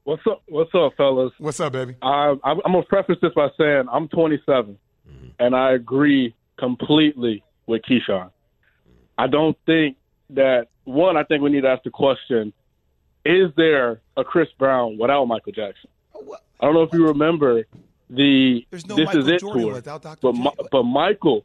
What's 0.04 0.22
up? 0.26 0.42
What's 0.48 0.70
up, 0.74 0.92
fellas? 0.96 1.32
What's 1.38 1.58
up, 1.60 1.72
baby? 1.72 1.96
I, 2.02 2.34
I'm, 2.44 2.60
I'm 2.64 2.72
gonna 2.72 2.82
preface 2.82 3.16
this 3.22 3.32
by 3.34 3.48
saying 3.56 3.84
I'm 3.90 4.08
27, 4.08 4.76
mm-hmm. 5.08 5.26
and 5.38 5.54
I 5.54 5.72
agree 5.72 6.34
completely 6.58 7.42
with 7.66 7.82
Keyshawn. 7.82 8.30
I 9.16 9.26
don't 9.26 9.56
think 9.66 9.96
that 10.30 10.68
one. 10.84 11.16
I 11.16 11.24
think 11.24 11.42
we 11.42 11.50
need 11.50 11.62
to 11.62 11.68
ask 11.68 11.82
the 11.82 11.90
question: 11.90 12.52
Is 13.24 13.50
there 13.56 14.00
a 14.16 14.24
Chris 14.24 14.48
Brown 14.58 14.98
without 14.98 15.26
Michael 15.26 15.52
Jackson? 15.52 15.90
I 16.14 16.66
don't 16.66 16.74
know 16.74 16.82
if 16.82 16.92
you 16.92 17.06
remember 17.08 17.64
the 18.08 18.66
There's 18.70 18.86
no 18.86 18.96
"This 18.96 19.06
Michael 19.06 19.20
Is 19.22 19.28
It" 19.28 19.40
Jordan 19.40 19.62
tour, 19.62 19.72
without 19.74 20.02
Dr. 20.02 20.18
but 20.22 20.34
J. 20.34 20.42
Mi- 20.42 20.68
but 20.70 20.82
Michael 20.84 21.44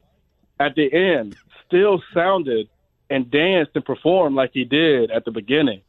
at 0.60 0.76
the 0.76 0.92
end 0.92 1.36
still 1.68 2.02
sounded 2.14 2.70
and 3.10 3.30
danced 3.30 3.72
and 3.76 3.86
performed 3.86 4.36
like 4.36 4.52
he 4.54 4.64
did 4.66 5.12
at 5.12 5.26
the 5.26 5.32
beginning, 5.32 5.82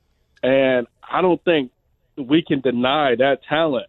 and 0.43 0.87
I 1.09 1.23
don't 1.23 1.43
think 1.45 1.73
we 2.17 2.43
can 2.43 2.61
deny 2.61 3.15
that 3.17 3.41
talent 3.49 3.87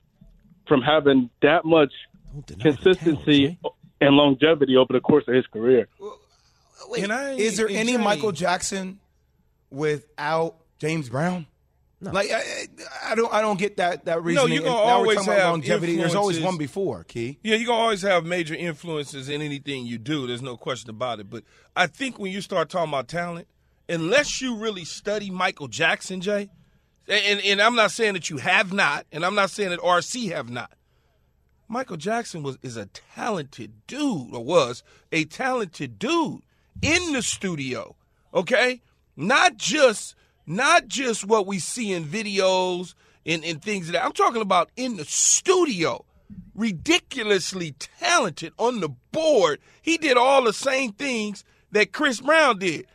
from 0.67 0.81
having 0.81 1.29
that 1.41 1.65
much 1.65 1.91
Don't 2.33 2.45
deny 2.45 2.57
the 2.57 2.63
talent, 2.63 2.99
consistency 2.99 3.59
and 4.01 4.15
longevity 4.15 4.77
over 4.77 4.93
the 4.93 4.99
course 5.01 5.23
of 5.27 5.33
his 5.33 5.47
career. 5.47 5.87
Wait, 6.89 7.01
Can 7.01 7.11
I 7.11 7.33
is 7.33 7.57
there 7.57 7.69
any 7.69 7.97
Michael 7.97 8.31
Jackson 8.31 8.99
without 9.69 10.55
James 10.79 11.09
Brown? 11.09 11.47
Like 11.99 12.29
I, 12.31 12.37
I 12.37 13.11
I 13.11 13.15
don't, 13.15 13.33
I 13.33 13.41
don't 13.41 13.57
get 13.57 13.77
that 13.77 14.05
that 14.05 14.23
reasoning. 14.23 14.53
you're 14.53 14.63
gonna 14.63 14.75
And 14.75 14.85
now 14.87 14.91
we're 14.91 14.99
always 14.99 15.17
talking 15.17 15.33
about 15.33 15.41
have 15.41 15.51
longevity. 15.51 15.97
There's 15.97 16.15
always 16.15 16.39
one 16.39 16.57
before. 16.57 17.03
Key. 17.05 17.39
Yeah, 17.41 17.55
you're 17.55 17.67
gonna 17.67 17.81
always 17.81 18.03
have 18.03 18.23
major 18.23 18.53
influences 18.53 19.29
in 19.29 19.41
anything 19.41 19.85
you 19.85 19.97
do. 19.97 20.27
There's 20.27 20.43
no 20.43 20.57
question 20.57 20.91
about 20.91 21.19
it. 21.19 21.29
But 21.29 21.43
I 21.75 21.87
think 21.87 22.19
when 22.19 22.31
you 22.31 22.41
start 22.41 22.69
talking 22.69 22.89
about 22.89 23.07
talent, 23.07 23.47
unless 23.89 24.41
you 24.41 24.55
really 24.55 24.85
study 24.85 25.31
Michael 25.31 25.67
Jackson, 25.67 26.21
Jay, 26.21 26.49
and, 27.07 27.41
and 27.41 27.61
I'm 27.61 27.75
not 27.75 27.91
saying 27.91 28.13
that 28.13 28.29
you 28.29 28.37
have 28.37 28.73
not, 28.73 29.07
and 29.11 29.25
I'm 29.25 29.35
not 29.35 29.49
saying 29.49 29.69
that 29.69 29.79
RC 29.79 30.31
have 30.31 30.49
not. 30.49 30.71
Michael 31.67 31.97
Jackson 31.97 32.43
was 32.43 32.57
is 32.61 32.77
a 32.77 32.85
talented 33.15 33.71
dude, 33.87 34.33
or 34.33 34.43
was 34.43 34.83
a 35.11 35.25
talented 35.25 35.97
dude 35.97 36.41
in 36.81 37.13
the 37.13 37.21
studio. 37.21 37.95
Okay, 38.33 38.81
not 39.15 39.57
just 39.57 40.15
not 40.47 40.87
just 40.87 41.25
what 41.25 41.45
we 41.45 41.59
see 41.59 41.91
in 41.91 42.05
videos 42.05 42.95
and, 43.25 43.43
and 43.43 43.61
things 43.61 43.89
that 43.91 44.03
I'm 44.03 44.13
talking 44.13 44.41
about 44.41 44.71
in 44.75 44.97
the 44.97 45.05
studio. 45.05 46.05
Ridiculously 46.55 47.75
talented 47.99 48.53
on 48.57 48.79
the 48.79 48.89
board. 49.11 49.59
He 49.81 49.97
did 49.97 50.17
all 50.17 50.43
the 50.43 50.53
same 50.53 50.93
things 50.93 51.43
that 51.71 51.91
Chris 51.91 52.21
Brown 52.21 52.57
did. 52.57 52.87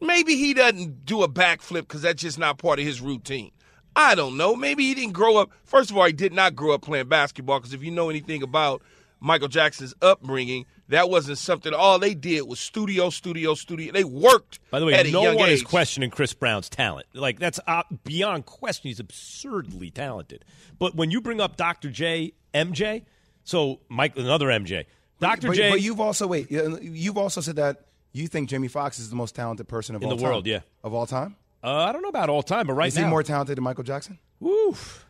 Maybe 0.00 0.36
he 0.36 0.54
doesn't 0.54 1.04
do 1.04 1.22
a 1.22 1.28
backflip 1.28 1.82
because 1.82 2.02
that's 2.02 2.22
just 2.22 2.38
not 2.38 2.58
part 2.58 2.78
of 2.78 2.86
his 2.86 3.00
routine. 3.00 3.50
I 3.94 4.14
don't 4.14 4.36
know. 4.36 4.56
Maybe 4.56 4.84
he 4.84 4.94
didn't 4.94 5.12
grow 5.12 5.36
up. 5.36 5.50
First 5.64 5.90
of 5.90 5.98
all, 5.98 6.06
he 6.06 6.12
did 6.12 6.32
not 6.32 6.54
grow 6.54 6.72
up 6.72 6.82
playing 6.82 7.08
basketball 7.08 7.58
because 7.58 7.74
if 7.74 7.82
you 7.82 7.90
know 7.90 8.08
anything 8.08 8.42
about 8.42 8.82
Michael 9.20 9.48
Jackson's 9.48 9.94
upbringing, 10.02 10.66
that 10.88 11.08
wasn't 11.10 11.38
something. 11.38 11.72
All 11.74 11.98
they 11.98 12.14
did 12.14 12.42
was 12.42 12.58
studio, 12.58 13.10
studio, 13.10 13.54
studio. 13.54 13.92
They 13.92 14.04
worked. 14.04 14.58
By 14.70 14.80
the 14.80 14.86
way, 14.86 14.94
at 14.94 15.06
no 15.06 15.22
young 15.22 15.36
one 15.36 15.50
is 15.50 15.62
questioning 15.62 16.10
Chris 16.10 16.32
Brown's 16.34 16.68
talent. 16.68 17.06
Like 17.14 17.38
that's 17.38 17.60
uh, 17.66 17.82
beyond 18.04 18.46
question. 18.46 18.88
He's 18.88 19.00
absurdly 19.00 19.90
talented. 19.90 20.44
But 20.78 20.94
when 20.94 21.10
you 21.10 21.20
bring 21.20 21.40
up 21.40 21.56
Dr. 21.56 21.90
J, 21.90 22.32
MJ, 22.54 23.04
so 23.44 23.80
Mike, 23.88 24.16
another 24.16 24.46
MJ, 24.46 24.86
Dr. 25.20 25.48
But, 25.48 25.56
J, 25.56 25.70
but 25.70 25.80
you've 25.82 26.00
also 26.00 26.26
wait. 26.26 26.50
You've 26.50 27.18
also 27.18 27.40
said 27.40 27.56
that 27.56 27.84
you 28.12 28.26
think 28.26 28.48
Jamie 28.48 28.68
Foxx 28.68 28.98
is 28.98 29.10
the 29.10 29.16
most 29.16 29.34
talented 29.34 29.68
person 29.68 29.94
of 29.94 30.02
In 30.02 30.08
all 30.08 30.16
the 30.16 30.22
time. 30.22 30.30
world, 30.30 30.46
yeah. 30.46 30.60
of 30.82 30.94
all 30.94 31.06
time. 31.06 31.36
uh, 31.62 31.84
I 31.84 31.92
don't 31.92 32.02
know 32.02 32.08
about 32.08 32.28
all 32.30 32.42
time, 32.42 32.66
but 32.66 32.72
right 32.72 32.88
Is 32.88 32.96
now, 32.96 33.02
is 33.02 33.06
he 33.06 33.10
more 33.10 33.22
talented 33.22 33.56
than 33.56 33.62
Michael 33.64 33.84
Jackson? 33.84 34.18
Oof, 34.44 35.06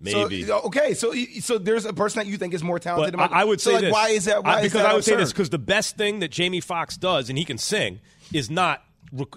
maybe. 0.00 0.44
So, 0.44 0.60
okay, 0.66 0.94
so 0.94 1.12
so 1.40 1.58
there's 1.58 1.84
a 1.84 1.92
person 1.92 2.20
that 2.20 2.26
you 2.26 2.36
think 2.36 2.54
is 2.54 2.62
more 2.62 2.78
talented 2.78 3.16
But 3.16 3.28
than 3.28 3.36
I, 3.36 3.40
I 3.42 3.44
would 3.44 3.60
so 3.60 3.70
say 3.70 3.74
like, 3.74 3.82
this. 3.84 3.92
Why 3.92 4.08
is 4.10 4.24
that? 4.26 4.44
Why 4.44 4.50
I- 4.50 4.56
is 4.60 4.62
because 4.72 4.82
that 4.82 4.90
I 4.90 4.94
would 4.94 5.04
say 5.04 5.16
this 5.16 5.32
because 5.32 5.50
the 5.50 5.58
best 5.58 5.96
thing 5.96 6.20
that 6.20 6.30
Jamie 6.30 6.60
Foxx 6.60 6.96
does, 6.96 7.28
and 7.28 7.38
he 7.38 7.44
can 7.44 7.58
sing, 7.58 8.00
is 8.32 8.50
not 8.50 8.82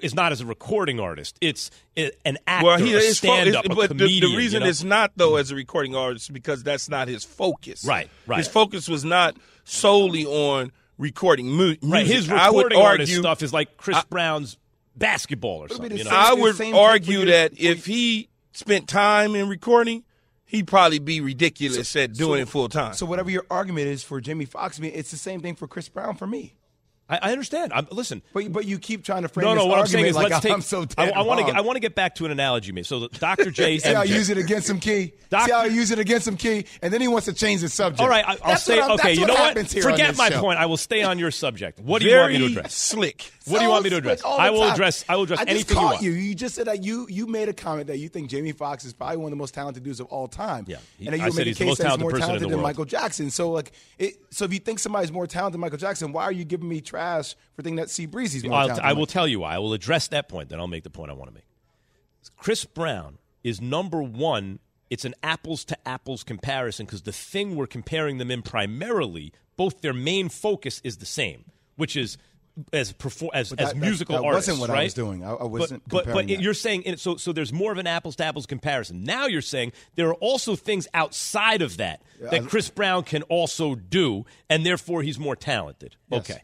is 0.01 0.13
not 0.13 0.31
as 0.33 0.41
a 0.41 0.45
recording 0.45 0.99
artist. 0.99 1.37
It's 1.39 1.71
an 1.95 2.37
actor, 2.45 2.65
Well, 2.65 2.77
he 2.77 2.93
a 2.93 3.01
stand 3.13 3.55
up, 3.55 3.65
a 3.65 3.69
but 3.69 3.87
comedian. 3.87 4.29
the 4.31 4.35
reason 4.37 4.59
you 4.59 4.65
know? 4.65 4.69
it's 4.69 4.83
not 4.83 5.11
though 5.15 5.37
as 5.37 5.49
a 5.51 5.55
recording 5.55 5.95
artist 5.95 6.33
because 6.33 6.61
that's 6.61 6.89
not 6.89 7.07
his 7.07 7.23
focus. 7.23 7.85
Right, 7.85 8.09
right. 8.27 8.37
His 8.37 8.49
focus 8.49 8.89
was 8.89 9.05
not 9.05 9.37
solely 9.63 10.25
on 10.25 10.71
recording 10.97 11.47
mu- 11.49 11.67
music. 11.67 11.79
right. 11.83 12.05
His 12.05 12.29
I 12.29 12.49
would 12.49 12.65
recording 12.65 12.79
artist 12.81 13.11
argue, 13.11 13.21
stuff 13.21 13.41
is 13.43 13.53
like 13.53 13.77
Chris 13.77 14.03
Brown's 14.09 14.57
basketball 14.95 15.63
or 15.63 15.69
something. 15.69 15.97
You 15.97 16.03
know? 16.03 16.09
same- 16.09 16.19
I 16.19 16.33
would 16.33 16.75
argue 16.75 17.25
that 17.27 17.53
if 17.57 17.85
he 17.85 18.27
spent 18.51 18.89
time 18.89 19.35
in 19.35 19.47
recording, 19.47 20.03
he'd 20.51 20.67
probably 20.67 20.99
be 20.99 21.21
ridiculous 21.21 21.95
at 21.95 22.13
doing 22.13 22.41
it 22.41 22.49
full 22.49 22.67
time. 22.67 22.93
So 22.93 23.05
whatever 23.05 23.31
your 23.31 23.45
argument 23.49 23.87
is 23.87 24.03
for 24.03 24.21
I 24.25 24.69
mean, 24.79 24.91
it's 24.93 25.11
the 25.11 25.17
same 25.17 25.39
thing 25.39 25.55
for 25.55 25.67
Chris 25.67 25.87
Brown 25.87 26.15
for 26.15 26.27
me. 26.27 26.53
I, 27.11 27.19
I 27.21 27.31
understand. 27.33 27.73
I'm, 27.73 27.87
listen, 27.91 28.21
But 28.33 28.51
but 28.51 28.65
you 28.65 28.79
keep 28.79 29.03
trying 29.03 29.23
to 29.23 29.27
frame 29.27 29.45
no, 29.45 29.53
no. 29.53 29.61
this 29.61 29.67
What 29.67 29.73
I'm 29.73 29.79
argument 29.81 29.91
saying 29.91 30.05
is, 30.05 30.15
like 30.15 30.29
let's 30.31 30.41
take. 30.43 30.53
I'm 30.53 30.61
so 30.61 30.85
I, 30.97 31.09
I 31.11 31.21
want 31.21 31.39
to 31.41 31.45
get. 31.45 31.55
I 31.55 31.61
want 31.61 31.75
to 31.75 31.79
get 31.81 31.93
back 31.93 32.15
to 32.15 32.25
an 32.25 32.31
analogy 32.31 32.71
made. 32.71 32.85
So, 32.85 33.07
Dr. 33.07 33.51
J. 33.51 33.77
See 33.79 33.93
how 33.93 34.01
I 34.01 34.05
use 34.05 34.29
it 34.29 34.37
against 34.37 34.69
him, 34.69 34.79
Key. 34.79 35.13
Doc- 35.29 35.45
See 35.45 35.51
how 35.51 35.59
I 35.59 35.65
use 35.65 35.91
it 35.91 35.99
against 35.99 36.27
him, 36.27 36.37
Key, 36.37 36.65
and 36.81 36.91
then 36.93 37.01
he 37.01 37.07
wants 37.07 37.25
to 37.25 37.33
change 37.33 37.61
the 37.61 37.69
subject. 37.69 38.01
All 38.01 38.09
right, 38.09 38.25
I, 38.25 38.31
I'll 38.31 38.37
That's 38.47 38.63
say. 38.63 38.81
okay, 38.81 39.13
you 39.13 39.25
know 39.25 39.33
what? 39.33 39.57
Forget 39.69 40.17
my 40.17 40.29
show. 40.29 40.39
point. 40.41 40.57
I 40.59 40.65
will 40.65 40.77
stay 40.77 41.03
on 41.03 41.19
your 41.19 41.31
subject. 41.31 41.79
What 41.79 42.01
do 42.01 42.07
you 42.07 42.15
want 42.15 42.31
me 42.31 42.37
to 42.39 42.43
Very 42.45 42.53
address? 42.53 42.73
slick. 42.73 43.31
What 43.45 43.59
do 43.59 43.65
you 43.65 43.69
want 43.71 43.83
me 43.83 43.89
to 43.89 43.97
address? 43.97 44.19
slick 44.21 44.29
all 44.31 44.37
the 44.37 44.43
I 44.43 44.49
will 44.51 44.59
time. 44.61 44.73
address. 44.73 45.05
I 45.09 45.15
will 45.15 45.23
address 45.23 45.39
I 45.39 45.43
just 45.45 45.49
anything 45.51 45.77
you 45.77 45.83
want. 45.83 46.01
you. 46.01 46.11
You 46.11 46.35
just 46.35 46.55
said 46.55 46.67
that 46.67 46.83
you 46.83 47.07
you 47.09 47.27
made 47.27 47.49
a 47.49 47.53
comment 47.53 47.87
that 47.87 47.97
you 47.97 48.07
think 48.09 48.29
Jamie 48.29 48.51
Foxx 48.51 48.85
is 48.85 48.93
probably 48.93 49.17
one 49.17 49.25
of 49.25 49.31
the 49.31 49.35
most 49.41 49.53
talented 49.53 49.83
dudes 49.83 49.99
of 49.99 50.05
all 50.07 50.27
time. 50.27 50.65
Yeah, 50.67 50.77
he- 50.97 51.05
and 51.07 51.13
then 51.13 51.21
I 51.21 51.25
you 51.25 51.31
said 51.31 51.37
made 51.39 51.47
a 51.47 51.49
he's 51.49 51.57
the 51.57 51.63
case 51.65 51.67
most 51.71 51.77
that 51.79 51.83
he's 51.83 51.87
talented 51.89 52.01
more 52.03 52.11
person 52.11 52.23
in 52.23 52.27
talented 52.27 52.51
than. 52.51 52.61
Michael 52.61 52.85
Jackson. 52.85 53.29
So 53.31 53.51
like, 53.51 53.71
so 54.29 54.45
if 54.45 54.53
you 54.53 54.59
think 54.59 54.79
somebody's 54.79 55.11
more 55.11 55.27
talented 55.27 55.53
than 55.55 55.61
Michael 55.61 55.77
Jackson, 55.79 56.13
why 56.13 56.23
are 56.23 56.31
you 56.31 56.45
giving 56.45 56.69
me 56.69 56.81
trash 56.81 57.00
for 57.55 57.61
thinking 57.61 57.75
that 57.77 57.89
C 57.89 58.05
Breezy's 58.05 58.43
more 58.43 58.53
I'll, 58.53 58.67
talented? 58.67 58.85
I 58.85 58.93
will 58.93 59.05
tell 59.05 59.27
you 59.27 59.39
why. 59.41 59.55
I 59.55 59.59
will 59.59 59.73
address 59.73 60.07
that 60.09 60.29
point. 60.29 60.49
Then 60.49 60.59
I'll 60.59 60.67
make 60.67 60.83
the 60.83 60.89
point 60.89 61.11
I 61.11 61.13
want 61.13 61.29
to 61.29 61.33
make. 61.33 61.45
Chris 62.37 62.65
Brown 62.65 63.17
is 63.43 63.61
number 63.61 64.01
one. 64.01 64.59
It's 64.89 65.05
an 65.05 65.15
apples 65.23 65.63
to 65.65 65.87
apples 65.87 66.23
comparison 66.23 66.85
because 66.85 67.03
the 67.03 67.13
thing 67.13 67.55
we're 67.55 67.67
comparing 67.67 68.17
them 68.17 68.29
in 68.29 68.41
primarily, 68.41 69.31
both 69.55 69.81
their 69.81 69.93
main 69.93 70.27
focus 70.29 70.81
is 70.83 70.97
the 70.97 71.05
same, 71.05 71.45
which 71.77 71.95
is 71.95 72.17
as 72.73 72.91
perform 72.91 73.31
as, 73.33 73.49
But 73.51 73.61
as 73.61 73.67
that- 73.69 73.75
that- 73.75 73.81
musical 73.81 74.17
that 74.17 74.25
artists. 74.25 74.49
wasn't 74.49 74.69
what 74.69 74.77
I 74.77 74.83
was 74.83 74.93
doing. 74.93 75.23
I- 75.23 75.31
I 75.31 75.43
wasn't 75.45 75.87
But 75.87 76.05
but, 76.05 76.13
but 76.13 76.27
that. 76.27 76.41
you're 76.41 76.53
saying 76.53 76.97
so 76.97 77.15
so 77.15 77.31
there's 77.31 77.53
more 77.53 77.71
of 77.71 77.77
an 77.77 77.87
apples 77.87 78.17
to 78.17 78.25
apples 78.25 78.45
comparison. 78.45 79.05
Now 79.05 79.25
you're 79.27 79.41
saying 79.41 79.71
there 79.95 80.09
are 80.09 80.15
also 80.15 80.57
things 80.57 80.85
outside 80.93 81.61
of 81.61 81.77
that 81.77 82.01
that 82.19 82.47
Chris 82.49 82.69
Brown 82.69 83.03
can 83.03 83.23
also 83.23 83.75
do, 83.75 84.25
and 84.49 84.65
therefore 84.65 85.01
he's 85.03 85.17
more 85.17 85.37
talented. 85.37 85.95
Yes. 86.11 86.29
Okay. 86.29 86.41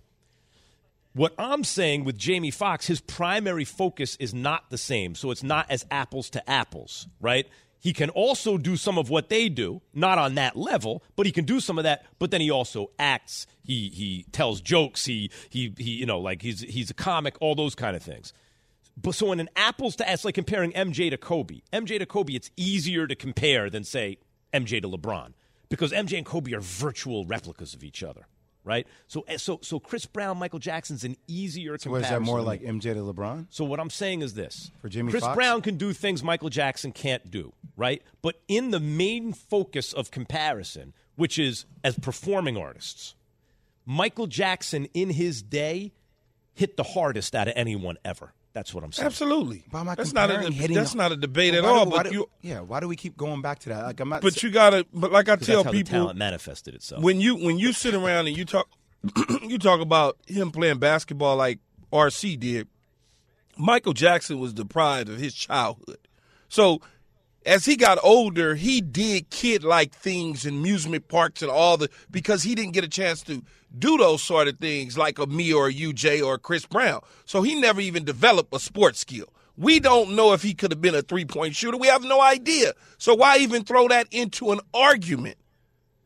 What 1.17 1.33
I'm 1.39 1.63
saying 1.63 2.03
with 2.03 2.15
Jamie 2.15 2.51
Foxx, 2.51 2.85
his 2.85 3.01
primary 3.01 3.65
focus 3.65 4.17
is 4.17 4.35
not 4.35 4.69
the 4.69 4.77
same. 4.77 5.15
So 5.15 5.31
it's 5.31 5.41
not 5.41 5.65
as 5.71 5.83
apples 5.89 6.29
to 6.29 6.47
apples, 6.47 7.07
right? 7.19 7.47
He 7.79 7.91
can 7.91 8.11
also 8.11 8.59
do 8.59 8.77
some 8.77 8.99
of 8.99 9.09
what 9.09 9.29
they 9.29 9.49
do, 9.49 9.81
not 9.95 10.19
on 10.19 10.35
that 10.35 10.55
level, 10.55 11.03
but 11.15 11.25
he 11.25 11.31
can 11.31 11.43
do 11.43 11.59
some 11.59 11.79
of 11.79 11.85
that. 11.85 12.05
But 12.19 12.29
then 12.29 12.39
he 12.39 12.51
also 12.51 12.91
acts. 12.99 13.47
He 13.63 13.89
he 13.89 14.27
tells 14.31 14.61
jokes. 14.61 15.05
He 15.05 15.31
he 15.49 15.73
he. 15.75 15.93
You 15.93 16.05
know, 16.05 16.19
like 16.19 16.43
he's 16.43 16.61
he's 16.61 16.91
a 16.91 16.93
comic. 16.93 17.35
All 17.41 17.55
those 17.55 17.73
kind 17.73 17.95
of 17.95 18.03
things. 18.03 18.31
But 18.95 19.15
so 19.15 19.31
in 19.31 19.39
an 19.39 19.49
apples 19.55 19.95
to 19.95 20.11
it's 20.11 20.23
like 20.23 20.35
comparing 20.35 20.71
MJ 20.73 21.09
to 21.09 21.17
Kobe. 21.17 21.61
MJ 21.73 21.97
to 21.97 22.05
Kobe, 22.05 22.33
it's 22.33 22.51
easier 22.57 23.07
to 23.07 23.15
compare 23.15 23.71
than 23.71 23.83
say 23.83 24.19
MJ 24.53 24.83
to 24.83 24.87
LeBron 24.87 25.33
because 25.69 25.91
MJ 25.91 26.17
and 26.17 26.25
Kobe 26.27 26.53
are 26.53 26.61
virtual 26.61 27.25
replicas 27.25 27.73
of 27.73 27.83
each 27.83 28.03
other, 28.03 28.27
right? 28.67 28.85
So 29.07 29.23
eh, 29.27 29.37
so 29.37 29.59
so 29.63 29.79
Chris 29.79 30.05
Brown, 30.05 30.37
Michael 30.37 30.59
Jackson's 30.59 31.03
an 31.03 31.15
easier 31.27 31.77
So 31.77 31.83
comparison. 31.89 32.13
is 32.13 32.19
that 32.19 32.21
more 32.21 32.41
like. 32.41 32.61
MJ 32.61 32.81
to 32.93 32.95
LeBron? 32.95 33.47
So 33.49 33.63
what 33.63 33.79
I'm 33.79 33.89
saying 33.89 34.21
is 34.21 34.33
this: 34.35 34.69
For 34.81 34.89
Jamie 34.89 35.09
Chris 35.11 35.23
Foxx? 35.23 35.35
Brown 35.35 35.61
can 35.61 35.77
do 35.77 35.93
things 35.93 36.21
Michael 36.21 36.49
Jackson 36.49 36.91
can't 36.91 37.31
do, 37.31 37.53
right? 37.75 38.03
But 38.21 38.41
in 38.47 38.71
the 38.71 38.79
main 38.79 39.33
focus 39.33 39.93
of 39.93 40.11
comparison, 40.11 40.93
which 41.15 41.39
is 41.39 41.65
as 41.83 41.97
performing 41.97 42.57
artists, 42.57 43.15
Michael 43.85 44.27
Jackson 44.27 44.87
in 44.93 45.09
his 45.11 45.41
day 45.41 45.93
hit 46.53 46.75
the 46.75 46.83
hardest 46.83 47.33
out 47.33 47.47
of 47.47 47.53
anyone 47.55 47.97
ever. 48.03 48.33
That's 48.57 48.73
what 48.73 48.83
I'm 48.83 48.91
saying. 48.91 49.05
Absolutely. 49.05 49.63
Why 49.69 49.81
am 49.81 49.89
I 49.89 49.93
That's 49.93 50.13
not 50.13 50.31
a 50.31 50.39
comparing 50.41 50.73
that's 50.73 50.93
the- 50.93 50.97
not 50.97 51.11
a 51.11 51.15
debate 51.15 51.53
at 51.53 51.61
Why 51.61 51.69
do- 51.69 51.75
all. 51.75 51.85
But 51.85 52.07
do- 52.09 52.11
you 52.11 52.29
yeah, 52.41 52.61
why 52.61 52.79
do 52.79 52.87
we 52.87 52.95
keep 52.95 53.15
going 53.15 53.39
back 53.43 53.59
to 53.59 53.69
that? 53.69 53.83
Like 53.85 53.99
I'm 53.99 54.09
not. 54.09 54.23
but 54.23 54.41
you 54.41 54.49
gotta. 54.49 54.83
But 54.91 55.11
like 55.11 55.29
I 55.29 55.35
tell 55.35 55.57
that's 55.57 55.65
how 55.67 55.71
the 55.71 55.77
people, 55.83 55.91
talent 55.99 56.17
manifested 56.17 56.73
itself. 56.73 57.03
when 57.03 57.21
you 57.21 57.35
when 57.35 57.59
you 57.59 57.71
sit 57.71 57.93
around 57.93 58.25
and 58.25 58.35
you 58.35 58.45
talk 58.45 58.67
you 59.43 59.59
talk 59.59 59.79
about 59.79 60.17
him 60.25 60.49
playing 60.49 60.79
basketball 60.79 61.35
like 61.35 61.59
RC 61.93 62.39
did, 62.39 62.67
Michael 63.59 63.93
Jackson 63.93 64.39
was 64.39 64.53
deprived 64.53 65.07
of 65.07 65.19
his 65.19 65.35
childhood. 65.35 65.99
So 66.49 66.81
as 67.47 67.63
he 67.63 67.77
got 67.77 67.97
older, 68.03 68.55
he 68.55 68.81
did 68.81 69.29
kid 69.29 69.63
like 69.63 69.93
things 69.93 70.45
in 70.45 70.55
amusement 70.55 71.07
parks 71.07 71.41
and 71.41 71.49
all 71.49 71.77
the 71.77 71.89
because 72.11 72.43
he 72.43 72.53
didn't 72.53 72.73
get 72.73 72.83
a 72.83 72.89
chance 72.89 73.23
to 73.23 73.41
do 73.79 73.97
those 73.97 74.21
sort 74.21 74.49
of 74.49 74.59
things 74.59 74.97
like 74.97 75.17
a 75.17 75.25
me 75.25 75.53
or 75.53 75.69
a 75.69 75.73
UJ 75.73 76.23
or 76.23 76.35
a 76.35 76.39
Chris 76.39 76.65
Brown. 76.65 76.99
So 77.25 77.41
he 77.41 77.55
never 77.59 77.79
even 77.79 78.03
developed 78.03 78.53
a 78.53 78.59
sports 78.59 78.99
skill. 78.99 79.27
We 79.55 79.79
don't 79.79 80.15
know 80.15 80.33
if 80.33 80.43
he 80.43 80.53
could 80.53 80.71
have 80.71 80.81
been 80.81 80.93
a 80.93 81.01
three 81.01 81.23
point 81.23 81.55
shooter. 81.55 81.77
We 81.77 81.87
have 81.87 82.03
no 82.03 82.21
idea. 82.21 82.73
So 82.97 83.15
why 83.15 83.37
even 83.37 83.63
throw 83.63 83.87
that 83.87 84.07
into 84.11 84.51
an 84.51 84.59
argument? 84.73 85.37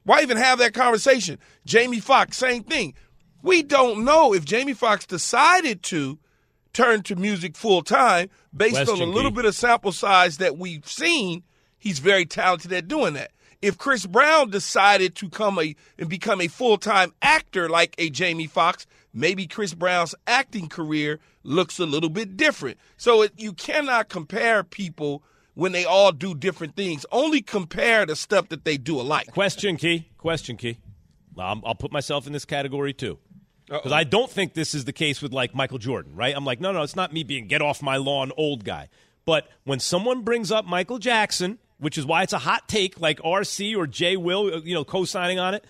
Why 0.04 0.22
even 0.22 0.38
have 0.38 0.60
that 0.60 0.76
conversation? 0.76 1.40
Jamie 1.66 2.00
Foxx, 2.00 2.38
same 2.38 2.64
thing. 2.64 2.94
We 3.42 3.64
don't 3.64 4.06
know 4.06 4.36
if 4.36 4.46
Jamie 4.46 4.74
Foxx 4.74 5.08
decided 5.08 5.82
to 5.84 6.20
turn 6.74 7.04
to 7.04 7.16
music 7.16 7.56
full 7.56 7.82
time 7.82 8.30
based 8.56 8.90
on 8.90 9.02
a 9.02 9.06
little 9.06 9.32
key. 9.32 9.36
bit 9.36 9.46
of 9.46 9.56
sample 9.56 9.92
size 9.92 10.38
that 10.38 10.58
we've 10.58 10.88
seen. 10.88 11.44
He's 11.78 12.00
very 12.00 12.26
talented 12.26 12.72
at 12.74 12.88
doing 12.88 13.14
that. 13.16 13.32
If 13.62 13.78
Chris 13.78 14.06
Brown 14.06 14.50
decided 14.50 15.16
to 15.16 15.30
come 15.30 15.60
a 15.60 15.76
and 16.00 16.10
become 16.10 16.42
a 16.42 16.48
full 16.48 16.78
time 16.78 17.14
actor 17.22 17.70
like 17.70 17.96
a 17.98 18.10
Jamie 18.10 18.48
Foxx, 18.48 18.88
maybe 19.14 19.48
Chris 19.48 19.74
Brown's 19.74 20.16
acting 20.26 20.68
career 20.68 21.20
looks 21.44 21.80
a 21.80 21.86
little 21.86 22.10
bit 22.10 22.38
different. 22.38 22.78
So 22.98 23.22
it, 23.22 23.34
you 23.38 23.54
cannot 23.54 24.10
compare 24.10 24.64
people 24.64 25.24
when 25.54 25.74
they 25.74 25.86
all 25.86 26.12
do 26.12 26.34
different 26.34 26.76
things. 26.76 27.06
Only 27.12 27.42
compare 27.42 28.06
the 28.06 28.16
stuff 28.16 28.50
that 28.50 28.64
they 28.66 28.78
do 28.78 29.00
alike. 29.00 29.28
Question 29.32 29.78
key. 29.78 30.10
Question 30.18 30.58
key. 30.58 30.78
Um, 31.38 31.62
I'll 31.66 31.76
put 31.76 31.92
myself 31.92 32.28
in 32.28 32.34
this 32.34 32.46
category 32.46 32.94
too. 32.94 33.20
Because 33.78 33.92
I 33.94 34.04
don't 34.04 34.30
think 34.30 34.54
this 34.54 34.76
is 34.76 34.86
the 34.86 34.94
case 34.94 35.22
with 35.22 35.32
like 35.32 35.56
Michael 35.56 35.78
Jordan, 35.78 36.16
right? 36.16 36.36
I'm 36.36 36.46
like, 36.46 36.60
no, 36.60 36.72
no, 36.72 36.82
it's 36.84 36.96
not 36.96 37.14
me 37.14 37.24
being 37.24 37.48
get 37.48 37.62
off 37.62 37.82
my 37.82 37.98
lawn 37.98 38.32
old 38.36 38.66
guy. 38.66 38.90
But 39.26 39.48
when 39.64 39.80
someone 39.80 40.24
brings 40.24 40.52
up 40.52 40.66
Michael 40.66 41.00
Jackson, 41.00 41.58
which 41.78 41.98
is 41.98 42.06
why 42.06 42.24
it's 42.24 42.34
a 42.34 42.40
hot 42.40 42.68
take, 42.68 43.00
like 43.00 43.20
RC 43.20 43.76
or 43.78 43.88
Jay 43.88 44.18
Will, 44.18 44.54
uh, 44.54 44.62
you 44.64 44.74
know, 44.74 44.84
co-signing 44.84 45.40
on 45.40 45.54
it, 45.54 45.66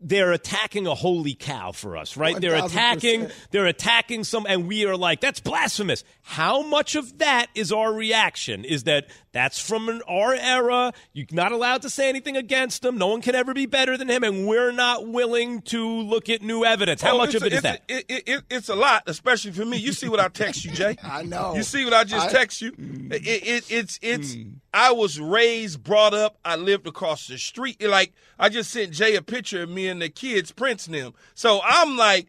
they're 0.00 0.32
attacking 0.32 0.86
a 0.86 0.94
holy 0.94 1.34
cow 1.34 1.72
for 1.72 1.96
us, 1.96 2.16
right? 2.16 2.40
They're 2.40 2.64
attacking, 2.64 3.28
they're 3.50 3.66
attacking 3.66 4.24
some, 4.24 4.46
and 4.48 4.66
we 4.66 4.86
are 4.86 4.96
like, 4.96 5.20
that's 5.20 5.40
blasphemous. 5.40 6.04
How 6.22 6.62
much 6.62 6.94
of 6.96 7.18
that 7.18 7.48
is 7.54 7.70
our 7.70 7.92
reaction? 7.92 8.64
Is 8.64 8.84
that 8.84 9.08
that's 9.32 9.60
from 9.60 9.88
an, 9.88 10.00
our 10.08 10.34
era? 10.34 10.92
You're 11.12 11.26
not 11.32 11.52
allowed 11.52 11.82
to 11.82 11.90
say 11.90 12.08
anything 12.08 12.36
against 12.36 12.84
him. 12.84 12.96
No 12.98 13.08
one 13.08 13.20
can 13.20 13.34
ever 13.34 13.52
be 13.52 13.66
better 13.66 13.96
than 13.98 14.08
him, 14.08 14.24
and 14.24 14.46
we're 14.46 14.72
not 14.72 15.06
willing 15.06 15.60
to 15.62 15.86
look 15.86 16.28
at 16.30 16.40
new 16.40 16.64
evidence. 16.64 17.02
How 17.02 17.14
Oh, 17.14 17.18
much 17.18 17.34
of 17.34 17.42
it 17.42 17.52
a, 17.52 17.56
is 17.56 17.62
that? 17.62 17.82
It, 17.88 18.06
it, 18.08 18.22
it, 18.28 18.42
it's 18.50 18.68
a 18.70 18.74
lot, 18.76 19.02
especially 19.06 19.52
for 19.52 19.64
me. 19.66 19.76
You 19.76 19.92
see 19.92 20.08
what 20.08 20.18
I 20.20 20.28
text 20.28 20.64
you, 20.64 20.70
Jay? 20.70 20.96
I 21.04 21.22
know. 21.24 21.54
You 21.54 21.62
see 21.62 21.84
what 21.84 21.92
I 21.92 22.04
just 22.04 22.28
I- 22.28 22.32
text 22.32 22.62
you? 22.62 22.72
Mm. 22.72 23.12
It, 23.12 23.26
it, 23.26 23.70
it's 23.70 23.98
it's. 24.00 24.34
Mm. 24.34 24.54
I 24.72 24.92
was 24.92 25.18
raised, 25.18 25.82
brought 25.82 26.14
up. 26.14 26.38
I 26.44 26.54
lived 26.54 26.86
across 26.86 27.26
the 27.26 27.36
street. 27.38 27.82
Like 27.82 28.12
I 28.38 28.48
just 28.48 28.70
sent 28.70 28.92
Jay 28.92 29.16
a 29.16 29.22
picture 29.22 29.64
of 29.64 29.68
me 29.68 29.88
and 29.90 30.00
the 30.02 30.08
kids, 30.08 30.52
Prince 30.52 30.86
and 30.86 30.94
them. 30.94 31.14
So 31.34 31.60
I'm 31.64 31.96
like. 31.96 32.26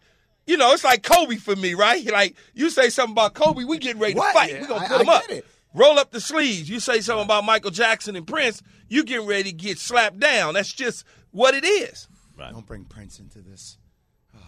You 0.48 0.58
know, 0.58 0.74
it's 0.74 0.84
like 0.84 1.04
Kobe 1.04 1.36
for 1.36 1.56
me, 1.56 1.76
right? 1.76 2.04
Like 2.12 2.36
you 2.56 2.72
say 2.72 2.90
something 2.90 3.12
about 3.14 3.36
Kobe, 3.36 3.64
we 3.64 3.78
getting 3.78 4.02
ready 4.02 4.16
What? 4.16 4.34
to 4.34 4.40
fight. 4.40 4.52
Yeah, 4.52 4.62
we 4.62 4.68
gonna 4.68 4.84
I- 4.86 4.88
put 4.88 4.98
I 4.98 5.02
him 5.04 5.10
up. 5.10 5.28
get 5.28 5.38
it. 5.38 5.46
Roll 5.76 6.00
up 6.00 6.10
the 6.12 6.20
sleeves. 6.20 6.68
You 6.68 6.80
say 6.80 7.00
something 7.00 7.24
about 7.26 7.46
Michael 7.46 7.70
Jackson 7.70 8.16
and 8.16 8.26
Prince, 8.26 8.64
you 8.90 9.04
getting 9.04 9.28
ready 9.28 9.44
to 9.44 9.52
get 9.54 9.78
slapped 9.78 10.20
down. 10.20 10.56
That's 10.56 10.74
just 10.74 11.06
what 11.30 11.54
it 11.54 11.64
is. 11.64 12.08
Right. 12.38 12.52
Don't 12.52 12.66
bring 12.66 12.86
Prince 12.86 13.20
into 13.20 13.40
this. 13.40 13.78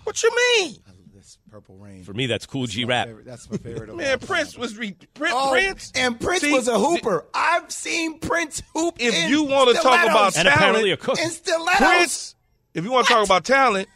What 0.03 0.21
you 0.23 0.31
mean? 0.57 0.77
This 1.13 1.37
purple 1.49 1.77
rain. 1.77 2.03
For 2.03 2.13
me, 2.13 2.25
that's 2.25 2.47
Kool 2.47 2.65
G 2.65 2.85
Rap. 2.85 3.05
favorite- 3.07 3.25
That's 3.27 3.49
my 3.49 3.57
favorite. 3.57 3.95
Man, 3.95 4.17
Prince 4.19 4.57
was 4.57 4.75
re- 4.75 4.97
Prince. 5.13 5.35
Oh, 5.37 5.51
Prince 5.51 5.91
and 5.95 6.19
Prince 6.19 6.41
See, 6.41 6.51
was 6.51 6.67
a 6.67 6.77
hooper. 6.77 7.23
I've 7.35 7.71
seen 7.71 8.17
Prince 8.19 8.63
hoop. 8.73 8.95
If 8.99 9.13
in 9.13 9.29
you 9.29 9.43
wanna 9.43 9.73
talk 9.73 10.03
about 10.03 10.35
And 10.35 10.47
apparently 10.47 10.89
a 10.91 10.97
cook. 10.97 11.19
in 11.19 11.29
stilettos. 11.29 11.77
Prince. 11.77 12.35
If 12.73 12.83
you 12.83 12.91
want 12.91 13.07
to 13.07 13.13
talk 13.13 13.25
about 13.25 13.45
talent, 13.45 13.87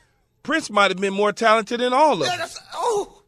Prince 0.44 0.70
might 0.70 0.92
have 0.92 1.00
been 1.00 1.14
more 1.14 1.32
talented 1.34 1.80
than 1.80 1.94
all 1.94 2.14
of 2.14 2.20
them. 2.20 2.28
that's- 2.30 2.60
oh, 2.74 3.24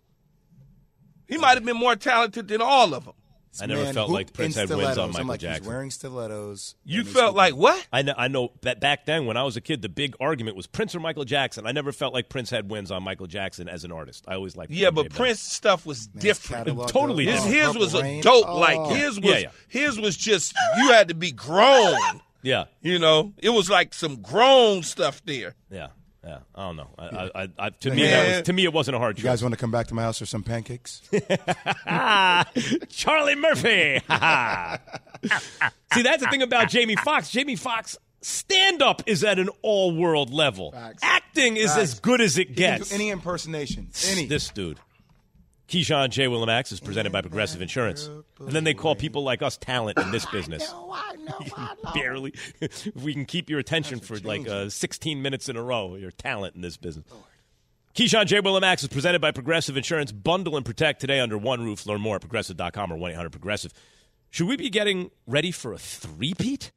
He 1.28 1.38
might 1.38 1.56
have 1.56 1.66
been 1.66 1.78
more 1.78 1.96
talented 1.96 2.48
than 2.48 2.62
all 2.62 2.94
of 2.94 3.06
them. 3.06 3.14
I 3.62 3.66
never 3.66 3.84
Man, 3.84 3.94
felt 3.94 4.10
like 4.10 4.32
Prince 4.32 4.56
had 4.56 4.70
wins 4.70 4.82
on 4.84 4.92
stilettos. 4.94 5.08
Michael 5.14 5.22
I'm 5.22 5.28
like, 5.28 5.40
Jackson. 5.42 5.64
He's 5.64 5.68
wearing 5.70 5.92
stilettos. 5.92 6.76
You 6.86 7.04
felt 7.04 7.36
like 7.36 7.56
what? 7.56 7.86
I 7.92 8.04
know, 8.04 8.14
I 8.18 8.28
know 8.30 8.54
that 8.62 8.80
back 8.80 9.06
then 9.06 9.26
when 9.26 9.38
I 9.38 9.44
was 9.44 9.58
a 9.58 9.62
kid, 9.62 9.82
the 9.82 9.90
big 9.90 10.16
argument 10.22 10.56
was 10.56 10.66
Prince 10.66 10.96
or 10.96 11.00
Michael 11.02 11.26
Jackson. 11.26 11.68
I 11.68 11.72
never 11.72 11.92
felt 11.92 12.14
like 12.14 12.30
Prince 12.30 12.52
had 12.52 12.70
wins 12.72 12.90
on 12.90 13.04
Michael 13.04 13.28
Jackson 13.28 13.68
as 13.68 13.84
an 13.84 13.92
artist. 13.92 14.24
I 14.28 14.36
always 14.36 14.56
liked 14.56 14.72
Yeah, 14.72 14.90
MJ 14.90 14.96
but 14.96 15.04
better. 15.10 15.16
Prince 15.16 15.42
stuff 15.42 15.86
was 15.86 16.08
different. 16.08 16.68
catalog, 16.68 16.90
Totally 16.90 17.26
though. 17.26 17.32
His, 17.34 17.42
Oh, 17.42 17.44
different. 17.50 17.68
his 17.68 17.78
was 17.78 17.92
Purple 17.92 18.02
Rain. 18.04 18.20
adult 18.22 18.46
Oh. 18.48 18.58
like 18.60 18.98
his 18.98 19.20
was 19.20 19.26
Yeah, 19.26 19.38
yeah. 19.40 19.50
his 19.68 20.00
was 20.00 20.16
just 20.16 20.54
you 20.78 20.92
had 20.94 21.08
to 21.10 21.16
be 21.16 21.32
grown. 21.32 22.22
Yeah, 22.42 22.66
You 22.82 23.00
know, 23.00 23.34
it 23.38 23.50
was 23.50 23.70
like 23.70 23.94
some 23.94 24.18
grown 24.22 24.84
stuff 24.84 25.22
there. 25.26 25.56
yeah, 25.70 25.88
yeah. 26.24 26.40
I 26.56 26.62
don't 26.68 26.76
know. 26.78 26.88
I, 26.98 27.06
I, 27.06 27.44
I, 27.44 27.48
I, 27.60 27.70
to 27.70 27.92
me, 27.92 28.04
Yeah. 28.04 28.24
that 28.24 28.36
was, 28.38 28.46
to 28.48 28.54
me, 28.54 28.64
it 28.66 28.74
wasn't 28.74 28.96
a 28.96 29.00
hard 29.00 29.18
You 29.18 29.24
choice. 29.24 29.30
guys 29.32 29.42
want 29.44 29.54
to 29.54 29.60
come 29.60 29.72
back 29.72 29.88
to 29.88 29.94
my 29.94 30.02
house 30.04 30.20
for 30.20 30.26
some 30.26 30.44
pancakes? 30.44 31.02
Charlie 32.90 33.36
Murphy. 33.36 34.00
See, 35.94 36.02
that's 36.04 36.24
the 36.24 36.28
thing 36.30 36.42
about 36.42 36.70
Jamie 36.70 36.96
Foxx. 36.96 37.30
Jamie 37.30 37.56
Foxx 37.56 37.98
stand 38.22 38.82
up 38.82 39.02
is 39.06 39.24
at 39.24 39.40
an 39.40 39.50
all 39.62 39.96
world 39.96 40.32
level. 40.34 40.72
Facts. 40.72 41.00
Acting 41.04 41.58
is 41.58 41.68
Facts. 41.72 41.80
as 41.82 42.00
good 42.00 42.22
as 42.22 42.38
it 42.38 42.50
He 42.50 42.56
can 42.56 42.78
gets. 42.78 42.90
do 42.90 42.96
any 42.96 43.10
impersonation. 43.10 43.90
Any. 44.10 44.26
This 44.28 44.50
dude. 44.50 44.80
Keyshawn 45.70 46.10
J. 46.10 46.26
Willimax 46.26 46.72
is 46.72 46.80
presented 46.80 47.12
by 47.12 47.22
Progressive 47.22 47.62
Insurance. 47.62 48.08
And 48.40 48.50
then 48.50 48.64
they 48.64 48.74
call 48.74 48.96
people 48.96 49.24
like 49.24 49.44
us 49.44 49.56
talent 49.56 50.00
in 50.00 50.10
this 50.10 50.26
business. 50.32 50.74
I 50.74 51.16
know, 51.18 51.40
I 51.56 51.76
know. 51.84 51.92
Barely. 51.94 52.34
if 52.60 52.88
we 52.96 53.14
can 53.14 53.26
keep 53.26 53.52
your 53.52 53.60
attention 53.60 54.00
for 54.00 54.18
like 54.18 54.48
uh, 54.48 54.70
16 54.70 55.22
minutes 55.22 55.48
in 55.48 55.56
a 55.56 55.62
row, 55.62 55.96
you're 55.96 56.10
talent 56.10 56.56
in 56.56 56.62
this 56.62 56.76
business. 56.76 57.06
Keyshawn 57.94 58.26
J. 58.26 58.42
Willimax 58.42 58.82
is 58.82 58.88
presented 58.88 59.22
by 59.22 59.30
Progressive 59.30 59.78
Insurance. 59.78 60.12
Bundle 60.12 60.58
and 60.58 60.66
protect 60.66 61.02
today 61.02 61.20
under 61.20 61.38
one 61.38 61.64
roof. 61.64 61.86
Learn 61.86 62.02
more 62.02 62.16
at 62.16 62.22
progressive.com 62.22 62.92
or 62.92 62.98
1 62.98 63.12
800 63.12 63.30
Progressive. 63.32 63.72
Should 64.32 64.48
we 64.48 64.58
be 64.58 64.72
getting 64.72 65.12
ready 65.28 65.52
for 65.52 65.74
a 65.74 65.78
three-peat? 65.78 66.72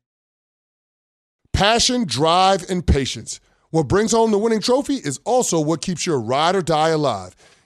Passion, 1.54 2.04
drive, 2.04 2.68
and 2.68 2.86
patience. 2.86 3.40
What 3.70 3.88
brings 3.88 4.12
home 4.12 4.32
the 4.32 4.38
winning 4.38 4.60
trophy 4.60 4.96
is 4.96 5.18
also 5.24 5.60
what 5.60 5.80
keeps 5.80 6.04
your 6.04 6.20
ride 6.20 6.56
or 6.56 6.62
die 6.62 6.90
alive. 6.90 7.34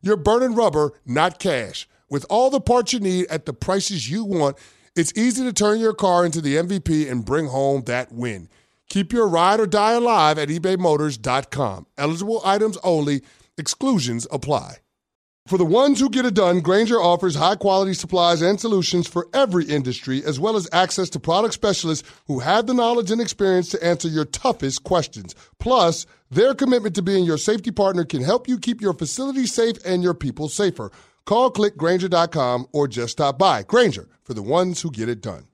you're 0.00 0.16
burning 0.16 0.54
rubber, 0.54 0.92
not 1.04 1.38
cash. 1.38 1.88
With 2.08 2.24
all 2.30 2.50
the 2.50 2.60
parts 2.60 2.92
you 2.92 3.00
need 3.00 3.26
at 3.26 3.46
the 3.46 3.52
prices 3.52 4.10
you 4.10 4.24
want, 4.24 4.56
it's 4.96 5.12
easy 5.16 5.44
to 5.44 5.52
turn 5.52 5.78
your 5.78 5.94
car 5.94 6.24
into 6.24 6.40
the 6.40 6.56
MVP 6.56 7.10
and 7.10 7.24
bring 7.24 7.46
home 7.46 7.82
that 7.84 8.10
win. 8.12 8.48
Keep 8.88 9.12
your 9.12 9.28
ride 9.28 9.60
or 9.60 9.66
die 9.66 9.92
alive 9.92 10.38
at 10.38 10.48
ebaymotors.com. 10.48 11.86
Eligible 11.98 12.40
items 12.44 12.78
only, 12.82 13.22
exclusions 13.58 14.26
apply. 14.30 14.76
For 15.46 15.56
the 15.56 15.64
ones 15.64 15.98
who 15.98 16.10
get 16.10 16.26
it 16.26 16.34
done, 16.34 16.60
Grainger 16.60 17.00
offers 17.00 17.34
high 17.34 17.56
quality 17.56 17.94
supplies 17.94 18.42
and 18.42 18.60
solutions 18.60 19.08
for 19.08 19.28
every 19.32 19.64
industry, 19.64 20.22
as 20.22 20.38
well 20.38 20.56
as 20.56 20.68
access 20.72 21.08
to 21.10 21.20
product 21.20 21.54
specialists 21.54 22.06
who 22.26 22.40
have 22.40 22.66
the 22.66 22.74
knowledge 22.74 23.10
and 23.10 23.18
experience 23.18 23.70
to 23.70 23.82
answer 23.82 24.08
your 24.08 24.26
toughest 24.26 24.84
questions. 24.84 25.34
Plus, 25.58 26.04
their 26.30 26.54
commitment 26.54 26.94
to 26.96 27.02
being 27.02 27.24
your 27.24 27.38
safety 27.38 27.70
partner 27.70 28.04
can 28.04 28.22
help 28.22 28.48
you 28.48 28.58
keep 28.58 28.80
your 28.80 28.92
facility 28.92 29.46
safe 29.46 29.76
and 29.84 30.02
your 30.02 30.14
people 30.14 30.48
safer. 30.48 30.90
Call 31.24 31.50
clickgranger.com 31.52 32.66
or 32.72 32.88
just 32.88 33.12
stop 33.12 33.38
by. 33.38 33.62
Grainger 33.62 34.08
for 34.22 34.34
the 34.34 34.42
ones 34.42 34.80
who 34.82 34.90
get 34.90 35.08
it 35.08 35.20
done. 35.20 35.44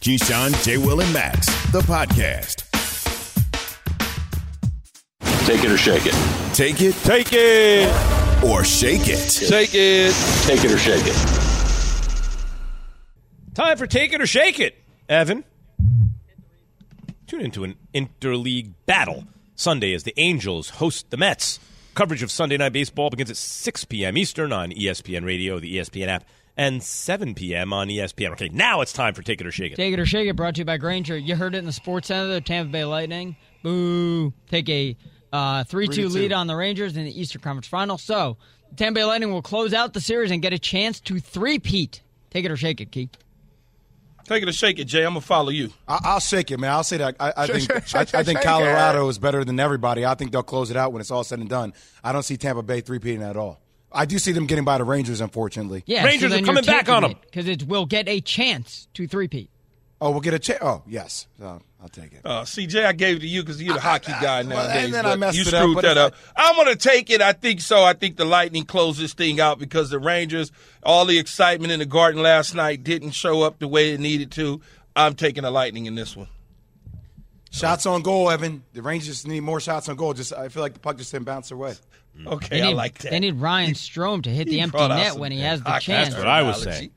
Keyshawn, 0.00 0.62
J. 0.64 0.78
Will, 0.78 1.00
and 1.00 1.12
Max, 1.12 1.46
the 1.72 1.80
podcast. 1.80 2.66
Take 5.46 5.62
it 5.64 5.70
or 5.70 5.76
shake 5.76 6.06
it. 6.06 6.14
Take 6.54 6.80
it 6.80 6.94
Take 7.02 7.28
it. 7.32 8.44
or 8.44 8.64
shake 8.64 9.08
it. 9.08 9.18
Shake 9.30 9.74
it. 9.74 10.14
Take 10.44 10.64
it 10.64 10.70
or 10.70 10.78
shake 10.78 11.04
it. 11.06 11.16
Time 13.54 13.76
for 13.76 13.86
Take 13.86 14.12
It 14.12 14.20
or 14.22 14.26
Shake 14.26 14.60
It, 14.60 14.74
Evan. 15.08 15.44
Tune 17.30 17.42
into 17.42 17.62
an 17.62 17.76
interleague 17.94 18.72
battle 18.86 19.22
Sunday 19.54 19.94
as 19.94 20.02
the 20.02 20.12
Angels 20.16 20.68
host 20.68 21.10
the 21.10 21.16
Mets. 21.16 21.60
Coverage 21.94 22.24
of 22.24 22.30
Sunday 22.32 22.56
Night 22.56 22.72
Baseball 22.72 23.08
begins 23.08 23.30
at 23.30 23.36
6 23.36 23.84
p.m. 23.84 24.18
Eastern 24.18 24.52
on 24.52 24.72
ESPN 24.72 25.24
Radio, 25.24 25.60
the 25.60 25.76
ESPN 25.76 26.08
app, 26.08 26.24
and 26.56 26.82
7 26.82 27.36
p.m. 27.36 27.72
on 27.72 27.86
ESPN. 27.86 28.32
Okay, 28.32 28.48
now 28.48 28.80
it's 28.80 28.92
time 28.92 29.14
for 29.14 29.22
Take 29.22 29.40
It 29.40 29.46
or 29.46 29.52
Shake 29.52 29.70
It. 29.70 29.76
Take 29.76 29.94
it 29.94 30.00
or 30.00 30.06
shake 30.06 30.28
it. 30.28 30.34
Brought 30.34 30.56
to 30.56 30.62
you 30.62 30.64
by 30.64 30.76
Grainger. 30.76 31.16
You 31.16 31.36
heard 31.36 31.54
it 31.54 31.58
in 31.58 31.66
the 31.66 31.72
Sports 31.72 32.08
Center. 32.08 32.26
The 32.26 32.40
Tampa 32.40 32.72
Bay 32.72 32.84
Lightning. 32.84 33.36
Boo. 33.62 34.32
Take 34.48 34.68
a 34.68 34.96
uh, 35.32 35.62
three-two 35.62 36.08
lead 36.08 36.32
on 36.32 36.48
the 36.48 36.56
Rangers 36.56 36.96
in 36.96 37.04
the 37.04 37.20
Eastern 37.20 37.42
Conference 37.42 37.68
Final. 37.68 37.96
So 37.96 38.38
the 38.70 38.74
Tampa 38.74 38.98
Bay 38.98 39.04
Lightning 39.04 39.30
will 39.30 39.40
close 39.40 39.72
out 39.72 39.92
the 39.92 40.00
series 40.00 40.32
and 40.32 40.42
get 40.42 40.52
a 40.52 40.58
chance 40.58 40.98
to 41.02 41.20
three-peat. 41.20 42.02
Take 42.30 42.44
it 42.44 42.50
or 42.50 42.56
shake 42.56 42.80
it, 42.80 42.90
Key. 42.90 43.08
Take 44.30 44.44
it 44.44 44.48
or 44.48 44.52
shake 44.52 44.78
it, 44.78 44.84
Jay. 44.84 45.02
I'm 45.02 45.10
gonna 45.14 45.22
follow 45.22 45.48
you. 45.48 45.72
I, 45.88 45.98
I'll 46.04 46.20
shake 46.20 46.52
it, 46.52 46.60
man. 46.60 46.70
I'll 46.70 46.84
say 46.84 46.98
that. 46.98 47.16
I, 47.18 47.32
I 47.36 47.46
think 47.48 47.68
I, 47.96 48.00
I 48.20 48.22
think 48.22 48.40
Colorado 48.42 49.08
is 49.08 49.18
better 49.18 49.44
than 49.44 49.58
everybody. 49.58 50.06
I 50.06 50.14
think 50.14 50.30
they'll 50.30 50.44
close 50.44 50.70
it 50.70 50.76
out 50.76 50.92
when 50.92 51.00
it's 51.00 51.10
all 51.10 51.24
said 51.24 51.40
and 51.40 51.48
done. 51.48 51.72
I 52.04 52.12
don't 52.12 52.22
see 52.22 52.36
Tampa 52.36 52.62
Bay 52.62 52.80
three-peating 52.80 53.24
at 53.24 53.36
all. 53.36 53.58
I 53.90 54.04
do 54.04 54.20
see 54.20 54.30
them 54.30 54.46
getting 54.46 54.64
by 54.64 54.78
the 54.78 54.84
Rangers, 54.84 55.20
unfortunately. 55.20 55.82
Yeah, 55.84 56.04
Rangers 56.04 56.32
are 56.32 56.42
coming 56.42 56.62
back 56.62 56.88
on 56.88 57.04
'em. 57.06 57.14
because 57.22 57.48
it 57.48 57.64
will 57.64 57.86
get 57.86 58.08
a 58.08 58.20
chance 58.20 58.86
to 58.94 59.08
three-peat. 59.08 59.50
Oh, 60.00 60.12
we'll 60.12 60.20
get 60.20 60.32
a 60.32 60.38
chance. 60.38 60.60
Oh, 60.62 60.82
yes. 60.86 61.26
So, 61.38 61.60
I'll 61.82 61.88
take 61.88 62.12
it. 62.12 62.22
Uh, 62.24 62.42
CJ, 62.42 62.86
I 62.86 62.92
gave 62.92 63.16
it 63.16 63.20
to 63.20 63.26
you 63.28 63.42
because 63.42 63.62
you're 63.62 63.74
the 63.74 63.80
hockey 63.80 64.12
guy 64.12 64.42
well, 64.42 64.66
nowadays. 64.66 64.84
and 64.84 64.94
then 64.94 65.04
I 65.04 65.14
messed 65.16 65.36
you 65.36 65.42
it 65.42 65.52
up, 65.52 65.60
screwed 65.60 65.74
but 65.74 65.82
that 65.82 65.96
it's 65.96 66.00
up. 66.00 66.14
I'm 66.36 66.56
going 66.56 66.68
to 66.68 66.76
take 66.76 67.10
it. 67.10 67.20
I 67.20 67.32
think 67.34 67.60
so. 67.60 67.84
I 67.84 67.92
think 67.92 68.16
the 68.16 68.24
Lightning 68.24 68.64
close 68.64 68.96
this 68.96 69.12
thing 69.12 69.40
out 69.40 69.58
because 69.58 69.90
the 69.90 69.98
Rangers, 69.98 70.52
all 70.82 71.04
the 71.04 71.18
excitement 71.18 71.72
in 71.72 71.80
the 71.80 71.86
Garden 71.86 72.22
last 72.22 72.54
night 72.54 72.82
didn't 72.82 73.10
show 73.10 73.42
up 73.42 73.58
the 73.58 73.68
way 73.68 73.92
it 73.92 74.00
needed 74.00 74.30
to. 74.32 74.62
I'm 74.96 75.14
taking 75.14 75.42
the 75.42 75.50
Lightning 75.50 75.84
in 75.84 75.94
this 75.94 76.16
one. 76.16 76.28
Shots 77.50 77.84
on 77.84 78.02
goal, 78.02 78.30
Evan. 78.30 78.62
The 78.72 78.82
Rangers 78.82 79.26
need 79.26 79.40
more 79.40 79.60
shots 79.60 79.88
on 79.88 79.96
goal. 79.96 80.14
Just 80.14 80.32
I 80.32 80.48
feel 80.48 80.62
like 80.62 80.74
the 80.74 80.80
puck 80.80 80.96
just 80.96 81.12
didn't 81.12 81.26
bounce 81.26 81.50
away. 81.50 81.74
Okay, 82.26 82.58
They 82.58 82.62
I 82.62 82.68
need, 82.68 82.74
like 82.74 82.98
that. 82.98 83.10
They 83.10 83.18
need 83.20 83.36
Ryan 83.36 83.72
Strome 83.72 84.22
to 84.22 84.30
hit 84.30 84.48
the 84.48 84.60
empty 84.60 84.88
net 84.88 85.16
when 85.16 85.32
he 85.32 85.40
has 85.40 85.62
the 85.62 85.78
chance. 85.78 86.10
That's 86.10 86.16
what 86.16 86.26
I 86.26 86.42
was 86.42 86.62
saying. 86.62 86.90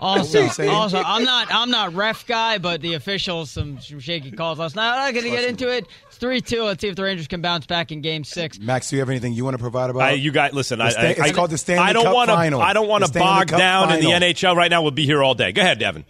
Also, 0.00 0.48
I'm 0.62 0.70
also, 0.70 1.02
I'm 1.04 1.24
not, 1.24 1.48
I'm 1.50 1.70
not 1.70 1.94
ref 1.94 2.26
guy, 2.26 2.58
but 2.58 2.80
the 2.80 2.94
officials 2.94 3.50
some, 3.50 3.80
some 3.80 4.00
shaky 4.00 4.30
calls 4.30 4.58
last 4.58 4.76
night. 4.76 4.90
I'm 4.90 5.06
not 5.06 5.14
going 5.14 5.24
to 5.24 5.40
get 5.40 5.48
into 5.48 5.72
it. 5.72 5.86
It's 6.06 6.16
three 6.16 6.40
two. 6.40 6.62
Let's 6.62 6.80
see 6.80 6.88
if 6.88 6.96
the 6.96 7.02
Rangers 7.02 7.28
can 7.28 7.40
bounce 7.40 7.66
back 7.66 7.92
in 7.92 8.00
Game 8.00 8.24
Six. 8.24 8.58
Max, 8.58 8.90
do 8.90 8.96
you 8.96 9.00
have 9.00 9.10
anything 9.10 9.32
you 9.32 9.44
want 9.44 9.54
to 9.54 9.62
provide 9.62 9.90
about? 9.90 10.02
I, 10.02 10.10
you 10.12 10.32
guys, 10.32 10.52
listen. 10.52 10.80
I, 10.80 10.90
sta- 10.90 11.00
I, 11.00 11.06
it's 11.10 11.20
I, 11.20 11.32
called 11.32 11.50
the 11.50 11.58
Stanley 11.58 11.84
I 11.84 11.92
don't 11.92 12.04
Cup 12.04 12.14
wanna, 12.14 12.34
Final. 12.34 12.60
I 12.60 12.72
don't 12.72 12.88
want 12.88 13.04
to 13.04 13.12
bog 13.12 13.48
Cup 13.48 13.58
down 13.58 13.92
in 13.92 14.00
the 14.00 14.10
NHL 14.10 14.56
right 14.56 14.70
now. 14.70 14.82
We'll 14.82 14.90
be 14.90 15.06
here 15.06 15.22
all 15.22 15.34
day. 15.34 15.52
Go 15.52 15.62
ahead, 15.62 15.78
Devin. 15.78 16.04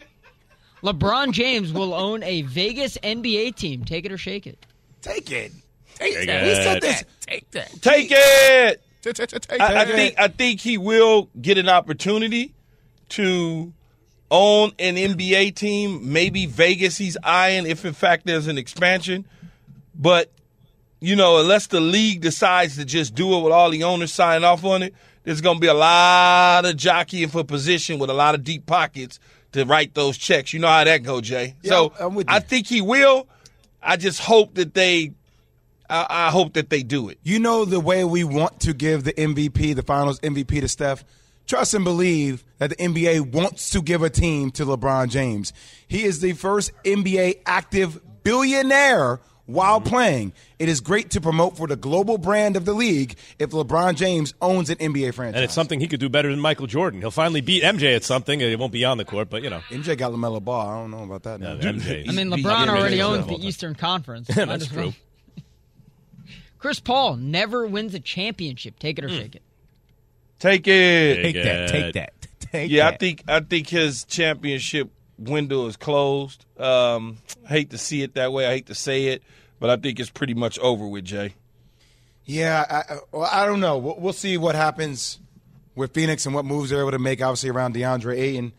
LeBron 0.82 1.32
James 1.32 1.72
will 1.72 1.92
own 1.92 2.22
a 2.22 2.42
Vegas 2.42 2.98
NBA 2.98 3.56
team. 3.56 3.84
Take 3.84 4.04
it 4.04 4.12
or 4.12 4.18
shake 4.18 4.46
it. 4.46 4.64
take 5.02 5.30
it. 5.30 5.52
Take 5.96 6.14
Take 6.14 6.26
that. 6.28 6.44
it. 6.44 6.46
We 6.46 6.54
said 6.54 6.80
this. 6.80 7.04
Take 7.26 8.12
it. 8.12 8.80
Take 9.42 9.60
I, 9.60 9.82
I 9.82 9.84
think 9.84 10.14
I 10.18 10.28
think 10.28 10.60
he 10.60 10.76
will 10.76 11.30
get 11.40 11.56
an 11.56 11.68
opportunity 11.68 12.54
to 13.10 13.72
own 14.30 14.72
an 14.78 14.96
NBA 14.96 15.54
team. 15.54 16.12
Maybe 16.12 16.46
Vegas 16.46 16.98
he's 16.98 17.16
eyeing 17.22 17.66
if 17.66 17.84
in 17.84 17.94
fact 17.94 18.26
there's 18.26 18.46
an 18.46 18.58
expansion. 18.58 19.26
But 19.94 20.30
you 21.00 21.16
know, 21.16 21.38
unless 21.38 21.68
the 21.68 21.80
league 21.80 22.20
decides 22.20 22.76
to 22.76 22.84
just 22.84 23.14
do 23.14 23.38
it 23.38 23.42
with 23.42 23.52
all 23.52 23.70
the 23.70 23.84
owners 23.84 24.12
signing 24.12 24.44
off 24.44 24.64
on 24.64 24.82
it, 24.82 24.94
there's 25.24 25.40
going 25.40 25.56
to 25.56 25.60
be 25.60 25.66
a 25.66 25.74
lot 25.74 26.64
of 26.64 26.76
jockeying 26.76 27.28
for 27.28 27.44
position 27.44 27.98
with 27.98 28.10
a 28.10 28.14
lot 28.14 28.34
of 28.34 28.42
deep 28.42 28.66
pockets 28.66 29.20
to 29.52 29.64
write 29.64 29.94
those 29.94 30.16
checks. 30.16 30.52
You 30.52 30.60
know 30.60 30.68
how 30.68 30.84
that 30.84 31.02
go, 31.02 31.20
Jay. 31.20 31.54
Yeah, 31.62 31.70
so 31.70 31.92
I'm 32.00 32.14
with 32.14 32.28
you. 32.28 32.36
I 32.36 32.40
think 32.40 32.66
he 32.66 32.80
will. 32.80 33.28
I 33.82 33.96
just 33.96 34.20
hope 34.20 34.54
that 34.54 34.74
they. 34.74 35.12
I, 35.88 36.06
I 36.08 36.30
hope 36.30 36.54
that 36.54 36.70
they 36.70 36.82
do 36.82 37.08
it. 37.08 37.18
You 37.22 37.38
know 37.38 37.64
the 37.64 37.80
way 37.80 38.04
we 38.04 38.24
want 38.24 38.60
to 38.60 38.74
give 38.74 39.04
the 39.04 39.12
MVP, 39.12 39.74
the 39.74 39.82
Finals 39.82 40.20
MVP 40.20 40.60
to 40.60 40.68
Steph. 40.68 41.04
Trust 41.48 41.72
and 41.72 41.82
believe 41.82 42.44
that 42.58 42.68
the 42.68 42.76
NBA 42.76 43.32
wants 43.32 43.70
to 43.70 43.80
give 43.80 44.02
a 44.02 44.10
team 44.10 44.50
to 44.52 44.66
LeBron 44.66 45.08
James. 45.08 45.54
He 45.88 46.04
is 46.04 46.20
the 46.20 46.34
first 46.34 46.72
NBA 46.84 47.40
active 47.46 47.98
billionaire 48.22 49.20
while 49.46 49.80
mm-hmm. 49.80 49.88
playing. 49.88 50.32
It 50.58 50.68
is 50.68 50.82
great 50.82 51.12
to 51.12 51.22
promote 51.22 51.56
for 51.56 51.66
the 51.66 51.74
global 51.74 52.18
brand 52.18 52.58
of 52.58 52.66
the 52.66 52.74
league 52.74 53.16
if 53.38 53.50
LeBron 53.50 53.96
James 53.96 54.34
owns 54.42 54.68
an 54.68 54.76
NBA 54.76 55.14
franchise. 55.14 55.36
And 55.36 55.44
it's 55.44 55.54
something 55.54 55.80
he 55.80 55.88
could 55.88 56.00
do 56.00 56.10
better 56.10 56.30
than 56.30 56.38
Michael 56.38 56.66
Jordan. 56.66 57.00
He'll 57.00 57.10
finally 57.10 57.40
beat 57.40 57.62
MJ 57.62 57.96
at 57.96 58.04
something. 58.04 58.42
It 58.42 58.58
won't 58.58 58.72
be 58.72 58.84
on 58.84 58.98
the 58.98 59.06
court, 59.06 59.30
but 59.30 59.42
you 59.42 59.48
know. 59.48 59.62
MJ 59.70 59.96
got 59.96 60.12
LaMelo 60.12 60.44
Ball. 60.44 60.68
I 60.68 60.78
don't 60.78 60.90
know 60.90 61.02
about 61.02 61.22
that. 61.22 61.40
now. 61.40 61.56
MJ. 61.56 62.06
I 62.06 62.12
mean, 62.12 62.28
LeBron 62.28 62.64
he- 62.64 62.68
already 62.68 62.96
he- 62.96 63.02
owns 63.02 63.24
he- 63.24 63.38
the 63.38 63.46
Eastern 63.46 63.74
Conference. 63.74 64.28
Yeah, 64.36 64.44
that's 64.44 64.66
true. 64.66 64.92
Chris 66.58 66.78
Paul 66.78 67.16
never 67.16 67.66
wins 67.66 67.94
a 67.94 68.00
championship. 68.00 68.78
Take 68.78 68.98
it 68.98 69.04
or 69.06 69.08
mm. 69.08 69.16
shake 69.16 69.34
it. 69.34 69.42
Take 70.38 70.66
it. 70.68 71.22
Take 71.22 71.34
that, 71.34 71.68
take 71.68 71.94
that. 71.94 72.12
Take 72.52 72.70
Yeah, 72.70 72.88
I 72.88 72.96
think 72.96 73.24
I 73.28 73.40
think 73.40 73.68
his 73.68 74.04
championship 74.04 74.90
window 75.18 75.66
is 75.66 75.76
closed. 75.76 76.44
Um, 76.58 77.18
hate 77.46 77.70
to 77.70 77.78
see 77.78 78.02
it 78.02 78.14
that 78.14 78.32
way. 78.32 78.46
I 78.46 78.50
hate 78.50 78.66
to 78.66 78.74
say 78.74 79.06
it, 79.06 79.22
but 79.60 79.68
I 79.70 79.76
think 79.76 80.00
it's 80.00 80.10
pretty 80.10 80.34
much 80.34 80.58
over 80.60 80.86
with 80.86 81.04
Jay. 81.04 81.34
Yeah, 82.24 82.64
I, 82.68 82.94
I- 82.94 82.98
well, 83.12 83.28
I 83.30 83.44
don't 83.46 83.60
know. 83.60 83.78
We'll, 83.78 83.96
we'll 83.98 84.12
see 84.12 84.36
what 84.38 84.54
happens 84.54 85.18
with 85.74 85.92
Phoenix 85.92 86.24
and 86.26 86.34
what 86.34 86.44
moves 86.44 86.70
they're 86.70 86.80
able 86.80 86.90
to 86.92 86.98
make, 86.98 87.20
obviously, 87.22 87.50
around 87.50 87.74
DeAndre 87.74 88.18
Ayton. 88.18 88.52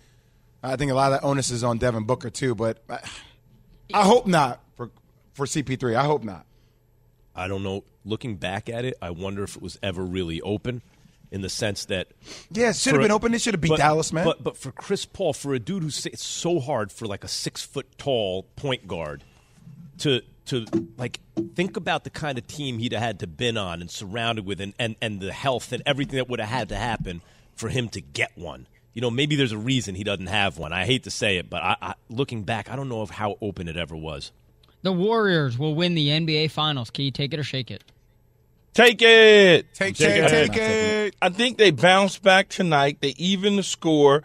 I 0.62 0.76
think 0.76 0.92
a 0.92 0.96
lot 0.96 1.12
of 1.13 1.22
that 1.22 1.26
onus 1.28 1.50
is 1.52 1.63
on 1.63 1.78
Devin 1.78 2.04
Booker, 2.04 2.30
too, 2.30 2.56
but 2.56 2.84
I, 2.89 3.00
I 3.94 4.04
hope 4.04 4.26
not 4.28 4.60
for, 4.76 4.89
for 5.34 5.46
CP3. 5.46 5.96
I 5.96 6.04
hope 6.04 6.24
not. 6.24 6.46
I 7.36 7.48
don't 7.48 7.63
know. 7.63 7.84
Looking 8.06 8.36
back 8.36 8.70
at 8.70 8.86
it, 8.86 8.96
I 9.02 9.12
wonder 9.12 9.44
if 9.44 9.56
it 9.56 9.62
was 9.62 9.78
ever 9.84 10.04
really 10.04 10.42
open 10.42 10.82
in 11.32 11.42
the 11.42 11.50
sense 11.50 11.86
that 11.86 12.08
Yeah, 12.52 12.70
it 12.70 12.76
should 12.76 12.94
have 12.94 13.02
been 13.02 13.12
a- 13.12 13.15
open. 13.15 13.34
It 13.34 13.42
should 13.42 13.54
have 13.54 13.62
beat 13.62 13.70
but- 13.70 13.78
Dallas, 13.78 14.12
man. 14.12 14.26
But 14.26 14.44
but 14.44 14.58
for 14.58 14.72
Chris 14.72 15.06
Paul, 15.06 15.34
for 15.34 15.54
a 15.54 15.60
dude 15.60 15.84
who's 15.84 16.06
it's 16.06 16.24
so 16.24 16.60
hard 16.60 16.92
for 16.92 17.06
like 17.06 17.24
a 17.24 17.28
six 17.28 17.63
foot 17.63 17.86
tall 17.98 18.44
point 18.56 18.88
guard 18.88 19.24
to 20.00 20.22
to 20.48 20.65
like 20.98 21.20
think 21.56 21.78
about 21.78 22.04
the 22.04 22.10
kind 22.10 22.38
of 22.38 22.48
team 22.48 22.80
he'd 22.80 22.92
have 22.94 23.02
had 23.02 23.20
to 23.20 23.28
been 23.28 23.58
on 23.58 23.82
and 23.82 23.92
surrounded 23.92 24.46
with 24.46 24.60
and, 24.60 24.74
and, 24.80 24.96
and 25.02 25.20
the 25.20 25.32
health 25.32 25.72
and 25.72 25.84
everything 25.86 26.15
that 26.15 26.28
would 26.28 26.39
have 26.39 26.50
had 26.50 26.70
to 26.70 26.76
happen 26.76 27.22
for 27.56 27.70
him 27.70 27.88
to 27.89 28.02
get 28.02 28.32
one. 28.36 28.65
You 28.94 29.02
know, 29.02 29.12
maybe 29.12 29.36
there's 29.36 29.52
a 29.52 29.58
reason 29.58 29.94
he 29.94 30.04
doesn't 30.04 30.28
have 30.28 30.58
one. 30.58 30.74
I 30.74 30.86
hate 30.86 31.04
to 31.04 31.12
say 31.12 31.38
it, 31.38 31.50
but 31.50 31.62
I, 31.62 31.76
I, 31.82 31.94
looking 32.10 32.44
back, 32.44 32.70
I 32.70 32.76
don't 32.76 32.89
know 32.89 33.02
of 33.02 33.12
how 33.12 33.38
open 33.42 33.68
it 33.68 33.78
ever 33.78 33.96
was. 33.96 34.32
The 34.82 34.92
Warriors 34.92 35.58
will 35.60 35.76
win 35.76 35.94
the 35.94 36.08
NBA 36.08 36.50
Finals. 36.52 36.89
Key, 36.89 37.12
take 37.12 37.34
it 37.34 37.39
or 37.39 37.44
shake 37.44 37.70
it. 37.70 37.84
Take 38.73 39.01
it. 39.01 39.73
Take 39.73 39.95
Take 39.95 40.10
it. 40.17 40.23
it. 40.25 40.29
Take 40.29 40.58
it. 40.58 41.15
I 41.21 41.29
think 41.29 41.58
they 41.58 41.71
bounce 41.71 42.17
back 42.19 42.49
tonight. 42.49 42.97
They 43.01 43.13
even 43.17 43.55
the 43.55 43.63
score 43.63 44.23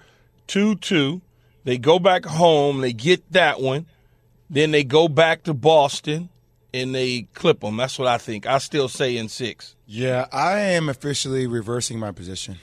2 0.49 0.77
2. 0.77 1.21
They 1.65 1.79
go 1.79 1.99
back 1.99 2.25
home. 2.27 2.81
They 2.81 2.93
get 2.93 3.31
that 3.33 3.61
one. 3.61 3.87
Then 4.51 4.71
they 4.71 4.85
go 4.85 5.09
back 5.09 5.45
to 5.45 5.55
Boston 5.55 6.29
and 6.75 6.95
they 6.95 7.23
clip 7.35 7.61
them. 7.61 7.77
That's 7.79 7.99
what 7.99 8.07
I 8.09 8.19
think. 8.19 8.47
I 8.47 8.59
still 8.59 8.89
say 8.89 9.17
in 9.17 9.29
six. 9.29 9.75
yeah, 9.87 10.27
I 10.31 10.59
am 10.61 10.89
officially 10.89 11.47
reversing 11.47 11.99
my 11.99 12.13
position. 12.13 12.59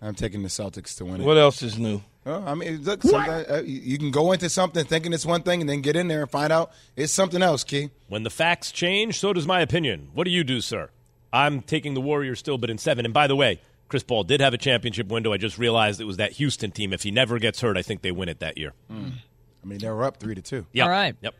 I'm 0.00 0.14
taking 0.14 0.42
the 0.42 0.48
Celtics 0.48 0.96
to 0.98 1.04
win 1.06 1.22
it. 1.22 1.24
What 1.24 1.38
else 1.38 1.62
is 1.62 1.78
new? 1.78 2.02
Oh, 2.26 2.42
I 2.46 2.54
mean, 2.54 2.82
look, 2.82 3.02
sometimes, 3.02 3.46
uh, 3.48 3.62
you 3.66 3.80
you 3.80 3.98
can 3.98 4.10
go 4.10 4.32
into 4.32 4.48
something 4.48 4.84
thinking 4.86 5.12
it's 5.12 5.26
one 5.26 5.42
thing 5.42 5.60
and 5.60 5.68
then 5.68 5.82
get 5.82 5.94
in 5.94 6.08
there 6.08 6.22
and 6.22 6.30
find 6.30 6.52
out 6.52 6.72
it's 6.96 7.12
something 7.12 7.42
else, 7.42 7.64
Key. 7.64 7.90
When 8.08 8.22
the 8.22 8.30
facts 8.30 8.72
change, 8.72 9.20
so 9.20 9.32
does 9.32 9.46
my 9.46 9.60
opinion. 9.60 10.08
What 10.14 10.24
do 10.24 10.30
you 10.30 10.42
do, 10.42 10.60
sir? 10.60 10.90
I'm 11.32 11.60
taking 11.60 11.94
the 11.94 12.00
Warriors 12.00 12.38
still, 12.38 12.56
but 12.56 12.70
in 12.70 12.78
seven. 12.78 13.04
And 13.04 13.12
by 13.12 13.26
the 13.26 13.36
way, 13.36 13.60
Chris 13.88 14.02
Paul 14.02 14.24
did 14.24 14.40
have 14.40 14.54
a 14.54 14.58
championship 14.58 15.08
window. 15.08 15.32
I 15.32 15.36
just 15.36 15.58
realized 15.58 16.00
it 16.00 16.04
was 16.04 16.16
that 16.16 16.32
Houston 16.32 16.70
team. 16.70 16.92
If 16.92 17.02
he 17.02 17.10
never 17.10 17.38
gets 17.38 17.60
hurt, 17.60 17.76
I 17.76 17.82
think 17.82 18.02
they 18.02 18.12
win 18.12 18.28
it 18.28 18.40
that 18.40 18.56
year. 18.56 18.72
I 18.90 19.66
mean, 19.66 19.78
they 19.78 19.88
were 19.90 20.04
up 20.04 20.18
three 20.18 20.34
to 20.34 20.42
two. 20.42 20.66
Yep. 20.72 20.84
All 20.84 20.90
right. 20.90 21.16
Yep. 21.20 21.34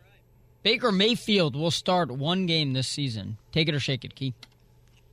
Baker 0.63 0.93
Mayfield 0.93 1.57
will 1.57 1.71
start 1.71 2.11
one 2.11 2.47
game 2.47 2.73
this 2.73 2.89
season. 2.89 3.39
Take 3.53 3.69
it 3.69 3.75
or 3.75 3.81
shake 3.81 4.05
it, 4.05 4.15
Key. 4.15 4.35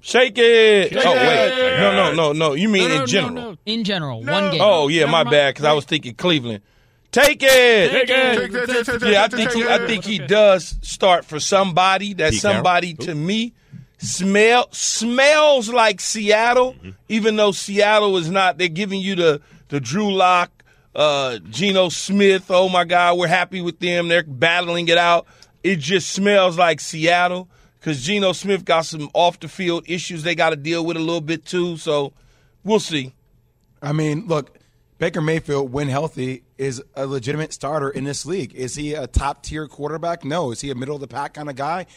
Shake 0.02 0.38
it. 0.38 0.92
Shake 0.92 1.06
oh, 1.06 1.14
it. 1.14 1.16
wait. 1.16 1.80
No, 1.80 1.92
no, 1.92 2.14
no, 2.14 2.34
no. 2.34 2.54
You 2.54 2.70
mean 2.70 2.90
No, 2.90 2.96
no, 2.96 3.02
in 3.02 3.08
general? 3.08 3.34
no, 3.34 3.52
no. 3.52 3.58
In 3.66 3.84
general, 3.84 4.24
one 4.24 4.52
game. 4.52 4.62
Oh, 4.62 4.88
yeah, 4.88 5.06
my 5.06 5.24
bad, 5.24 5.54
because 5.54 5.66
I 5.66 5.74
was 5.74 5.86
thinking 5.86 6.16
Cleveland. 6.16 6.62
Take 7.12 7.44
it. 7.44 7.92
Take 7.92 8.10
it. 8.10 8.52
Take 8.52 8.88
it. 8.88 9.12
Yeah, 9.12 9.24
I 9.24 9.28
think 9.28 9.52
he, 9.52 9.64
I 9.64 9.86
think 9.86 10.06
he 10.06 10.18
does 10.18 10.78
start 10.82 11.26
for 11.26 11.40
somebody. 11.40 12.14
That 12.14 12.34
somebody 12.34 12.94
to 12.96 13.14
me 13.14 13.54
smell 13.98 14.70
smells 14.72 15.70
like 15.70 16.00
Seattle, 16.00 16.76
even 17.10 17.36
though 17.36 17.52
Seattle 17.52 18.18
is 18.18 18.30
not. 18.30 18.58
They're 18.58 18.70
giving 18.70 19.02
you 19.02 19.16
the 19.16 19.42
the 19.68 19.82
Drew 19.82 20.14
Lock, 20.14 20.64
uh, 20.96 21.40
Geno 21.50 21.90
Smith. 21.90 22.50
Oh 22.50 22.70
my 22.70 22.86
God, 22.86 23.18
we're 23.18 23.28
happy 23.28 23.62
with 23.62 23.80
them. 23.80 24.08
They're 24.08 24.24
battling 24.24 24.88
it 24.88 24.98
out. 24.98 25.28
It 25.64 25.80
just 25.80 26.12
smells 26.12 26.58
like 26.58 26.80
Seattle 26.80 27.50
because 27.82 28.04
Geno 28.04 28.32
Smith 28.32 28.64
got 28.64 28.86
some 28.86 29.10
off 29.14 29.40
the 29.40 29.48
field 29.48 29.84
issues 29.88 30.22
they 30.22 30.36
got 30.36 30.52
to 30.52 30.56
deal 30.56 30.86
with 30.86 30.98
a 30.98 31.00
little 31.00 31.20
bit 31.20 31.46
too. 31.46 31.78
So 31.78 32.14
we'll 32.64 32.80
see. 32.80 33.14
I 33.82 33.92
mean, 33.92 34.28
look, 34.28 34.60
Baker 35.00 35.20
Mayfield, 35.20 35.74
when 35.74 35.90
healthy, 35.90 36.44
is 36.60 36.82
a 36.96 37.08
legitimate 37.08 37.54
starter 37.54 37.90
in 37.90 38.04
this 38.04 38.24
league. 38.24 38.54
Is 38.54 38.76
he 38.76 38.94
a 38.94 39.08
top 39.08 39.42
tier 39.42 39.68
quarterback? 39.68 40.24
No. 40.24 40.52
Is 40.52 40.62
he 40.62 40.70
a 40.70 40.76
middle 40.76 40.94
of 40.94 41.02
the 41.02 41.08
pack 41.08 41.34
kind 41.34 41.50
of 41.50 41.56
guy? 41.56 41.88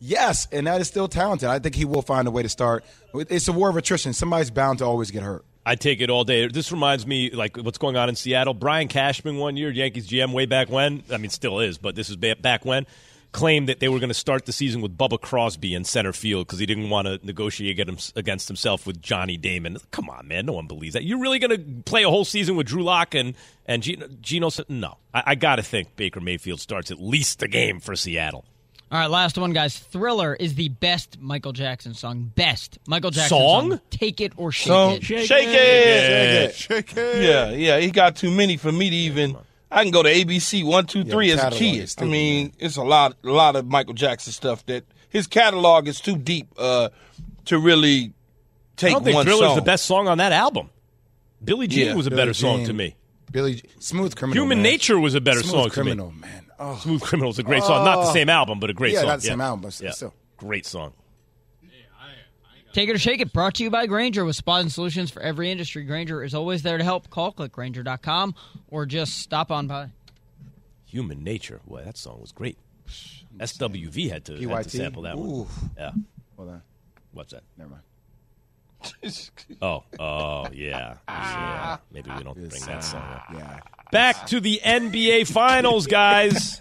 Yes, 0.00 0.48
and 0.50 0.66
that 0.66 0.80
is 0.80 0.88
still 0.88 1.08
talented. 1.08 1.50
I 1.50 1.58
think 1.58 1.74
he 1.74 1.84
will 1.84 2.02
find 2.02 2.26
a 2.26 2.30
way 2.30 2.42
to 2.42 2.48
start. 2.48 2.84
It's 3.14 3.48
a 3.48 3.52
war 3.52 3.68
of 3.68 3.76
attrition. 3.76 4.14
Somebody's 4.14 4.50
bound 4.50 4.78
to 4.78 4.86
always 4.86 5.10
get 5.10 5.22
hurt. 5.22 5.44
I 5.66 5.76
take 5.76 6.00
it 6.00 6.10
all 6.10 6.24
day. 6.24 6.46
This 6.48 6.72
reminds 6.72 7.06
me, 7.06 7.30
like 7.30 7.56
what's 7.56 7.78
going 7.78 7.96
on 7.96 8.08
in 8.08 8.16
Seattle. 8.16 8.54
Brian 8.54 8.88
Cashman 8.88 9.36
one 9.36 9.56
year, 9.56 9.70
Yankees 9.70 10.08
GM, 10.08 10.32
way 10.32 10.46
back 10.46 10.68
when. 10.68 11.02
I 11.10 11.18
mean, 11.18 11.30
still 11.30 11.60
is, 11.60 11.78
but 11.78 11.94
this 11.94 12.10
is 12.10 12.16
back 12.16 12.64
when. 12.64 12.86
Claimed 13.34 13.68
that 13.68 13.80
they 13.80 13.88
were 13.88 13.98
going 13.98 14.10
to 14.10 14.14
start 14.14 14.46
the 14.46 14.52
season 14.52 14.80
with 14.80 14.96
Bubba 14.96 15.20
Crosby 15.20 15.74
in 15.74 15.82
center 15.82 16.12
field 16.12 16.46
because 16.46 16.60
he 16.60 16.66
didn't 16.66 16.88
want 16.88 17.08
to 17.08 17.18
negotiate 17.26 17.80
against 18.14 18.46
himself 18.46 18.86
with 18.86 19.02
Johnny 19.02 19.36
Damon. 19.36 19.76
Come 19.90 20.08
on, 20.08 20.28
man, 20.28 20.46
no 20.46 20.52
one 20.52 20.68
believes 20.68 20.92
that. 20.94 21.02
You're 21.02 21.18
really 21.18 21.40
going 21.40 21.50
to 21.50 21.82
play 21.82 22.04
a 22.04 22.08
whole 22.08 22.24
season 22.24 22.54
with 22.54 22.68
Drew 22.68 22.84
Lock 22.84 23.12
and 23.16 23.34
and 23.66 23.82
Geno? 23.82 24.06
Geno 24.20 24.50
no, 24.68 24.98
I, 25.12 25.22
I 25.26 25.34
got 25.34 25.56
to 25.56 25.64
think 25.64 25.96
Baker 25.96 26.20
Mayfield 26.20 26.60
starts 26.60 26.92
at 26.92 27.00
least 27.00 27.42
a 27.42 27.48
game 27.48 27.80
for 27.80 27.96
Seattle. 27.96 28.44
All 28.92 29.00
right, 29.00 29.10
last 29.10 29.36
one, 29.36 29.52
guys. 29.52 29.76
Thriller 29.76 30.36
is 30.38 30.54
the 30.54 30.68
best 30.68 31.18
Michael 31.20 31.52
Jackson 31.52 31.94
song. 31.94 32.30
Best 32.36 32.78
Michael 32.86 33.10
Jackson 33.10 33.36
song. 33.36 33.70
song. 33.72 33.80
Take 33.90 34.20
it 34.20 34.32
or 34.36 34.52
shake 34.52 34.66
So, 34.68 34.90
it. 34.90 35.02
shake, 35.02 35.26
Shake 35.26 35.48
it. 35.48 36.54
Shake 36.54 36.96
it. 36.96 37.22
Yeah, 37.24 37.50
yeah. 37.50 37.78
He 37.80 37.90
got 37.90 38.14
too 38.14 38.30
many 38.30 38.56
for 38.56 38.70
me 38.70 38.90
to 38.90 38.96
even. 38.96 39.36
I 39.74 39.82
can 39.82 39.90
go 39.90 40.02
to 40.02 40.08
ABC 40.08 40.64
one, 40.64 40.86
two, 40.86 41.04
three 41.04 41.30
as 41.32 41.38
a 41.38 41.42
catalog 41.42 41.58
kid. 41.58 41.74
is 41.76 41.82
I 41.82 41.86
stupid, 41.86 42.10
mean, 42.10 42.52
it's 42.58 42.76
a 42.76 42.82
lot, 42.82 43.16
a 43.24 43.28
lot 43.28 43.56
of 43.56 43.66
Michael 43.66 43.94
Jackson 43.94 44.32
stuff 44.32 44.64
that 44.66 44.84
his 45.08 45.26
catalog 45.26 45.88
is 45.88 46.00
too 46.00 46.16
deep 46.16 46.46
uh, 46.56 46.90
to 47.46 47.58
really 47.58 48.12
take 48.76 48.90
I 48.90 48.92
don't 48.94 49.04
think 49.04 49.14
one 49.16 49.26
Thriller's 49.26 49.48
song. 49.48 49.56
the 49.56 49.62
best 49.62 49.84
song 49.86 50.08
on 50.08 50.18
that 50.18 50.32
album. 50.32 50.70
Billie 51.42 51.66
Jean 51.66 51.88
Yeah, 51.88 51.94
was 51.94 52.06
a 52.06 52.10
Billie 52.10 52.22
better 52.22 52.34
song 52.34 52.64
to 52.66 52.72
me. 52.72 52.94
Billy 53.30 53.62
Smooth 53.80 54.14
Criminal. 54.16 54.42
Human 54.44 54.58
man. 54.58 54.62
Nature 54.62 54.98
was 54.98 55.14
a 55.14 55.20
better 55.20 55.40
Smooth 55.40 55.52
song 55.52 55.70
Criminal, 55.70 56.08
to 56.10 56.14
me. 56.14 56.20
Smooth 56.20 56.30
Criminal, 56.30 56.40
man. 56.56 56.74
Oh, 56.76 56.78
Smooth 56.80 57.02
Criminal 57.02 57.30
is 57.32 57.38
a 57.40 57.42
great 57.42 57.62
song. 57.64 57.84
Not 57.84 57.96
the 57.96 58.12
same 58.12 58.28
album, 58.30 58.60
but 58.60 58.70
a 58.70 58.74
great 58.74 58.92
Yeah, 58.92 59.00
song. 59.00 59.08
not 59.08 59.16
the 59.20 59.26
same 59.26 59.40
album, 59.40 59.60
but 59.62 59.80
yeah. 59.80 59.90
still. 59.90 60.14
great 60.36 60.64
song. 60.66 60.92
Take 62.74 62.88
it 62.88 62.96
or 62.96 62.98
shake 62.98 63.20
it. 63.20 63.32
Brought 63.32 63.54
to 63.54 63.62
you 63.62 63.70
by 63.70 63.86
Grainger 63.86 64.24
with 64.24 64.34
spots 64.34 64.62
and 64.62 64.72
solutions 64.72 65.08
for 65.08 65.22
every 65.22 65.48
industry. 65.48 65.84
Grainger 65.84 66.24
is 66.24 66.34
always 66.34 66.62
there 66.62 66.76
to 66.76 66.82
help. 66.82 67.08
Call 67.08 67.32
clickgrainger.com 67.32 68.34
or 68.66 68.84
just 68.84 69.18
stop 69.18 69.52
on 69.52 69.68
by. 69.68 69.90
Human 70.86 71.22
Nature. 71.22 71.60
Boy, 71.68 71.82
that 71.84 71.96
song 71.96 72.20
was 72.20 72.32
great. 72.32 72.58
SWV 73.38 74.10
had 74.10 74.24
to, 74.24 74.48
had 74.48 74.64
to 74.64 74.70
sample 74.70 75.02
that 75.02 75.16
one. 75.16 75.46
Yeah. 75.78 75.92
Hold 76.36 76.48
on. 76.48 76.62
What's 77.12 77.32
that? 77.32 77.44
Never 77.56 77.70
mind. 77.70 77.82
Oh, 79.62 79.84
oh, 80.00 80.48
yeah. 80.52 80.96
yeah. 81.08 81.76
Maybe 81.92 82.10
we 82.10 82.24
don't 82.24 82.34
bring 82.34 82.62
that 82.66 82.82
song 82.82 83.02
up. 83.02 83.24
Yeah. 83.32 83.60
Back 83.92 84.26
to 84.26 84.40
the 84.40 84.60
NBA 84.64 85.28
Finals, 85.28 85.86
guys, 85.86 86.60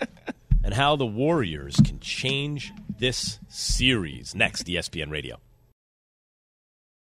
and 0.64 0.76
how 0.76 0.96
the 0.96 1.08
Warriors 1.08 1.76
can 1.84 2.00
change 2.00 2.72
this 3.00 3.40
series. 3.50 4.36
Next, 4.36 4.68
ESPN 4.68 5.10
Radio. 5.10 5.40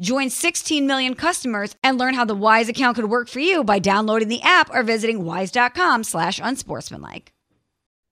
Join 0.00 0.28
16 0.28 0.86
million 0.86 1.14
customers 1.14 1.76
and 1.82 1.98
learn 1.98 2.14
how 2.14 2.24
the 2.24 2.34
Wise 2.34 2.68
account 2.68 2.96
could 2.96 3.08
work 3.08 3.28
for 3.28 3.38
you 3.38 3.62
by 3.62 3.78
downloading 3.78 4.28
the 4.28 4.42
app 4.42 4.70
or 4.74 4.82
visiting 4.82 5.24
wise.com 5.24 6.02
slash 6.02 6.40
unsportsmanlike. 6.42 7.32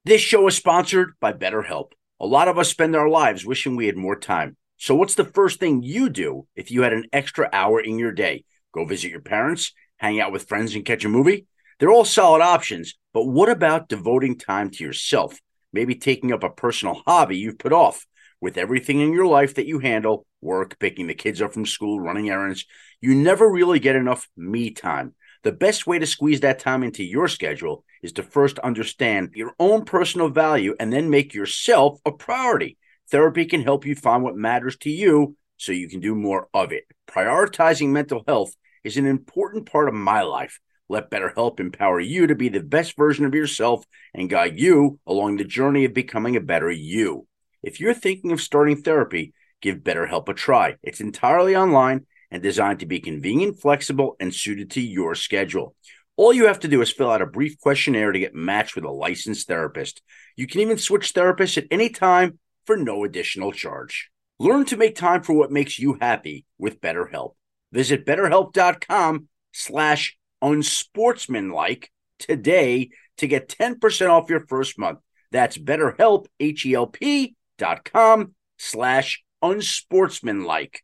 This 0.04 0.20
show 0.20 0.46
is 0.46 0.56
sponsored 0.56 1.14
by 1.20 1.32
BetterHelp. 1.32 1.92
A 2.20 2.26
lot 2.26 2.48
of 2.48 2.56
us 2.56 2.68
spend 2.68 2.94
our 2.94 3.08
lives 3.08 3.44
wishing 3.44 3.74
we 3.74 3.86
had 3.86 3.96
more 3.96 4.16
time. 4.16 4.56
So, 4.76 4.94
what's 4.94 5.16
the 5.16 5.24
first 5.24 5.60
thing 5.60 5.82
you 5.82 6.08
do 6.08 6.46
if 6.56 6.70
you 6.70 6.82
had 6.82 6.92
an 6.92 7.06
extra 7.12 7.48
hour 7.52 7.80
in 7.80 7.98
your 7.98 8.12
day? 8.12 8.44
Go 8.72 8.84
visit 8.84 9.10
your 9.10 9.20
parents, 9.20 9.72
hang 9.96 10.20
out 10.20 10.32
with 10.32 10.48
friends, 10.48 10.74
and 10.74 10.84
catch 10.84 11.04
a 11.04 11.08
movie? 11.08 11.46
They're 11.78 11.90
all 11.90 12.04
solid 12.04 12.42
options, 12.42 12.94
but 13.12 13.26
what 13.26 13.48
about 13.48 13.88
devoting 13.88 14.38
time 14.38 14.70
to 14.70 14.84
yourself? 14.84 15.40
Maybe 15.72 15.94
taking 15.94 16.32
up 16.32 16.42
a 16.42 16.50
personal 16.50 17.02
hobby 17.06 17.38
you've 17.38 17.58
put 17.58 17.72
off. 17.72 18.06
With 18.42 18.58
everything 18.58 18.98
in 18.98 19.12
your 19.12 19.26
life 19.26 19.54
that 19.54 19.68
you 19.68 19.78
handle 19.78 20.26
work, 20.40 20.76
picking 20.80 21.06
the 21.06 21.14
kids 21.14 21.40
up 21.40 21.52
from 21.52 21.64
school, 21.64 22.00
running 22.00 22.28
errands 22.28 22.66
you 23.00 23.14
never 23.14 23.48
really 23.48 23.78
get 23.78 23.94
enough 23.94 24.28
me 24.36 24.70
time. 24.72 25.14
The 25.44 25.52
best 25.52 25.86
way 25.86 26.00
to 26.00 26.06
squeeze 26.06 26.40
that 26.40 26.58
time 26.58 26.82
into 26.82 27.04
your 27.04 27.28
schedule 27.28 27.84
is 28.02 28.10
to 28.14 28.24
first 28.24 28.58
understand 28.58 29.30
your 29.36 29.54
own 29.60 29.84
personal 29.84 30.28
value 30.28 30.74
and 30.80 30.92
then 30.92 31.08
make 31.08 31.34
yourself 31.34 32.00
a 32.04 32.10
priority. 32.10 32.78
Therapy 33.12 33.44
can 33.44 33.62
help 33.62 33.86
you 33.86 33.94
find 33.94 34.24
what 34.24 34.34
matters 34.34 34.76
to 34.78 34.90
you 34.90 35.36
so 35.56 35.70
you 35.70 35.88
can 35.88 36.00
do 36.00 36.16
more 36.16 36.48
of 36.52 36.72
it. 36.72 36.82
Prioritizing 37.08 37.90
mental 37.90 38.24
health 38.26 38.56
is 38.82 38.96
an 38.96 39.06
important 39.06 39.70
part 39.70 39.86
of 39.86 39.94
my 39.94 40.22
life. 40.22 40.58
Let 40.88 41.12
BetterHelp 41.12 41.60
empower 41.60 42.00
you 42.00 42.26
to 42.26 42.34
be 42.34 42.48
the 42.48 42.58
best 42.58 42.96
version 42.96 43.24
of 43.24 43.36
yourself 43.36 43.84
and 44.12 44.28
guide 44.28 44.58
you 44.58 44.98
along 45.06 45.36
the 45.36 45.44
journey 45.44 45.84
of 45.84 45.94
becoming 45.94 46.34
a 46.34 46.40
better 46.40 46.72
you. 46.72 47.28
If 47.62 47.78
you're 47.78 47.94
thinking 47.94 48.32
of 48.32 48.40
starting 48.40 48.82
therapy, 48.82 49.34
give 49.60 49.78
BetterHelp 49.78 50.28
a 50.28 50.34
try. 50.34 50.76
It's 50.82 51.00
entirely 51.00 51.54
online 51.54 52.06
and 52.30 52.42
designed 52.42 52.80
to 52.80 52.86
be 52.86 52.98
convenient, 52.98 53.60
flexible, 53.60 54.16
and 54.18 54.34
suited 54.34 54.72
to 54.72 54.80
your 54.80 55.14
schedule. 55.14 55.76
All 56.16 56.32
you 56.32 56.46
have 56.46 56.60
to 56.60 56.68
do 56.68 56.82
is 56.82 56.90
fill 56.90 57.10
out 57.10 57.22
a 57.22 57.26
brief 57.26 57.58
questionnaire 57.60 58.10
to 58.10 58.18
get 58.18 58.34
matched 58.34 58.74
with 58.74 58.84
a 58.84 58.90
licensed 58.90 59.46
therapist. 59.46 60.02
You 60.36 60.46
can 60.46 60.60
even 60.60 60.76
switch 60.76 61.14
therapists 61.14 61.56
at 61.56 61.68
any 61.70 61.88
time 61.88 62.38
for 62.66 62.76
no 62.76 63.04
additional 63.04 63.52
charge. 63.52 64.10
Learn 64.38 64.64
to 64.66 64.76
make 64.76 64.96
time 64.96 65.22
for 65.22 65.34
what 65.34 65.52
makes 65.52 65.78
you 65.78 65.98
happy 66.00 66.44
with 66.58 66.80
BetterHelp. 66.80 67.34
Visit 67.70 68.04
betterhelp.com 68.04 69.28
slash 69.52 70.18
unsportsmanlike 70.42 71.90
today 72.18 72.90
to 73.18 73.28
get 73.28 73.48
10% 73.48 74.10
off 74.10 74.30
your 74.30 74.46
first 74.46 74.78
month. 74.78 74.98
That's 75.30 75.56
betterhelp, 75.56 76.26
H-E-L-P 76.40 77.36
dot 77.62 77.84
com 77.84 78.34
slash 78.58 79.22
unsportsmanlike. 79.40 80.82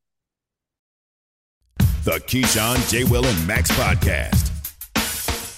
The 2.04 2.12
Keyshawn, 2.20 2.88
J. 2.88 3.02
Will, 3.02 3.26
and 3.26 3.46
Max 3.48 3.68
podcast. 3.72 4.44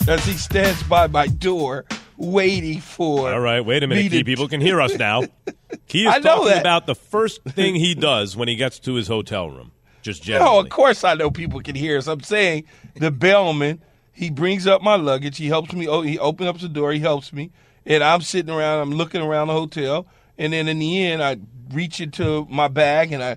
As 0.09 0.25
he 0.25 0.33
stands 0.33 0.83
by 0.85 1.07
my 1.09 1.27
door 1.27 1.85
waiting 2.17 2.81
for. 2.81 3.31
All 3.33 3.41
right, 3.41 3.61
wait 3.61 3.83
a 3.83 3.87
minute, 3.87 4.11
Key. 4.11 4.19
to- 4.21 4.25
People 4.25 4.49
can 4.49 4.63
hear 4.63 4.81
us 4.81 4.95
now. 4.97 5.25
Key 5.89 6.07
is 6.07 6.15
I 6.15 6.19
know 6.19 6.37
talking 6.37 6.49
that. 6.49 6.61
about 6.61 6.87
the 6.87 6.95
first 6.95 7.43
thing 7.49 7.75
he 7.75 7.95
does 7.95 8.35
when 8.37 8.49
he 8.49 8.57
gets 8.57 8.79
to 8.81 8.95
his 8.95 9.07
hotel 9.07 9.51
room. 9.51 9.73
Just 10.03 10.23
oh, 10.23 10.33
No, 10.33 10.39
generally. 10.39 10.59
of 10.61 10.69
course 10.71 11.05
I 11.05 11.13
know 11.15 11.31
people 11.31 11.61
can 11.61 11.75
hear 11.77 11.99
us. 11.99 12.07
I'm 12.09 12.23
saying 12.23 12.65
the 12.97 13.11
bellman, 13.11 13.83
he 14.13 14.31
brings 14.31 14.67
up 14.67 14.81
my 14.83 14.97
luggage. 14.97 15.37
He 15.37 15.49
helps 15.49 15.75
me. 15.75 15.87
Oh, 15.87 16.01
he 16.01 16.19
opens 16.19 16.49
up 16.49 16.59
the 16.61 16.69
door. 16.71 16.93
He 16.93 17.01
helps 17.01 17.31
me, 17.35 17.51
and 17.85 18.03
I'm 18.03 18.23
sitting 18.23 18.53
around. 18.53 18.81
I'm 18.81 18.93
looking 18.93 19.21
around 19.21 19.49
the 19.49 19.53
hotel, 19.55 20.07
and 20.41 20.55
then 20.55 20.69
in 20.69 20.79
the 20.79 21.05
end, 21.05 21.23
I 21.23 21.37
reach 21.71 22.01
into 22.01 22.47
my 22.49 22.67
bag 22.67 23.13
and 23.13 23.23
I 23.23 23.37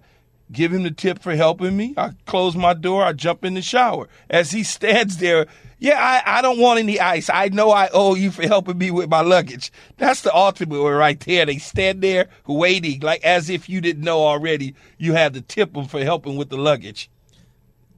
give 0.53 0.71
him 0.71 0.83
the 0.83 0.91
tip 0.91 1.19
for 1.19 1.35
helping 1.35 1.75
me. 1.75 1.93
I 1.97 2.11
close 2.25 2.55
my 2.55 2.73
door. 2.73 3.03
I 3.03 3.11
jump 3.11 3.43
in 3.43 3.55
the 3.55 3.61
shower. 3.61 4.07
As 4.29 4.51
he 4.51 4.63
stands 4.63 5.17
there, 5.17 5.47
yeah, 5.79 5.99
I, 5.99 6.39
I 6.39 6.41
don't 6.41 6.59
want 6.59 6.79
any 6.79 7.01
ice. 7.01 7.29
I 7.29 7.49
know 7.49 7.71
I 7.71 7.89
owe 7.93 8.15
you 8.15 8.31
for 8.31 8.43
helping 8.43 8.77
me 8.77 8.89
with 8.89 9.09
my 9.09 9.19
luggage. 9.19 9.69
That's 9.97 10.21
the 10.21 10.33
ultimate 10.33 10.81
one 10.81 10.93
right 10.93 11.19
there. 11.19 11.45
They 11.45 11.57
stand 11.57 12.01
there 12.01 12.29
waiting, 12.47 13.01
like 13.01 13.21
as 13.25 13.49
if 13.49 13.67
you 13.67 13.81
didn't 13.81 14.03
know 14.03 14.21
already 14.21 14.73
you 14.97 15.11
had 15.11 15.33
to 15.33 15.41
tip 15.41 15.73
them 15.73 15.87
for 15.87 16.01
helping 16.01 16.37
with 16.37 16.47
the 16.47 16.57
luggage. 16.57 17.09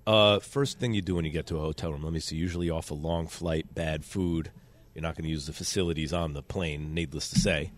Uh, 0.07 0.39
first 0.39 0.79
thing 0.79 0.95
you 0.95 1.03
do 1.03 1.13
when 1.13 1.25
you 1.25 1.31
get 1.31 1.45
to 1.47 1.57
a 1.57 1.61
hotel 1.61 1.91
room, 1.91 2.01
let 2.01 2.13
me 2.13 2.19
see. 2.19 2.35
Usually 2.35 2.71
off 2.71 2.89
a 2.89 2.95
long 2.95 3.27
flight, 3.27 3.75
bad 3.75 4.03
food. 4.03 4.49
You're 4.95 5.03
not 5.03 5.15
going 5.15 5.25
to 5.25 5.29
use 5.29 5.45
the 5.45 5.53
facilities 5.53 6.11
on 6.11 6.33
the 6.33 6.41
plane. 6.41 6.95
Needless 6.95 7.29
to 7.29 7.39
say, 7.39 7.71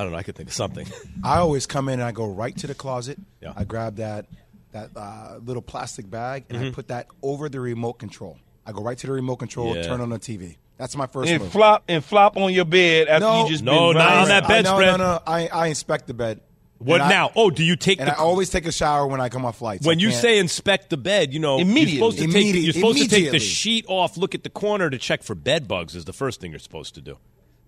I 0.00 0.02
don't 0.04 0.12
know. 0.12 0.18
I 0.18 0.22
could 0.22 0.34
think 0.34 0.48
of 0.48 0.54
something. 0.54 0.86
I 1.24 1.38
always 1.38 1.66
come 1.66 1.88
in 1.88 1.94
and 2.00 2.02
I 2.02 2.12
go 2.12 2.26
right 2.26 2.56
to 2.58 2.66
the 2.66 2.74
closet. 2.74 3.18
Yeah. 3.42 3.52
I 3.54 3.64
grab 3.64 3.96
that 3.96 4.26
that 4.72 4.90
uh, 4.96 5.38
little 5.44 5.62
plastic 5.62 6.08
bag 6.08 6.44
and 6.48 6.56
I 6.58 6.70
put 6.70 6.88
that 6.88 7.08
over 7.22 7.48
the 7.48 7.60
remote 7.60 7.94
control. 7.94 8.38
I 8.64 8.72
go 8.72 8.82
right 8.82 8.96
to 8.96 9.06
the 9.06 9.12
remote 9.12 9.36
control, 9.36 9.74
Yeah. 9.76 9.82
turn 9.82 10.00
on 10.00 10.10
the 10.10 10.18
TV. 10.18 10.56
That's 10.78 10.96
my 10.96 11.06
first 11.06 11.30
And 11.30 11.42
move. 11.42 11.52
flop 11.52 11.84
and 11.88 12.02
flop 12.04 12.36
on 12.38 12.52
your 12.54 12.64
bed 12.64 13.08
after 13.08 13.26
No. 13.26 13.42
you 13.42 13.50
just 13.50 13.62
No, 13.64 13.88
been 13.92 13.98
not 13.98 14.12
on 14.22 14.28
that 14.28 14.42
around. 14.44 14.48
bed. 14.48 14.66
I, 14.66 14.70
no, 14.70 14.78
bedspread. 14.78 14.98
no, 15.00 15.12
no. 15.14 15.20
I, 15.26 15.48
I 15.48 15.66
inspect 15.66 16.06
the 16.06 16.14
bed. 16.14 16.40
What 16.78 17.02
And 17.02 17.02
I- 17.02 17.08
now? 17.10 17.32
Oh, 17.36 17.50
do 17.50 17.62
you 17.62 17.76
take 17.76 17.98
And 18.00 18.08
the 18.08 18.12
I 18.16 18.20
always 18.22 18.48
take 18.48 18.64
a 18.64 18.72
shower 18.72 19.06
when 19.06 19.20
I 19.20 19.28
come 19.28 19.44
off 19.44 19.58
flights. 19.58 19.84
when 19.84 19.98
I 19.98 20.00
you 20.00 20.12
say 20.12 20.38
inspect 20.38 20.88
the 20.88 20.96
bed, 20.96 21.34
you 21.34 21.38
know 21.40 21.58
Immediately. 21.58 21.98
you're 21.98 22.12
supposed 22.12 22.18
to 22.18 22.32
take 22.32 22.54
you're 22.64 22.72
supposed 22.72 22.98
to 23.02 23.08
take 23.08 23.30
the 23.32 23.38
sheet 23.38 23.84
off, 23.88 24.16
look 24.16 24.34
at 24.34 24.44
the 24.44 24.48
corner 24.50 24.88
to 24.88 24.96
check 24.96 25.22
for 25.22 25.34
bed 25.34 25.68
bugs 25.68 25.94
is 25.94 26.06
the 26.06 26.14
first 26.14 26.40
thing 26.40 26.52
you're 26.52 26.58
supposed 26.58 26.94
to 26.94 27.02
do, 27.02 27.18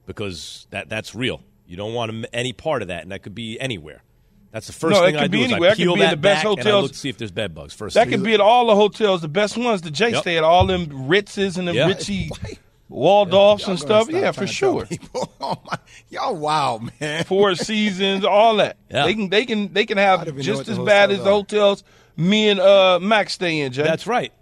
because 0.07 0.67
that 0.71 0.89
that's 0.89 1.15
real. 1.15 1.41
You 1.73 1.79
don't 1.79 1.95
want 1.95 2.27
any 2.35 2.53
part 2.53 2.83
of 2.83 2.89
that, 2.89 3.03
and 3.03 3.13
that 3.13 3.23
could 3.23 3.35
be 3.35 3.59
anywhere. 3.59 4.03
That's 4.51 4.67
the 4.67 4.75
first 4.75 4.95
No, 5.01 5.07
thing 5.07 5.17
I 5.17 5.27
be 5.29 5.39
do. 5.39 5.45
is 5.45 5.53
anywhere. 5.53 5.71
I 5.71 5.73
That 5.73 5.77
could 5.79 5.83
peel 5.85 5.95
be 5.95 6.01
in 6.03 6.07
that 6.07 6.11
the 6.11 6.17
best 6.19 6.45
back 6.45 6.51
and 6.53 6.61
I 6.61 6.63
hotels. 6.65 6.83
look 6.83 6.93
to 6.93 6.99
see 6.99 7.09
if 7.09 7.17
there's 7.17 7.31
bed 7.31 7.55
bugs. 7.55 7.73
First, 7.73 7.95
That 7.95 8.09
could 8.09 8.23
be 8.23 8.35
at 8.35 8.41
all 8.43 8.67
the 8.67 8.77
hotels, 8.77 9.23
the 9.23 9.29
best 9.29 9.57
ones. 9.57 9.81
The 9.81 9.91
Jay 9.91 10.11
Yep. 10.11 10.21
stay 10.21 10.37
at 10.37 10.45
all 10.45 10.67
them 10.67 10.87
Ritzes 11.09 11.57
and 11.57 11.67
the 11.67 11.73
Yeah. 11.73 11.87
Richie 11.87 12.29
Waldorfs 12.91 13.67
and 13.67 13.79
stuff. 13.79 14.11
Yeah, 14.11 14.33
for 14.33 14.47
sure. 14.47 14.87
Oh 15.41 15.61
my, 15.65 15.79
y'all 16.11 16.37
wow, 16.37 16.81
man. 17.01 17.25
Four 17.25 17.55
Seasons, 17.57 18.25
all 18.25 18.57
that. 18.57 18.77
Yeah. 18.91 19.05
They 19.07 19.15
can 19.15 19.29
they 19.31 19.45
can 19.47 19.73
they 19.73 19.87
can 19.87 19.97
have 19.97 20.21
don't 20.21 20.29
even 20.29 20.37
know 20.37 20.43
just 20.43 20.69
as 20.69 20.79
bad 20.79 21.11
as 21.11 21.19
the 21.25 21.31
hotels 21.31 21.83
me 22.17 22.49
and 22.51 22.61
uh, 22.61 22.99
Max 23.01 23.33
stay 23.33 23.61
in, 23.61 23.73
Jay. 23.73 23.83
That's 23.83 24.07
right. 24.07 24.33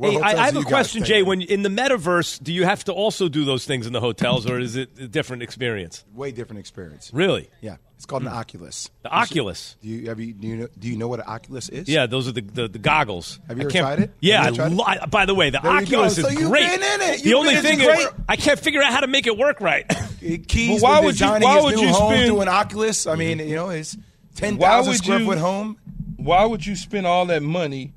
Hey, 0.00 0.20
I, 0.20 0.32
I 0.32 0.46
have 0.46 0.56
a 0.56 0.62
question, 0.62 1.04
Jay. 1.04 1.22
When 1.22 1.40
in 1.40 1.62
the 1.62 1.68
metaverse, 1.68 2.42
do 2.42 2.52
you 2.52 2.64
have 2.64 2.82
to 2.84 2.92
also 2.92 3.28
do 3.28 3.44
those 3.44 3.64
things 3.64 3.86
in 3.86 3.92
the 3.92 4.00
hotels, 4.00 4.44
or 4.50 4.58
is 4.58 4.74
it 4.74 4.90
a 4.98 5.06
different 5.06 5.42
experience? 5.44 6.04
Way 6.14 6.32
different 6.32 6.58
experience. 6.58 7.10
Really, 7.14 7.48
Yeah, 7.60 7.76
it's 7.96 8.04
called 8.04 8.22
an 8.22 8.28
Oculus. 8.28 8.90
the 9.02 9.10
Oculus. 9.10 9.76
Do 9.82 9.88
you 9.88 10.08
have 10.08 10.18
you 10.18 10.32
do 10.32 10.48
you 10.48 10.56
know 10.56 10.68
do 10.78 10.88
you 10.88 10.96
know 10.96 11.06
what 11.06 11.20
an 11.20 11.26
Oculus 11.28 11.68
is? 11.68 11.88
Yeah, 11.88 12.06
those 12.06 12.26
are 12.26 12.32
the 12.32 12.40
the, 12.40 12.66
the 12.68 12.78
goggles. 12.80 13.38
Have 13.46 13.56
you 13.58 13.62
I 13.62 13.66
ever 13.66 13.70
tried 13.78 13.98
it? 14.00 14.10
Yeah, 14.20 14.42
you 14.42 14.48
I 14.48 14.56
tried 14.56 14.72
lo- 14.72 15.06
by 15.10 15.26
the 15.26 15.34
way, 15.34 15.50
the 15.50 15.60
There 15.62 15.70
Oculus. 15.70 16.16
So 16.16 16.26
is 16.26 16.34
you've 16.40 16.50
great. 16.50 16.64
it. 16.68 17.22
The 17.22 17.28
You've 17.28 17.38
only 17.38 17.54
thing 17.56 17.80
is. 17.80 18.08
I 18.28 18.34
can't 18.36 18.58
figure 18.58 18.82
out 18.82 18.92
how 18.92 19.00
to 19.00 19.06
make 19.06 19.28
it 19.28 19.38
work 19.38 19.60
right. 19.60 19.86
Keys 20.48 20.80
But 20.80 20.88
why 20.88 21.00
would 21.00 21.20
you- 21.20 21.26
why 21.28 21.60
would 21.62 21.78
you 21.78 21.94
spend- 21.94 22.26
to 22.32 22.40
an 22.40 22.48
Oculus. 22.48 23.06
I 23.06 23.14
mean, 23.14 23.38
you 23.38 23.54
know, 23.54 23.68
it's 23.68 23.96
ten 24.34 24.58
thousand 24.58 24.94
square 24.94 25.20
foot 25.20 25.38
home. 25.38 25.78
Why 26.16 26.44
would 26.46 26.66
you 26.66 26.74
spend 26.74 27.06
all 27.06 27.26
that 27.26 27.42
money 27.44 27.92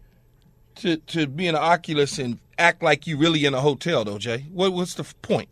to 0.78 0.98
to 0.98 1.28
be 1.28 1.48
in 1.48 1.56
an 1.56 1.62
Oculus 1.62 2.18
and 2.20 2.40
act 2.58 2.82
like 2.84 3.08
you 3.08 3.18
really 3.18 3.46
in 3.46 3.54
a 3.54 3.62
hotel, 3.62 4.04
though, 4.04 4.18
Jay? 4.18 4.46
What 4.52 4.74
what's 4.74 4.94
the 4.96 5.04
point? 5.22 5.50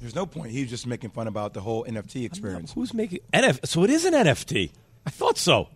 There's 0.00 0.14
no 0.14 0.26
point. 0.26 0.50
He 0.50 0.60
was 0.60 0.70
just 0.70 0.86
making 0.86 1.10
fun 1.10 1.26
about 1.26 1.54
the 1.54 1.60
whole 1.60 1.84
NFT 1.84 2.24
experience. 2.24 2.72
Who's 2.72 2.92
making 2.92 3.20
NFT? 3.32 3.66
So 3.66 3.82
it 3.84 3.90
is 3.90 4.04
an 4.04 4.12
NFT. 4.14 4.70
I 5.06 5.10
thought 5.10 5.38
so. 5.38 5.68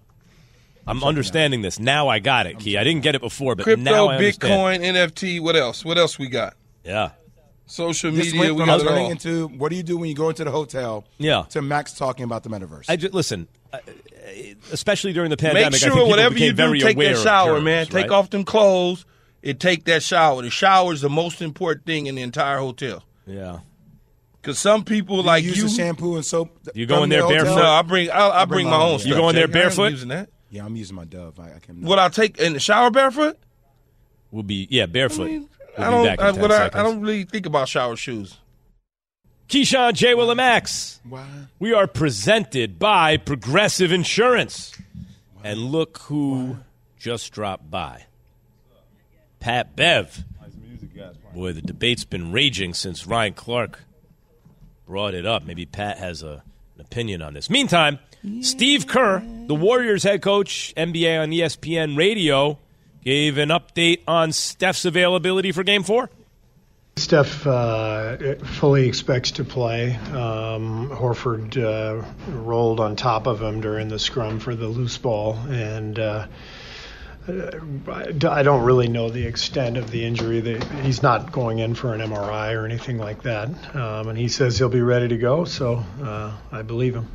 I'm 0.86 1.04
understanding 1.04 1.62
this 1.62 1.78
now. 1.78 2.08
I 2.08 2.18
got 2.18 2.46
it, 2.46 2.58
Key. 2.58 2.76
I 2.76 2.84
didn't 2.84 3.02
get 3.02 3.14
it 3.14 3.20
before, 3.20 3.54
but 3.54 3.64
Crypto, 3.64 3.82
now 3.82 4.08
I 4.08 4.16
understand. 4.16 4.82
Bitcoin, 4.82 5.08
NFT. 5.08 5.40
What 5.40 5.56
else? 5.56 5.84
What 5.84 5.98
else 5.98 6.18
we 6.18 6.28
got? 6.28 6.54
Yeah. 6.84 7.10
Social 7.66 8.10
This 8.10 8.32
media. 8.34 8.52
We 8.52 8.60
from 8.60 8.66
got 8.66 8.80
it 8.80 8.84
turning 8.84 9.04
all. 9.04 9.10
into 9.12 9.46
what 9.48 9.68
do 9.70 9.76
you 9.76 9.82
do 9.84 9.96
when 9.96 10.08
you 10.08 10.14
go 10.16 10.28
into 10.30 10.42
the 10.44 10.50
hotel? 10.50 11.04
Yeah. 11.18 11.42
To 11.50 11.62
Max 11.62 11.92
talking 11.92 12.24
about 12.24 12.42
the 12.42 12.48
metaverse. 12.50 12.86
I 12.88 12.96
just 12.96 13.14
listen. 13.14 13.46
uh, 13.72 13.78
Especially 14.72 15.12
during 15.12 15.30
the 15.30 15.36
pandemic, 15.36 15.72
Make 15.72 15.82
I 15.82 15.84
think 15.84 15.94
sure 15.94 16.08
whatever 16.08 16.38
you 16.38 16.52
do, 16.52 16.74
take 16.78 16.96
aware 16.96 17.14
that 17.14 17.22
shower, 17.22 17.54
germs, 17.54 17.64
man. 17.64 17.86
Take 17.86 17.94
right? 17.94 18.10
off 18.10 18.30
them 18.30 18.44
clothes 18.44 19.04
and 19.42 19.58
take 19.60 19.84
that 19.84 20.02
shower. 20.02 20.42
The 20.42 20.50
shower 20.50 20.92
is 20.92 21.00
the 21.00 21.10
most 21.10 21.42
important 21.42 21.86
thing 21.86 22.06
in 22.06 22.14
the 22.14 22.22
entire 22.22 22.58
hotel. 22.58 23.04
Yeah. 23.26 23.60
Because 24.40 24.58
some 24.58 24.84
people 24.84 25.18
you 25.18 25.22
like 25.22 25.44
use 25.44 25.58
you. 25.58 25.64
the 25.64 25.68
shampoo 25.68 26.16
and 26.16 26.24
soap. 26.24 26.58
You 26.74 26.86
go 26.86 26.96
from 26.96 27.04
in 27.04 27.10
there 27.10 27.22
the 27.22 27.28
barefoot? 27.28 27.56
no, 27.56 27.62
I 27.62 27.82
bring 27.82 28.10
I, 28.10 28.28
I 28.28 28.44
bring 28.46 28.68
my 28.68 28.80
own. 28.80 28.92
You 28.92 28.98
stuff, 28.98 29.16
go 29.16 29.28
in 29.28 29.34
there 29.34 29.46
Jay. 29.46 29.52
I 29.52 29.62
ain't 29.62 29.76
barefoot? 29.76 29.90
Using 29.90 30.08
that. 30.08 30.30
Yeah, 30.48 30.64
I'm 30.64 30.76
using 30.76 30.96
my 30.96 31.04
Dove. 31.04 31.38
I, 31.38 31.54
I 31.54 31.58
can. 31.60 31.82
What 31.82 31.98
I 31.98 32.08
take 32.08 32.38
in 32.38 32.54
the 32.54 32.60
shower 32.60 32.90
barefoot? 32.90 33.38
We'll 34.30 34.42
be 34.42 34.66
yeah 34.70 34.86
barefoot. 34.86 35.24
I, 35.24 35.26
mean, 35.26 35.48
we'll 35.76 35.86
I 35.86 35.90
don't. 35.90 36.20
I, 36.20 36.40
what 36.40 36.52
I. 36.52 36.66
I 36.66 36.82
don't 36.82 37.00
really 37.00 37.24
think 37.24 37.46
about 37.46 37.68
shower 37.68 37.96
shoes. 37.96 38.38
Keyshawn 39.50 39.94
J. 39.94 40.14
Willimax. 40.14 41.00
We 41.58 41.72
are 41.72 41.88
presented 41.88 42.78
by 42.78 43.16
Progressive 43.16 43.90
Insurance. 43.90 44.72
And 45.42 45.58
look 45.58 45.98
who 46.02 46.58
just 47.00 47.32
dropped 47.32 47.68
by. 47.68 48.04
Pat 49.40 49.74
Bev. 49.74 50.22
Boy, 51.34 51.52
the 51.52 51.62
debate's 51.62 52.04
been 52.04 52.30
raging 52.30 52.74
since 52.74 53.08
Ryan 53.08 53.32
Clark 53.32 53.80
brought 54.86 55.14
it 55.14 55.26
up. 55.26 55.44
Maybe 55.44 55.66
Pat 55.66 55.98
has 55.98 56.22
a, 56.22 56.44
an 56.76 56.80
opinion 56.82 57.20
on 57.20 57.34
this. 57.34 57.50
Meantime, 57.50 57.98
Steve 58.42 58.86
Kerr, 58.86 59.20
the 59.48 59.54
Warriors 59.56 60.04
head 60.04 60.22
coach, 60.22 60.72
NBA 60.76 61.20
on 61.20 61.30
ESPN 61.30 61.96
radio, 61.96 62.56
gave 63.02 63.36
an 63.36 63.48
update 63.48 64.02
on 64.06 64.30
Steph's 64.30 64.84
availability 64.84 65.50
for 65.50 65.64
game 65.64 65.82
four. 65.82 66.08
Steph 66.96 67.46
uh, 67.46 68.34
fully 68.36 68.86
expects 68.86 69.32
to 69.32 69.44
play. 69.44 69.94
Um, 69.94 70.90
Horford 70.90 71.56
uh, 71.56 72.04
rolled 72.30 72.78
on 72.78 72.94
top 72.94 73.26
of 73.26 73.40
him 73.40 73.60
during 73.60 73.88
the 73.88 73.98
scrum 73.98 74.38
for 74.38 74.54
the 74.54 74.68
loose 74.68 74.98
ball, 74.98 75.38
and 75.48 75.98
uh, 75.98 76.26
I 77.28 78.42
don't 78.42 78.62
really 78.62 78.88
know 78.88 79.08
the 79.08 79.26
extent 79.26 79.76
of 79.76 79.90
the 79.90 80.04
injury. 80.04 80.58
He's 80.82 81.02
not 81.02 81.32
going 81.32 81.58
in 81.58 81.74
for 81.74 81.94
an 81.94 82.00
MRI 82.00 82.54
or 82.54 82.64
anything 82.64 82.98
like 82.98 83.22
that, 83.22 83.48
um, 83.74 84.08
and 84.08 84.18
he 84.18 84.28
says 84.28 84.58
he'll 84.58 84.68
be 84.68 84.82
ready 84.82 85.08
to 85.08 85.16
go. 85.16 85.44
So 85.44 85.84
uh, 86.02 86.32
I 86.52 86.62
believe 86.62 86.94
him. 86.94 87.08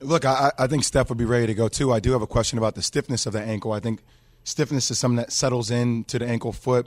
Look, 0.00 0.24
I, 0.24 0.52
I 0.58 0.66
think 0.66 0.84
Steph 0.84 1.08
would 1.08 1.18
be 1.18 1.24
ready 1.24 1.46
to 1.46 1.54
go 1.54 1.68
too. 1.68 1.92
I 1.92 2.00
do 2.00 2.12
have 2.12 2.22
a 2.22 2.26
question 2.26 2.58
about 2.58 2.74
the 2.74 2.82
stiffness 2.82 3.26
of 3.26 3.32
the 3.32 3.40
ankle. 3.40 3.72
I 3.72 3.80
think 3.80 4.00
stiffness 4.44 4.90
is 4.90 4.98
something 4.98 5.16
that 5.16 5.32
settles 5.32 5.70
in 5.70 6.04
to 6.04 6.18
the 6.18 6.26
ankle 6.26 6.52
foot. 6.52 6.86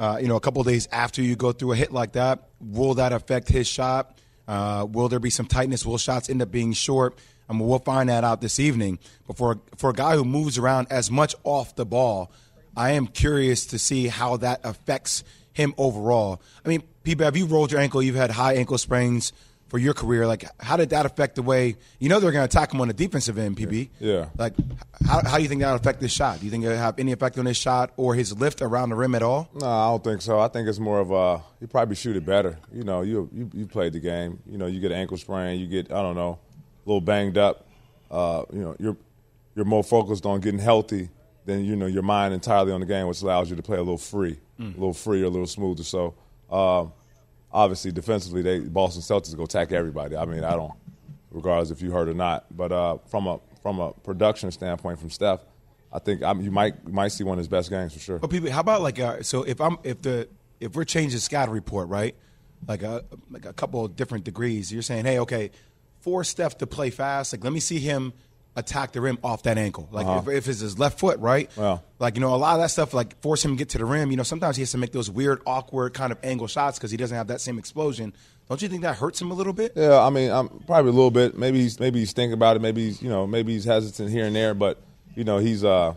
Uh, 0.00 0.16
you 0.18 0.28
know, 0.28 0.36
a 0.36 0.40
couple 0.40 0.62
days 0.64 0.88
after 0.92 1.20
you 1.20 1.36
go 1.36 1.52
through 1.52 1.72
a 1.72 1.76
hit 1.76 1.92
like 1.92 2.12
that, 2.12 2.48
will 2.58 2.94
that 2.94 3.12
affect 3.12 3.50
his 3.50 3.68
shot? 3.68 4.18
Uh, 4.48 4.86
will 4.90 5.10
there 5.10 5.20
be 5.20 5.28
some 5.28 5.44
tightness? 5.44 5.84
Will 5.84 5.98
shots 5.98 6.30
end 6.30 6.40
up 6.40 6.50
being 6.50 6.72
short? 6.72 7.18
I 7.50 7.52
mean, 7.52 7.68
we'll 7.68 7.80
find 7.80 8.08
that 8.08 8.24
out 8.24 8.40
this 8.40 8.58
evening. 8.58 8.98
But 9.26 9.36
for 9.36 9.60
for 9.76 9.90
a 9.90 9.92
guy 9.92 10.16
who 10.16 10.24
moves 10.24 10.56
around 10.56 10.86
as 10.90 11.10
much 11.10 11.34
off 11.44 11.76
the 11.76 11.84
ball, 11.84 12.32
I 12.74 12.92
am 12.92 13.08
curious 13.08 13.66
to 13.66 13.78
see 13.78 14.06
how 14.06 14.38
that 14.38 14.60
affects 14.64 15.22
him 15.52 15.74
overall. 15.76 16.40
I 16.64 16.68
mean, 16.70 16.82
people, 17.02 17.26
have 17.26 17.36
you 17.36 17.44
rolled 17.44 17.70
your 17.70 17.80
ankle? 17.82 18.02
You've 18.02 18.16
had 18.16 18.30
high 18.30 18.54
ankle 18.54 18.78
sprains 18.78 19.34
for 19.70 19.78
your 19.78 19.94
career. 19.94 20.26
Like, 20.26 20.44
how 20.60 20.76
did 20.76 20.90
that 20.90 21.06
affect 21.06 21.36
the 21.36 21.42
way 21.42 21.76
you 21.98 22.08
know 22.08 22.20
they're 22.20 22.32
going 22.32 22.46
to 22.46 22.58
attack 22.58 22.74
him 22.74 22.80
on 22.80 22.88
the 22.88 22.94
defensive 22.94 23.38
end, 23.38 23.56
PB? 23.56 23.88
Yeah. 24.00 24.26
Like, 24.36 24.54
how, 25.06 25.22
how 25.24 25.36
do 25.36 25.42
you 25.42 25.48
think 25.48 25.62
that 25.62 25.70
will 25.70 25.76
affect 25.76 26.02
his 26.02 26.12
shot? 26.12 26.40
Do 26.40 26.44
you 26.44 26.50
think 26.50 26.64
it'll 26.64 26.76
have 26.76 26.98
any 26.98 27.12
effect 27.12 27.38
on 27.38 27.46
his 27.46 27.56
shot 27.56 27.92
or 27.96 28.14
his 28.14 28.38
lift 28.38 28.60
around 28.60 28.90
the 28.90 28.96
rim 28.96 29.14
at 29.14 29.22
all? 29.22 29.48
No, 29.54 29.66
I 29.66 29.88
don't 29.88 30.04
think 30.04 30.20
so. 30.20 30.38
I 30.40 30.48
think 30.48 30.68
it's 30.68 30.80
more 30.80 30.98
of 30.98 31.10
a 31.12 31.42
you 31.60 31.68
probably 31.68 31.94
shoot 31.94 32.16
it 32.16 32.26
better. 32.26 32.58
You 32.72 32.82
know, 32.82 33.02
you 33.02 33.30
you 33.32 33.50
you 33.54 33.66
played 33.66 33.92
the 33.92 34.00
game. 34.00 34.40
You 34.46 34.58
know, 34.58 34.66
you 34.66 34.80
get 34.80 34.90
an 34.90 34.98
ankle 34.98 35.16
sprain, 35.16 35.60
you 35.60 35.66
get 35.68 35.90
I 35.92 36.02
don't 36.02 36.16
know, 36.16 36.38
a 36.84 36.88
little 36.88 37.00
banged 37.00 37.38
up. 37.38 37.66
Uh, 38.10 38.42
you 38.52 38.60
know, 38.60 38.76
you're 38.78 38.96
you're 39.54 39.64
more 39.64 39.84
focused 39.84 40.26
on 40.26 40.40
getting 40.40 40.60
healthy 40.60 41.08
than 41.46 41.64
you 41.64 41.76
know 41.76 41.86
your 41.86 42.02
mind 42.02 42.34
entirely 42.34 42.72
on 42.72 42.80
the 42.80 42.86
game, 42.86 43.06
which 43.06 43.22
allows 43.22 43.50
you 43.50 43.56
to 43.56 43.62
play 43.62 43.76
a 43.76 43.80
little 43.80 43.98
free, 43.98 44.38
a 44.58 44.62
little 44.62 44.92
freer, 44.92 45.26
a 45.26 45.28
little 45.28 45.46
smoother. 45.46 45.84
So, 45.84 46.14
um, 46.50 46.92
obviously, 47.52 47.92
defensively, 47.92 48.42
they 48.42 48.60
Boston 48.60 49.02
Celtics 49.02 49.36
go 49.36 49.44
attack 49.44 49.72
everybody. 49.72 50.16
I 50.16 50.24
mean, 50.24 50.44
I 50.44 50.52
don't, 50.52 50.72
regardless 51.30 51.70
if 51.70 51.82
you 51.82 51.90
heard 51.90 52.08
or 52.08 52.14
not. 52.14 52.46
But 52.56 52.72
uh, 52.72 52.98
from 53.06 53.26
a 53.26 53.40
from 53.62 53.80
a 53.80 53.92
production 53.92 54.50
standpoint, 54.50 54.98
from 54.98 55.10
Steph, 55.10 55.40
I 55.92 55.98
think 55.98 56.22
I 56.22 56.32
mean, 56.32 56.44
you 56.44 56.50
might 56.50 56.74
you 56.86 56.92
might 56.92 57.08
see 57.08 57.24
one 57.24 57.34
of 57.34 57.38
his 57.38 57.48
best 57.48 57.70
games 57.70 57.92
for 57.92 58.00
sure. 58.00 58.18
But 58.18 58.30
people, 58.30 58.50
how 58.50 58.60
about 58.60 58.82
like 58.82 58.98
uh, 58.98 59.22
so 59.22 59.42
if 59.42 59.60
I'm 59.60 59.78
if 59.82 60.02
the 60.02 60.28
if 60.60 60.74
we're 60.74 60.84
changing 60.84 61.20
scatter 61.20 61.52
report, 61.52 61.88
right? 61.88 62.14
Like 62.68 62.82
a 62.82 63.04
like 63.30 63.46
a 63.46 63.52
couple 63.52 63.84
of 63.84 63.96
different 63.96 64.24
degrees. 64.24 64.72
You're 64.72 64.82
saying, 64.82 65.06
hey, 65.06 65.18
okay, 65.20 65.50
for 66.00 66.24
Steph 66.24 66.58
to 66.58 66.66
play 66.66 66.90
fast, 66.90 67.32
like 67.32 67.42
let 67.42 67.52
me 67.52 67.60
see 67.60 67.78
him 67.78 68.12
attack 68.60 68.92
the 68.92 69.00
rim 69.00 69.18
off 69.24 69.42
that 69.42 69.58
ankle. 69.58 69.88
Like 69.90 70.06
if, 70.22 70.28
if 70.28 70.48
it's 70.48 70.60
his 70.60 70.78
left 70.78 71.00
foot, 71.00 71.18
right? 71.18 71.50
Like 71.98 72.14
you 72.14 72.20
know, 72.20 72.34
a 72.34 72.36
lot 72.36 72.54
of 72.54 72.60
that 72.60 72.70
stuff, 72.70 72.94
like 72.94 73.20
force 73.20 73.44
him 73.44 73.52
to 73.52 73.56
get 73.56 73.70
to 73.70 73.78
the 73.78 73.84
rim. 73.84 74.10
You 74.10 74.16
know, 74.16 74.22
sometimes 74.22 74.56
he 74.56 74.62
has 74.62 74.70
to 74.72 74.78
make 74.78 74.92
those 74.92 75.10
weird, 75.10 75.42
awkward 75.46 75.94
kind 75.94 76.12
of 76.12 76.18
angle 76.22 76.46
shots 76.46 76.78
because 76.78 76.90
he 76.90 76.96
doesn't 76.96 77.16
have 77.16 77.26
that 77.26 77.40
same 77.40 77.58
explosion. 77.58 78.14
Don't 78.48 78.60
you 78.62 78.68
think 78.68 78.82
that 78.82 78.96
hurts 78.96 79.20
him 79.20 79.30
a 79.30 79.34
little 79.34 79.52
bit? 79.52 79.72
Yeah, 79.76 79.98
I 80.00 80.10
mean, 80.10 80.30
I'm 80.30 80.48
probably 80.66 80.90
a 80.90 80.94
little 80.94 81.10
bit. 81.10 81.38
Maybe 81.38 81.60
he's 81.60 81.78
maybe 81.78 82.00
he's 82.00 82.12
thinking 82.12 82.32
about 82.32 82.56
it. 82.56 82.62
Maybe 82.62 82.86
he's 82.86 83.02
you 83.02 83.08
know 83.08 83.26
maybe 83.26 83.52
he's 83.52 83.64
hesitant 83.64 84.10
here 84.10 84.26
and 84.26 84.34
there. 84.34 84.54
But 84.54 84.80
you 85.14 85.24
know 85.24 85.38
he's 85.38 85.64
uh 85.64 85.94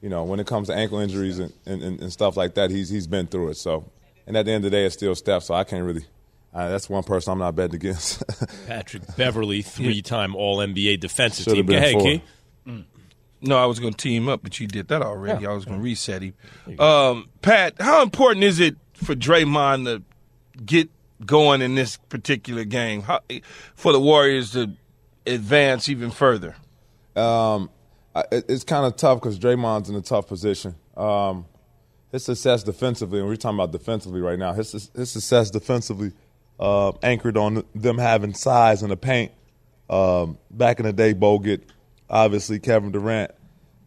you 0.00 0.08
know 0.08 0.24
when 0.24 0.40
it 0.40 0.46
comes 0.46 0.68
to 0.68 0.74
ankle 0.74 0.98
injuries 0.98 1.38
and, 1.38 1.52
and, 1.64 1.82
and 1.82 2.12
stuff 2.12 2.36
like 2.36 2.54
that, 2.54 2.70
he's 2.70 2.88
he's 2.88 3.06
been 3.06 3.26
through 3.26 3.50
it. 3.50 3.56
So 3.56 3.90
and 4.26 4.36
at 4.36 4.46
the 4.46 4.52
end 4.52 4.64
of 4.64 4.70
the 4.70 4.76
day, 4.76 4.84
it's 4.84 4.94
still 4.94 5.14
Steph. 5.14 5.42
So 5.42 5.54
I 5.54 5.64
can't 5.64 5.84
really. 5.84 6.04
Uh, 6.56 6.70
that's 6.70 6.88
one 6.88 7.02
person 7.02 7.32
I'm 7.34 7.38
not 7.38 7.54
betting 7.54 7.74
against. 7.74 8.22
Patrick 8.66 9.02
Beverley, 9.14 9.60
three-time 9.60 10.34
All 10.34 10.56
NBA 10.56 11.00
defensive 11.00 11.44
Should've 11.44 11.56
team. 11.58 11.66
Go 11.66 11.72
been 11.74 11.82
ahead, 11.82 11.92
four. 11.92 12.02
Key. 12.02 12.84
No, 13.42 13.58
I 13.58 13.66
was 13.66 13.78
going 13.78 13.92
to 13.92 13.96
team 14.02 14.26
up, 14.30 14.40
but 14.42 14.58
you 14.58 14.66
did 14.66 14.88
that 14.88 15.02
already. 15.02 15.46
I 15.46 15.52
was 15.52 15.66
going 15.66 15.76
to 15.78 15.84
reset 15.84 16.22
him. 16.22 16.34
Um, 16.80 17.28
Pat, 17.42 17.74
how 17.78 18.02
important 18.02 18.42
is 18.44 18.58
it 18.58 18.76
for 18.94 19.14
Draymond 19.14 19.84
to 19.84 20.02
get 20.64 20.88
going 21.26 21.60
in 21.60 21.74
this 21.74 21.98
particular 22.08 22.64
game 22.64 23.02
how, 23.02 23.20
for 23.74 23.92
the 23.92 24.00
Warriors 24.00 24.52
to 24.52 24.72
advance 25.26 25.90
even 25.90 26.10
further? 26.10 26.56
Um, 27.14 27.68
I- 28.14 28.24
it's 28.30 28.64
kind 28.64 28.86
of 28.86 28.96
tough 28.96 29.20
because 29.20 29.38
Draymond's 29.38 29.90
in 29.90 29.96
a 29.96 30.00
tough 30.00 30.26
position. 30.26 30.74
Um, 30.96 31.44
his 32.12 32.24
success 32.24 32.62
defensively, 32.62 33.18
and 33.18 33.28
we're 33.28 33.36
talking 33.36 33.58
about 33.58 33.72
defensively 33.72 34.22
right 34.22 34.38
now. 34.38 34.54
His 34.54 34.90
his 34.94 35.10
success 35.10 35.50
defensively 35.50 36.12
uh, 36.58 36.92
anchored 37.02 37.36
on 37.36 37.64
them 37.74 37.98
having 37.98 38.34
size 38.34 38.82
in 38.82 38.90
the 38.90 38.96
paint. 38.96 39.32
Um, 39.88 40.38
back 40.50 40.80
in 40.80 40.86
the 40.86 40.92
day, 40.92 41.14
Bogut, 41.14 41.62
obviously 42.10 42.58
Kevin 42.58 42.90
Durant, 42.90 43.30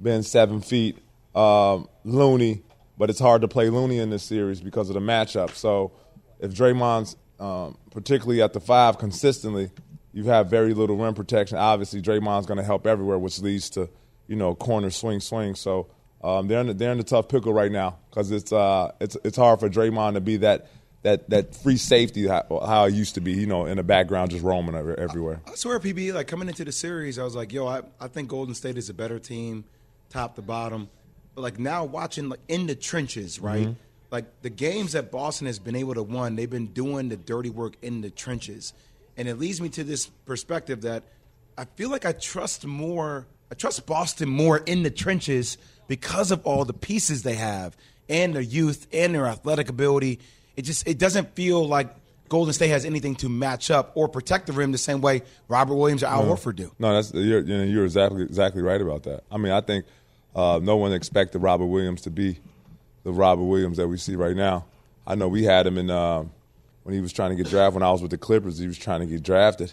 been 0.01 0.24
seven 0.24 0.61
feet. 0.61 0.97
Um, 1.36 1.88
Looney, 2.03 2.63
but 2.97 3.09
it's 3.09 3.20
hard 3.20 3.41
to 3.41 3.47
play 3.47 3.70
Looney 3.70 3.99
in 3.99 4.09
this 4.09 4.24
series 4.24 4.61
because 4.61 4.89
of 4.89 4.95
the 4.95 5.01
matchup. 5.01 5.51
So 5.51 5.91
if 6.39 6.51
Draymond's 6.51 7.15
um, 7.39 7.78
particularly 7.91 8.41
at 8.41 8.53
the 8.53 8.59
five 8.59 8.97
consistently, 8.97 9.72
you 10.11 10.26
have 10.26 10.49
very 10.49 10.74
little 10.74 10.97
rim 10.97 11.13
protection. 11.13 11.57
Obviously, 11.57 12.01
Draymond's 12.01 12.45
going 12.45 12.57
to 12.57 12.63
help 12.63 12.86
everywhere, 12.86 13.17
which 13.17 13.39
leads 13.39 13.70
to 13.72 13.89
you 14.28 14.36
know 14.36 14.55
corner 14.55 14.89
swing 14.89 15.20
swing. 15.22 15.55
So 15.55 15.88
um, 16.22 16.47
they're 16.47 16.61
in 16.61 16.67
the, 16.67 16.74
they're 16.74 16.91
in 16.91 16.97
the 16.97 17.03
tough 17.03 17.30
pickle 17.30 17.53
right 17.53 17.72
now 17.72 17.97
because 18.09 18.32
it's 18.32 18.51
uh 18.51 18.91
it's 18.99 19.15
it's 19.24 19.38
hard 19.38 19.59
for 19.59 19.70
Draymond 19.70 20.13
to 20.13 20.22
be 20.22 20.38
that 20.38 20.67
that 21.02 21.30
that 21.30 21.56
free 21.56 21.78
safety 21.78 22.28
how, 22.28 22.43
how 22.66 22.86
it 22.86 22.93
used 22.93 23.16
to 23.16 23.22
be. 23.22 23.34
You 23.34 23.47
know, 23.47 23.66
in 23.66 23.78
the 23.78 23.84
background 23.84 24.32
just 24.32 24.43
roaming 24.43 24.76
everywhere. 24.76 25.41
I 25.47 25.56
swear, 25.56 25.80
PB, 25.80 26.14
like 26.14 26.28
coming 26.28 26.47
into 26.47 26.66
the 26.66 26.72
series, 26.72 27.18
I 27.20 27.24
was 27.24 27.36
like, 27.36 27.54
yo, 27.54 27.68
I, 27.68 27.82
I 28.00 28.08
think 28.08 28.30
Golden 28.30 28.54
State 28.56 28.78
is 28.78 28.89
a 28.89 28.93
better 28.93 29.20
team, 29.20 29.64
top 30.10 30.36
to 30.36 30.41
bottom. 30.41 30.89
But 31.36 31.41
like 31.41 31.60
now 31.60 31.86
watching 31.86 32.30
like 32.30 32.39
in 32.47 32.68
the 32.68 32.76
trenches, 32.76 33.39
right? 33.39 33.68
Mhm. 33.68 33.76
Like 34.12 34.26
the 34.41 34.50
games 34.50 34.93
that 34.93 35.12
Boston 35.12 35.45
has 35.47 35.60
been 35.60 35.76
able 35.76 35.93
to 35.93 36.04
win, 36.04 36.36
they've 36.36 36.50
been 36.50 36.68
doing 36.68 37.10
the 37.10 37.18
dirty 37.18 37.52
work 37.52 37.74
in 37.82 38.02
the 38.02 38.10
trenches. 38.10 38.74
And 39.18 39.28
it 39.28 39.38
leads 39.38 39.62
me 39.62 39.70
to 39.70 39.84
this 39.84 40.08
perspective 40.26 40.82
that 40.82 41.04
I 41.58 41.66
feel 41.66 41.89
like 41.89 42.06
I 42.06 42.14
trust 42.14 42.66
more 42.66 43.28
I 43.52 43.56
trust 43.56 43.86
Boston 43.86 44.30
more 44.30 44.60
in 44.60 44.84
the 44.84 44.91
trenches 44.91 45.58
because 45.88 46.32
of 46.32 46.45
all 46.45 46.66
the 46.66 46.74
pieces 46.74 47.24
they 47.24 47.34
have 47.34 47.76
and 48.08 48.34
their 48.36 48.41
youth 48.43 48.88
and 48.93 49.14
their 49.16 49.26
athletic 49.26 49.70
ability. 49.70 50.20
It 50.60 50.64
just 50.66 50.86
it 50.86 50.97
doesn't 50.97 51.36
feel 51.36 51.66
like 51.66 51.88
Golden 52.28 52.53
State 52.53 52.68
has 52.68 52.84
anything 52.84 53.16
to 53.18 53.30
match 53.30 53.72
up 53.72 53.93
or 53.95 54.10
protect 54.10 54.47
the 54.47 54.51
rim 54.51 54.74
the 54.74 54.78
same 54.78 54.99
way 54.99 55.22
Robert 55.47 55.76
Williams 55.76 56.03
or 56.03 56.07
Al 56.07 56.26
No. 56.26 56.36
Horford 56.36 56.57
do. 56.57 56.70
No, 56.78 56.93
that's 56.93 57.14
you're, 57.14 57.39
you 57.39 57.57
know, 57.57 57.64
you're 57.64 57.86
exactly 57.86 58.24
exactly 58.24 58.62
right 58.62 58.82
about 58.82 59.03
that. 59.03 59.24
I 59.32 59.38
mean, 59.38 59.53
I 59.53 59.62
think 59.62 59.86
uh, 60.36 60.60
no 60.62 60.76
one 60.76 60.91
expected 60.91 61.39
Robert 61.39 61.68
Williams 61.68 62.01
to 62.01 62.10
be 62.10 62.39
the 63.05 63.14
Robert 63.14 63.45
Williams 63.45 63.78
that 63.78 63.88
we 63.88 63.95
see 63.95 64.18
right 64.18 64.36
now. 64.36 64.66
I 65.07 65.16
know 65.16 65.30
we 65.30 65.45
had 65.45 65.66
him 65.66 65.78
in 65.78 65.89
uh, 65.89 66.26
when 66.84 66.93
he 66.93 66.99
was 66.99 67.14
trying 67.14 67.30
to 67.30 67.41
get 67.41 67.49
drafted. 67.49 67.76
When 67.76 67.84
I 67.84 67.91
was 67.91 68.01
with 68.01 68.12
the 68.12 68.18
Clippers, 68.18 68.57
he 68.57 68.68
was 68.68 68.78
trying 68.78 68.99
to 68.99 69.05
get 69.05 69.24
drafted, 69.24 69.72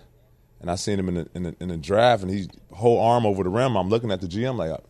and 0.61 0.71
I 0.71 0.77
seen 0.77 1.01
him 1.01 1.09
in 1.09 1.15
the, 1.17 1.29
in 1.35 1.43
the, 1.43 1.57
in 1.59 1.69
the 1.71 1.77
draft, 1.77 2.23
and 2.23 2.31
he 2.31 2.49
whole 2.73 3.01
arm 3.01 3.27
over 3.27 3.43
the 3.43 3.51
rim. 3.51 3.77
I'm 3.77 3.89
looking 3.89 4.13
at 4.13 4.21
the 4.21 4.29
GM 4.29 4.57
like, 4.57 4.81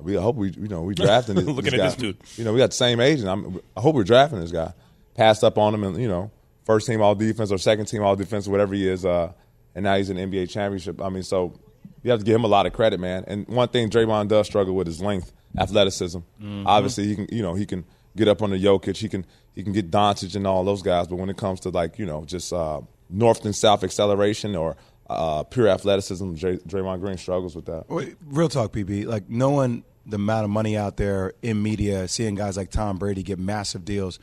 we 0.00 0.18
I 0.18 0.20
hope 0.20 0.34
we 0.34 0.50
you 0.50 0.66
know 0.66 0.82
we 0.82 0.94
drafting 1.06 1.36
this, 1.36 1.44
Looking 1.44 1.64
this 1.66 1.74
at 1.74 1.78
guy. 1.78 1.84
this 1.86 1.94
dude. 1.94 2.16
You 2.36 2.42
know, 2.42 2.52
we 2.52 2.58
got 2.58 2.70
the 2.70 2.76
same 2.76 2.98
agent. 2.98 3.28
I'm, 3.28 3.60
I 3.76 3.80
hope 3.80 3.94
we're 3.94 4.02
drafting 4.02 4.40
this 4.40 4.50
guy. 4.50 4.72
Passed 5.14 5.44
up 5.44 5.58
on 5.58 5.74
him, 5.74 5.84
and 5.84 5.96
you 5.96 6.08
know, 6.08 6.30
first 6.64 6.86
team 6.86 7.00
all 7.00 7.14
defense 7.14 7.52
or 7.52 7.58
second 7.58 7.86
team 7.86 8.02
all 8.02 8.16
defense, 8.16 8.48
whatever 8.48 8.74
he 8.74 8.88
is. 8.88 9.04
Uh, 9.04 9.32
and 9.74 9.84
now 9.84 9.96
he's 9.96 10.10
in 10.10 10.16
the 10.16 10.22
NBA 10.22 10.50
championship. 10.50 11.00
I 11.00 11.08
mean, 11.08 11.22
so 11.22 11.58
you 12.02 12.10
have 12.10 12.20
to 12.20 12.26
give 12.26 12.34
him 12.36 12.44
a 12.44 12.48
lot 12.48 12.66
of 12.66 12.72
credit, 12.72 12.98
man. 13.00 13.24
And 13.26 13.46
one 13.48 13.68
thing 13.68 13.90
Draymond 13.90 14.28
does 14.28 14.46
struggle 14.46 14.74
with 14.74 14.88
is 14.88 15.00
length, 15.00 15.32
athleticism. 15.58 16.18
Mhm. 16.42 16.64
Obviously, 16.66 17.06
he 17.06 17.14
can 17.16 17.26
you 17.30 17.42
know 17.42 17.54
he 17.54 17.64
can 17.66 17.84
get 18.16 18.28
up 18.28 18.42
on 18.42 18.50
the 18.50 18.56
Jokic, 18.62 18.96
he 18.96 19.08
can 19.08 19.24
he 19.54 19.62
can 19.62 19.72
get 19.72 19.90
Doncic 19.90 20.34
and 20.36 20.46
all 20.46 20.64
those 20.64 20.82
guys. 20.82 21.06
But 21.08 21.16
when 21.16 21.28
it 21.30 21.36
comes 21.36 21.60
to 21.60 21.70
like 21.70 21.98
you 21.98 22.06
know 22.06 22.24
just 22.24 22.52
uh, 22.52 22.80
north 23.08 23.44
and 23.44 23.54
south 23.54 23.84
acceleration 23.84 24.56
or 24.56 24.76
uh, 25.08 25.42
pure 25.44 25.68
athleticism, 25.68 26.34
Dray- 26.34 26.58
Draymond 26.58 27.00
Green 27.00 27.18
struggles 27.18 27.54
with 27.54 27.66
that. 27.66 27.88
Wait, 27.88 28.16
Real 28.26 28.48
talk, 28.48 28.72
PB. 28.72 29.06
Like 29.06 29.28
knowing 29.28 29.84
the 30.06 30.16
amount 30.16 30.44
of 30.44 30.50
money 30.50 30.76
out 30.76 30.96
there 30.96 31.32
in 31.42 31.62
media, 31.62 32.08
seeing 32.08 32.34
guys 32.34 32.56
like 32.56 32.70
Tom 32.70 32.96
Brady 32.98 33.22
get 33.22 33.38
massive 33.38 33.84
deals, 33.84 34.18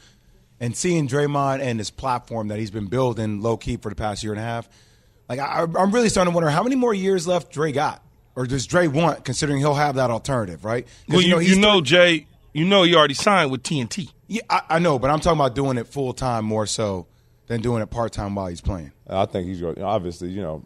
and 0.61 0.77
seeing 0.77 1.07
Draymond 1.07 1.59
and 1.59 1.79
his 1.79 1.89
platform 1.89 2.49
that 2.49 2.59
he's 2.59 2.69
been 2.71 2.85
building 2.85 3.41
low 3.41 3.57
key 3.57 3.77
for 3.77 3.89
the 3.89 3.95
past 3.95 4.23
year 4.23 4.31
and 4.31 4.39
a 4.39 4.43
half. 4.43 4.69
Like 5.27 5.39
I, 5.39 5.63
I'm 5.63 5.91
really 5.91 6.07
starting 6.07 6.31
to 6.31 6.35
wonder 6.35 6.51
how 6.51 6.61
many 6.63 6.75
more 6.75 6.93
years 6.93 7.27
left 7.27 7.51
Dre 7.51 7.71
got, 7.71 8.03
or 8.35 8.45
does 8.45 8.67
Dre 8.67 8.87
want, 8.87 9.25
considering 9.25 9.57
he'll 9.59 9.73
have 9.73 9.95
that 9.95 10.11
alternative, 10.11 10.63
right? 10.63 10.87
Well, 11.09 11.21
you, 11.21 11.39
he's 11.39 11.55
you 11.55 11.59
know, 11.59 11.81
Jay, 11.81 12.27
you 12.53 12.63
know, 12.65 12.83
he 12.83 12.95
already 12.95 13.15
signed 13.15 13.49
with 13.49 13.63
TNT. 13.63 14.11
Yeah, 14.27 14.43
I, 14.49 14.61
I 14.69 14.79
know, 14.79 14.99
but 14.99 15.09
I'm 15.09 15.19
talking 15.19 15.39
about 15.39 15.55
doing 15.55 15.77
it 15.77 15.87
full 15.87 16.13
time 16.13 16.45
more 16.45 16.67
so 16.67 17.07
than 17.47 17.61
doing 17.61 17.81
it 17.81 17.87
part 17.87 18.13
time 18.13 18.35
while 18.35 18.47
he's 18.47 18.61
playing. 18.61 18.91
I 19.09 19.25
think 19.25 19.47
he's 19.47 19.61
going- 19.61 19.81
obviously, 19.81 20.29
you 20.29 20.41
know, 20.41 20.63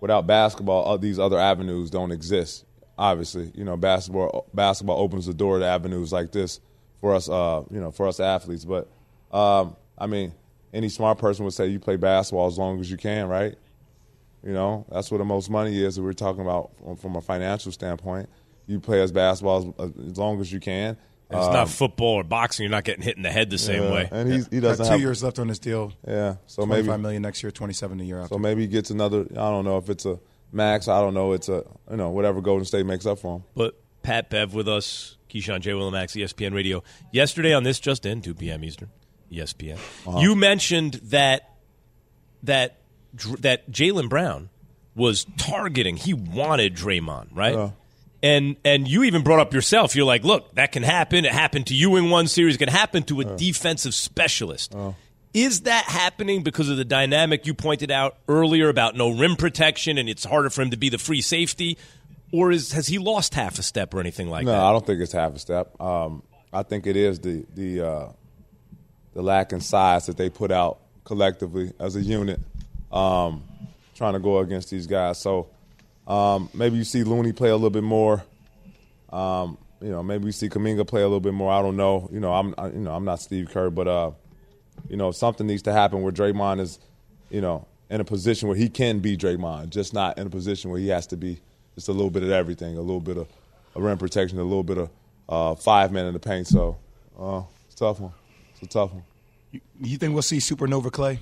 without 0.00 0.26
basketball, 0.26 0.88
uh, 0.88 0.96
these 0.96 1.18
other 1.18 1.38
avenues 1.38 1.90
don't 1.90 2.12
exist. 2.12 2.64
Obviously, 2.96 3.52
you 3.54 3.64
know, 3.64 3.76
basketball 3.76 4.46
basketball 4.54 4.98
opens 4.98 5.26
the 5.26 5.34
door 5.34 5.58
to 5.58 5.66
avenues 5.66 6.14
like 6.14 6.32
this 6.32 6.60
for 7.00 7.14
us, 7.14 7.28
uh, 7.28 7.62
you 7.70 7.80
know, 7.80 7.90
for 7.90 8.08
us 8.08 8.20
athletes. 8.20 8.64
But 8.64 8.88
um, 9.32 9.76
I 9.98 10.06
mean, 10.06 10.32
any 10.72 10.88
smart 10.88 11.18
person 11.18 11.44
would 11.44 11.54
say 11.54 11.66
you 11.66 11.78
play 11.78 11.96
basketball 11.96 12.46
as 12.46 12.58
long 12.58 12.80
as 12.80 12.90
you 12.90 12.96
can, 12.96 13.28
right? 13.28 13.54
You 14.42 14.52
know, 14.52 14.86
that's 14.90 15.10
where 15.10 15.18
the 15.18 15.24
most 15.24 15.50
money 15.50 15.82
is. 15.82 15.96
That 15.96 16.02
we're 16.02 16.12
talking 16.12 16.42
about 16.42 16.70
from, 16.82 16.96
from 16.96 17.16
a 17.16 17.20
financial 17.20 17.72
standpoint. 17.72 18.28
You 18.66 18.80
play 18.80 19.00
as 19.00 19.12
basketball 19.12 19.74
as, 19.78 19.90
as 20.10 20.18
long 20.18 20.40
as 20.40 20.52
you 20.52 20.60
can. 20.60 20.96
It's 21.28 21.46
Um, 21.46 21.52
not 21.52 21.68
football 21.68 22.14
or 22.14 22.24
boxing. 22.24 22.64
You're 22.64 22.70
not 22.70 22.84
getting 22.84 23.02
hit 23.02 23.16
in 23.16 23.24
the 23.24 23.30
head 23.32 23.50
the 23.50 23.58
same 23.58 23.82
yeah, 23.82 23.92
way. 23.92 24.08
And 24.12 24.32
he's, 24.32 24.46
he 24.48 24.60
doesn't 24.60 24.84
Got 24.84 24.90
two 24.90 24.92
have 24.92 25.00
years 25.00 25.24
left 25.24 25.40
on 25.40 25.48
this 25.48 25.58
deal. 25.58 25.92
Yeah, 26.06 26.34
so 26.46 26.62
so 26.62 26.66
maybe 26.66 26.86
five 26.86 27.00
million 27.00 27.22
next 27.22 27.42
year, 27.42 27.50
twenty 27.50 27.74
seven 27.74 28.00
a 28.00 28.04
year 28.04 28.20
after. 28.20 28.34
So 28.34 28.38
maybe 28.38 28.60
he 28.62 28.68
gets 28.68 28.90
another. 28.90 29.22
I 29.32 29.50
don't 29.50 29.64
know 29.64 29.78
if 29.78 29.90
it's 29.90 30.06
a 30.06 30.20
max. 30.52 30.86
I 30.86 31.00
don't 31.00 31.14
know. 31.14 31.32
It's 31.32 31.48
a 31.48 31.64
you 31.90 31.96
know 31.96 32.10
whatever 32.10 32.40
Golden 32.40 32.64
State 32.64 32.86
makes 32.86 33.06
up 33.06 33.18
for 33.18 33.38
him. 33.38 33.44
But 33.56 33.74
Pat 34.06 34.30
Bev 34.30 34.54
with 34.54 34.68
us, 34.68 35.16
Keyshawn 35.28 35.60
J. 35.60 35.72
Willimax, 35.72 36.14
ESPN 36.14 36.54
Radio. 36.54 36.84
Yesterday 37.10 37.52
on 37.52 37.64
this 37.64 37.80
just 37.80 38.06
in, 38.06 38.22
2 38.22 38.34
p.m. 38.34 38.62
Eastern, 38.62 38.88
ESPN. 39.32 39.74
Uh-huh. 40.06 40.20
You 40.20 40.36
mentioned 40.36 40.94
that 41.06 41.50
that 42.44 42.78
that 43.40 43.68
Jaylen 43.68 44.08
Brown 44.08 44.48
was 44.94 45.26
targeting. 45.36 45.96
He 45.96 46.14
wanted 46.14 46.76
Draymond, 46.76 47.30
right? 47.32 47.72
And 48.22 48.54
and 48.64 48.86
you 48.86 49.02
even 49.02 49.24
brought 49.24 49.40
up 49.40 49.52
yourself. 49.52 49.96
You're 49.96 50.06
like, 50.06 50.22
look, 50.22 50.54
that 50.54 50.70
can 50.70 50.84
happen. 50.84 51.24
It 51.24 51.32
happened 51.32 51.66
to 51.66 51.74
you 51.74 51.96
in 51.96 52.08
one 52.08 52.28
series. 52.28 52.54
It 52.54 52.58
can 52.58 52.68
happen 52.68 53.02
to 53.04 53.20
a 53.22 53.24
defensive 53.24 53.92
specialist. 53.92 54.72
Is 55.34 55.62
that 55.62 55.84
happening 55.84 56.44
because 56.44 56.70
of 56.70 56.76
the 56.76 56.84
dynamic 56.84 57.44
you 57.44 57.54
pointed 57.54 57.90
out 57.90 58.16
earlier 58.28 58.68
about 58.68 58.94
no 58.94 59.10
rim 59.10 59.34
protection 59.36 59.98
and 59.98 60.08
it's 60.08 60.24
harder 60.24 60.48
for 60.48 60.62
him 60.62 60.70
to 60.70 60.78
be 60.78 60.88
the 60.90 60.96
free 60.96 61.20
safety? 61.20 61.76
Or 62.32 62.50
is 62.50 62.72
has 62.72 62.86
he 62.86 62.98
lost 62.98 63.34
half 63.34 63.58
a 63.58 63.62
step 63.62 63.94
or 63.94 64.00
anything 64.00 64.28
like 64.28 64.44
no, 64.44 64.52
that? 64.52 64.58
No, 64.58 64.64
I 64.64 64.72
don't 64.72 64.84
think 64.84 65.00
it's 65.00 65.12
half 65.12 65.34
a 65.34 65.38
step. 65.38 65.80
Um, 65.80 66.22
I 66.52 66.62
think 66.62 66.86
it 66.86 66.96
is 66.96 67.20
the 67.20 67.44
the 67.54 67.86
uh, 67.86 68.08
the 69.14 69.22
lack 69.22 69.52
in 69.52 69.60
size 69.60 70.06
that 70.06 70.16
they 70.16 70.28
put 70.28 70.50
out 70.50 70.78
collectively 71.04 71.72
as 71.78 71.96
a 71.96 72.00
unit, 72.00 72.40
um, 72.90 73.44
trying 73.94 74.14
to 74.14 74.18
go 74.18 74.38
against 74.38 74.70
these 74.70 74.86
guys. 74.86 75.18
So 75.18 75.48
um, 76.06 76.48
maybe 76.52 76.76
you 76.76 76.84
see 76.84 77.04
Looney 77.04 77.32
play 77.32 77.50
a 77.50 77.54
little 77.54 77.70
bit 77.70 77.84
more. 77.84 78.24
Um, 79.10 79.58
you 79.80 79.90
know, 79.90 80.02
maybe 80.02 80.24
we 80.24 80.32
see 80.32 80.48
Kuminga 80.48 80.86
play 80.86 81.02
a 81.02 81.04
little 81.04 81.20
bit 81.20 81.34
more. 81.34 81.52
I 81.52 81.62
don't 81.62 81.76
know. 81.76 82.08
You 82.12 82.20
know, 82.20 82.32
I'm 82.32 82.54
I, 82.58 82.68
you 82.68 82.80
know 82.80 82.92
I'm 82.92 83.04
not 83.04 83.20
Steve 83.20 83.50
Kerr, 83.50 83.70
but 83.70 83.86
uh, 83.86 84.10
you 84.88 84.96
know 84.96 85.12
something 85.12 85.46
needs 85.46 85.62
to 85.62 85.72
happen 85.72 86.02
where 86.02 86.12
Draymond 86.12 86.60
is, 86.60 86.78
you 87.30 87.40
know, 87.40 87.66
in 87.88 88.00
a 88.00 88.04
position 88.04 88.48
where 88.48 88.56
he 88.56 88.68
can 88.68 88.98
be 88.98 89.16
Draymond, 89.16 89.70
just 89.70 89.94
not 89.94 90.18
in 90.18 90.26
a 90.26 90.30
position 90.30 90.70
where 90.70 90.80
he 90.80 90.88
has 90.88 91.06
to 91.08 91.16
be 91.16 91.40
just 91.76 91.88
a 91.88 91.92
little 91.92 92.10
bit 92.10 92.24
of 92.24 92.30
everything, 92.30 92.76
a 92.76 92.80
little 92.80 93.00
bit 93.00 93.16
of, 93.16 93.28
of 93.74 93.82
rim 93.82 93.98
protection, 93.98 94.38
a 94.38 94.42
little 94.42 94.64
bit 94.64 94.78
of 94.78 94.90
uh, 95.28 95.54
five 95.54 95.92
men 95.92 96.06
in 96.06 96.14
the 96.14 96.18
paint. 96.18 96.48
So 96.48 96.76
uh, 97.20 97.42
it's 97.66 97.76
a 97.76 97.78
tough 97.78 98.00
one. 98.00 98.12
It's 98.54 98.62
a 98.62 98.66
tough 98.66 98.92
one. 98.92 99.04
You 99.80 99.96
think 99.96 100.12
we'll 100.12 100.22
see 100.22 100.38
Supernova 100.38 100.90
Clay? 100.90 101.20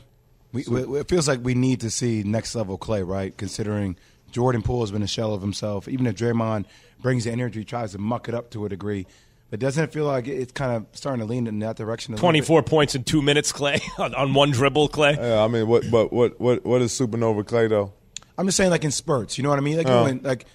We, 0.53 0.65
we, 0.69 1.01
it 1.01 1.09
feels 1.09 1.29
like 1.29 1.41
we 1.43 1.55
need 1.55 1.81
to 1.81 1.91
see 1.91 2.23
next 2.23 2.55
level 2.55 2.79
Clay, 2.79 3.03
right? 3.03 3.37
Considering 3.37 3.97
Jordan 4.31 4.63
Poole 4.63 4.81
has 4.81 4.93
been 4.93 5.03
a 5.03 5.09
shell 5.09 5.35
of 5.35 5.43
himself. 5.43 5.89
Even 5.89 6.07
if 6.07 6.15
Draymond 6.15 6.67
brings 7.03 7.25
the 7.25 7.33
energy, 7.33 7.65
tries 7.65 7.93
to 7.93 7.99
muck 7.99 8.29
it 8.29 8.35
up 8.35 8.51
to 8.51 8.65
a 8.65 8.69
degree, 8.69 9.07
but 9.51 9.61
doesn't 9.61 9.85
it 9.85 9.93
feel 9.93 10.05
like 10.05 10.27
it's 10.27 10.53
kind 10.53 10.73
of 10.73 10.87
starting 10.93 11.21
to 11.25 11.27
lean 11.31 11.47
in 11.47 11.59
that 11.61 11.77
direction? 11.77 12.15
A 12.15 12.17
little 12.17 12.29
bit? 12.29 12.47
24 12.47 12.63
points 12.63 12.95
in 12.95 13.05
two 13.05 13.23
minutes, 13.23 13.53
Clay, 13.53 13.79
on, 13.99 14.15
on 14.15 14.35
one 14.35 14.51
dribble, 14.51 14.89
Clay. 14.89 15.17
Yeah, 15.19 15.45
I 15.45 15.49
mean, 15.49 15.69
what, 15.69 15.89
but 15.91 16.13
what, 16.13 16.41
what, 16.41 16.65
what 16.65 16.83
is 16.83 16.93
Supernova 16.93 17.47
Clay 17.47 17.69
though? 17.69 17.93
I'm 18.37 18.47
just 18.47 18.57
saying, 18.57 18.71
like 18.71 18.85
in 18.85 18.91
spurts. 18.91 19.39
You 19.39 19.45
know 19.45 19.51
what 19.51 19.59
I 19.59 19.63
mean? 19.63 19.77
Like, 19.77 19.89
Oh. 19.89 20.05
when, 20.05 20.21
like 20.23 20.47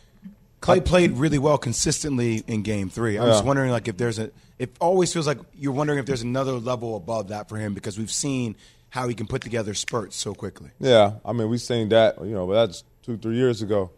Clay 0.62 0.82
played 0.82 1.12
really 1.14 1.38
well 1.40 1.58
consistently 1.58 2.44
in 2.48 2.62
Game 2.64 2.90
Three. 2.90 3.18
I'm 3.18 3.28
just 3.28 3.46
wondering, 3.46 3.72
like, 3.72 3.88
if 3.88 3.98
there's 3.98 4.20
a. 4.20 4.32
It 4.58 4.76
always 4.82 5.14
feels 5.14 5.26
like 5.26 5.38
you're 5.58 5.72
wondering 5.72 6.00
if 6.00 6.06
there's 6.06 6.22
another 6.22 6.52
level 6.54 6.98
above 6.98 7.30
that 7.30 7.48
for 7.48 7.56
him 7.58 7.74
because 7.74 7.98
we've 7.98 8.12
seen 8.12 8.58
how 8.90 9.08
he 9.08 9.14
can 9.16 9.26
put 9.26 9.42
together 9.42 9.74
spurts 9.74 10.18
so 10.18 10.34
quickly. 10.34 10.70
Yeah, 10.80 11.14
I 11.24 11.32
mean, 11.32 11.48
we've 11.48 11.62
seen 11.62 11.88
that, 11.90 12.18
you 12.20 12.34
know, 12.34 12.46
but 12.48 12.54
that's 12.66 12.84
two, 13.04 13.16
three 13.18 13.36
years 13.38 13.62
ago. 13.62 13.90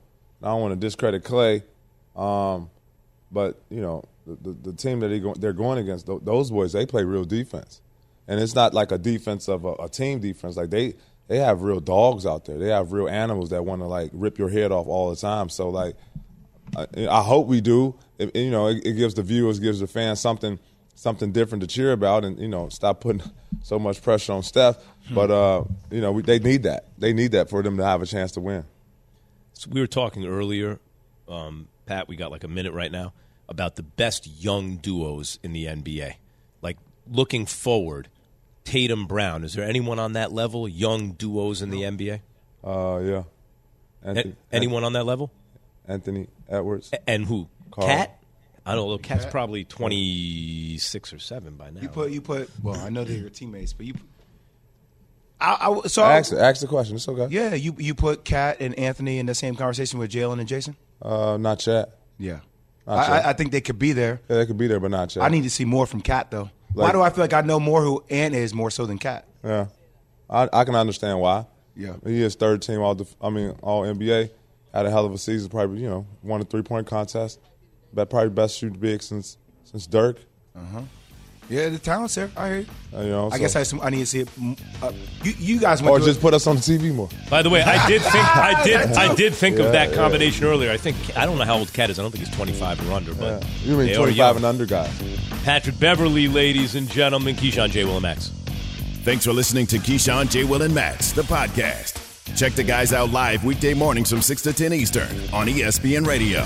I 0.43 0.47
don't 0.49 0.61
want 0.61 0.73
to 0.73 0.79
discredit 0.79 1.23
Clay, 1.23 1.63
um, 2.15 2.69
but, 3.32 3.59
you 3.69 3.82
know, 3.82 4.03
the, 4.27 4.51
the, 4.51 4.71
the 4.71 4.73
team 4.73 4.99
that 4.99 5.09
he 5.11 5.19
go, 5.19 5.34
they're 5.34 5.53
going 5.53 5.79
against, 5.79 6.05
those 6.05 6.51
boys, 6.51 6.73
they 6.73 6.86
play 6.86 7.03
real 7.05 7.23
defense. 7.25 7.79
And 8.27 8.39
it's 8.39 8.53
not 8.53 8.73
like 8.73 8.91
a 8.91 8.97
defense 8.97 9.47
of 9.47 9.65
a, 9.65 9.73
a 9.73 9.89
team 9.89 10.19
defense. 10.19 10.57
Like, 10.57 10.69
they, 10.69 10.95
they 11.32 11.38
have 11.38 11.61
real 11.61 11.79
dogs 11.79 12.25
out 12.25 12.43
there. 12.43 12.57
They 12.57 12.67
have 12.67 12.91
real 12.91 13.07
animals 13.07 13.51
that 13.51 13.63
want 13.63 13.82
to, 13.82 13.86
like, 13.86 14.09
rip 14.11 14.38
your 14.38 14.49
head 14.49 14.73
off 14.73 14.88
all 14.88 15.09
the 15.09 15.15
time. 15.15 15.47
So, 15.47 15.69
like, 15.69 15.95
I, 16.75 16.88
I 17.09 17.21
hope 17.21 17.47
we 17.47 17.61
do. 17.61 17.95
It, 18.17 18.36
you 18.36 18.51
know, 18.51 18.67
it, 18.67 18.86
it 18.86 18.93
gives 18.97 19.13
the 19.13 19.23
viewers, 19.23 19.57
gives 19.57 19.79
the 19.79 19.88
fans 19.88 20.19
something 20.19 20.59
something 20.93 21.32
different 21.32 21.61
to 21.61 21.67
cheer 21.67 21.93
about, 21.93 22.25
and 22.25 22.38
you 22.38 22.49
know, 22.49 22.67
stop 22.67 22.99
putting 22.99 23.23
so 23.63 23.79
much 23.79 24.01
pressure 24.01 24.34
on 24.34 24.43
Steph. 24.43 24.75
But 25.09 25.32
uh, 25.32 25.63
you 25.89 26.01
know, 26.01 26.11
we, 26.11 26.21
they 26.21 26.38
need 26.39 26.63
that. 26.63 26.88
They 26.97 27.13
need 27.13 27.32
that 27.32 27.49
for 27.49 27.63
them 27.63 27.77
to 27.77 27.86
have 27.86 28.01
a 28.01 28.05
chance 28.05 28.34
to 28.34 28.41
win. 28.41 28.65
So 29.53 29.69
we 29.71 29.79
were 29.79 29.88
talking 29.88 30.25
earlier, 30.25 30.79
um, 31.29 31.69
Pat. 31.86 32.09
We 32.09 32.17
got 32.17 32.32
like 32.32 32.43
a 32.43 32.49
minute 32.49 32.73
right 32.73 32.91
now 32.91 33.13
about 33.47 33.77
the 33.77 33.84
best 33.84 34.27
young 34.27 34.75
duos 34.75 35.39
in 35.41 35.53
the 35.53 35.63
NBA. 35.63 36.15
Like 36.61 36.75
looking 37.09 37.45
forward, 37.45 38.09
Tatum 38.64 39.07
Brown. 39.07 39.43
Is 39.43 39.53
there 39.53 39.66
anyone 39.68 39.99
on 39.99 40.14
that 40.14 40.32
level? 40.32 40.68
Young 40.68 41.12
duos 41.14 41.62
in 41.62 41.70
the 41.70 41.82
NBA? 41.82 42.22
Uh, 42.64 42.99
yeah. 43.03 43.24
A- 44.03 44.34
anyone 44.51 44.84
on 44.84 44.93
that 44.93 45.05
level? 45.05 45.32
Anthony 45.88 46.28
Edwards. 46.49 46.89
A- 46.93 47.09
and 47.09 47.26
who? 47.26 47.47
Karl. 47.72 47.88
Kat? 47.88 48.18
I 48.66 48.76
don't 48.76 48.88
know. 48.89 48.97
Kat's 48.99 49.24
Kat? 49.24 49.32
probably 49.32 49.64
twenty 49.64 50.78
six 50.78 51.12
or 51.14 51.18
seven 51.20 51.55
by 51.55 51.72
now. 51.72 51.82
You 51.82 51.89
put 51.89 52.12
you 52.12 52.22
put. 52.22 52.49
Well, 52.62 52.80
I 52.80 52.89
know 52.89 53.03
they're 53.03 53.18
your 53.18 53.30
teammates, 53.30 53.74
but 53.74 53.88
you. 53.88 53.95
I, 55.39 55.57
I 55.84 55.88
so 55.88 56.03
Ask, 56.03 56.32
ask 56.34 56.62
the 56.62 56.68
question. 56.68 56.95
It's 56.95 57.07
okay. 57.07 57.28
yeah, 57.34 57.55
you 57.55 57.76
you 57.80 57.95
put 57.95 58.24
Kat 58.24 58.57
and 58.59 58.78
Anthony 58.78 59.18
in 59.18 59.26
the 59.26 59.34
same 59.34 59.55
conversation 59.55 59.97
with 59.97 60.12
Jalen 60.12 60.39
and 60.39 60.47
Jason. 60.47 60.76
Uh, 61.01 61.38
not 61.38 61.66
yet. 61.66 61.97
Yeah, 62.20 62.41
Not 62.86 62.97
I, 63.09 63.16
yet. 63.18 63.26
I, 63.26 63.30
I 63.32 63.34
think 63.34 63.51
they 63.51 63.62
could 63.62 63.80
be 63.80 63.93
there. 63.93 64.22
Yeah, 64.30 64.38
they 64.38 64.45
could 64.45 64.57
be 64.59 64.68
there, 64.68 64.80
but 64.80 64.91
not 64.91 65.16
yet. 65.16 65.24
I 65.26 65.30
need 65.30 65.41
to 65.41 65.49
see 65.49 65.66
more 65.66 65.88
from 65.88 66.01
Kat 66.01 66.30
though. 66.30 66.51
Why 66.74 66.91
do 66.91 67.01
I 67.01 67.09
feel 67.09 67.24
like 67.24 67.34
I 67.34 67.41
know 67.41 67.59
more 67.59 67.82
who 67.82 68.03
Ant 68.09 68.34
is 68.36 68.53
more 68.53 68.72
so 68.72 68.86
than 68.86 68.97
Kat? 68.97 69.26
Yeah, 69.43 69.67
I, 70.30 70.49
I 70.53 70.63
can 70.63 70.76
understand 70.76 71.19
why. 71.19 71.45
Yeah. 71.76 71.95
he 72.05 72.22
is 72.22 72.36
third 72.36 72.61
team 72.61 72.82
all. 72.82 72.95
Def- 72.95 73.15
I 73.22 73.30
mean, 73.30 73.55
all 73.61 73.84
NBA. 73.84 74.30
Had 74.74 74.86
a 74.86 74.89
hell 74.89 75.05
of 75.05 75.13
a 75.13 75.17
season. 75.17 75.49
Probably 75.49 75.82
you 75.82 75.89
know 75.89 76.05
won 76.24 76.41
a 76.41 76.45
three 76.45 76.61
point 76.61 76.88
contest. 76.88 77.39
But 77.93 78.09
probably 78.09 78.30
best 78.30 78.57
shoot 78.57 78.80
big 78.80 79.01
since 79.03 79.38
since 79.65 79.86
Dirk. 79.88 80.17
Uh-huh. 80.55 80.82
Yeah, 81.49 81.67
the 81.67 81.79
talent's 81.79 82.15
there. 82.15 82.29
I 82.37 82.47
hear 82.47 82.59
you. 82.59 82.65
Uh, 82.95 83.01
you 83.01 83.09
know, 83.09 83.27
I 83.27 83.31
so- 83.31 83.37
guess 83.39 83.55
I, 83.57 83.63
some, 83.63 83.81
I 83.81 83.89
need 83.89 83.99
to 83.99 84.05
see 84.05 84.19
it. 84.21 84.29
mm, 84.39 84.57
Uh, 84.81 84.91
you, 85.23 85.33
you 85.37 85.59
guys 85.59 85.81
went 85.81 85.91
or 85.91 85.99
to 85.99 86.05
just 86.05 86.19
it. 86.19 86.21
put 86.21 86.33
us 86.33 86.47
on 86.47 86.55
the 86.55 86.61
TV 86.61 86.93
more. 86.95 87.09
By 87.29 87.41
the 87.41 87.49
way, 87.49 87.61
I 87.61 87.85
did 87.87 88.01
think 88.01 88.15
I 88.37 88.63
did 88.63 88.77
I 88.93 89.13
did 89.15 89.33
think 89.33 89.57
Yeah, 89.57 89.65
of 89.65 89.71
that 89.73 89.89
yeah. 89.89 89.95
combination 89.95 90.45
earlier. 90.45 90.71
I 90.71 90.77
think 90.77 90.95
I 91.17 91.25
don't 91.25 91.37
know 91.37 91.43
how 91.43 91.57
old 91.57 91.73
Kat 91.73 91.89
is. 91.89 91.99
I 91.99 92.03
don't 92.03 92.11
think 92.11 92.25
he's 92.25 92.35
twenty 92.35 92.53
five 92.53 92.79
or 92.89 92.93
under. 92.93 93.13
But 93.13 93.45
You 93.63 93.75
mean 93.75 93.87
they 93.87 93.93
are 93.93 93.97
twenty 93.97 94.13
young. 94.13 94.37
and 94.37 94.45
under 94.45 94.65
guys? 94.65 94.91
Patrick 95.43 95.77
Beverley, 95.79 96.27
ladies 96.29 96.75
and 96.75 96.89
gentlemen, 96.89 97.35
Keyshawn 97.35 97.69
J. 97.71 97.83
Will 97.83 97.93
and 97.93 98.03
Max. 98.03 98.29
Thanks 99.03 99.25
for 99.25 99.33
listening 99.33 99.65
to 99.67 99.77
Keyshawn, 99.77 100.29
J. 100.29 100.43
Will, 100.45 100.61
and 100.61 100.73
Max, 100.75 101.11
the 101.11 101.23
podcast. 101.23 101.97
Check 102.37 102.53
the 102.53 102.63
guys 102.63 102.93
out 102.93 103.09
live 103.09 103.43
weekday 103.43 103.73
mornings 103.73 104.09
from 104.09 104.21
6 104.21 104.41
to 104.43 104.53
10 104.53 104.71
Eastern 104.73 105.09
on 105.33 105.47
ESPN 105.47 106.05
Radio. 106.07 106.45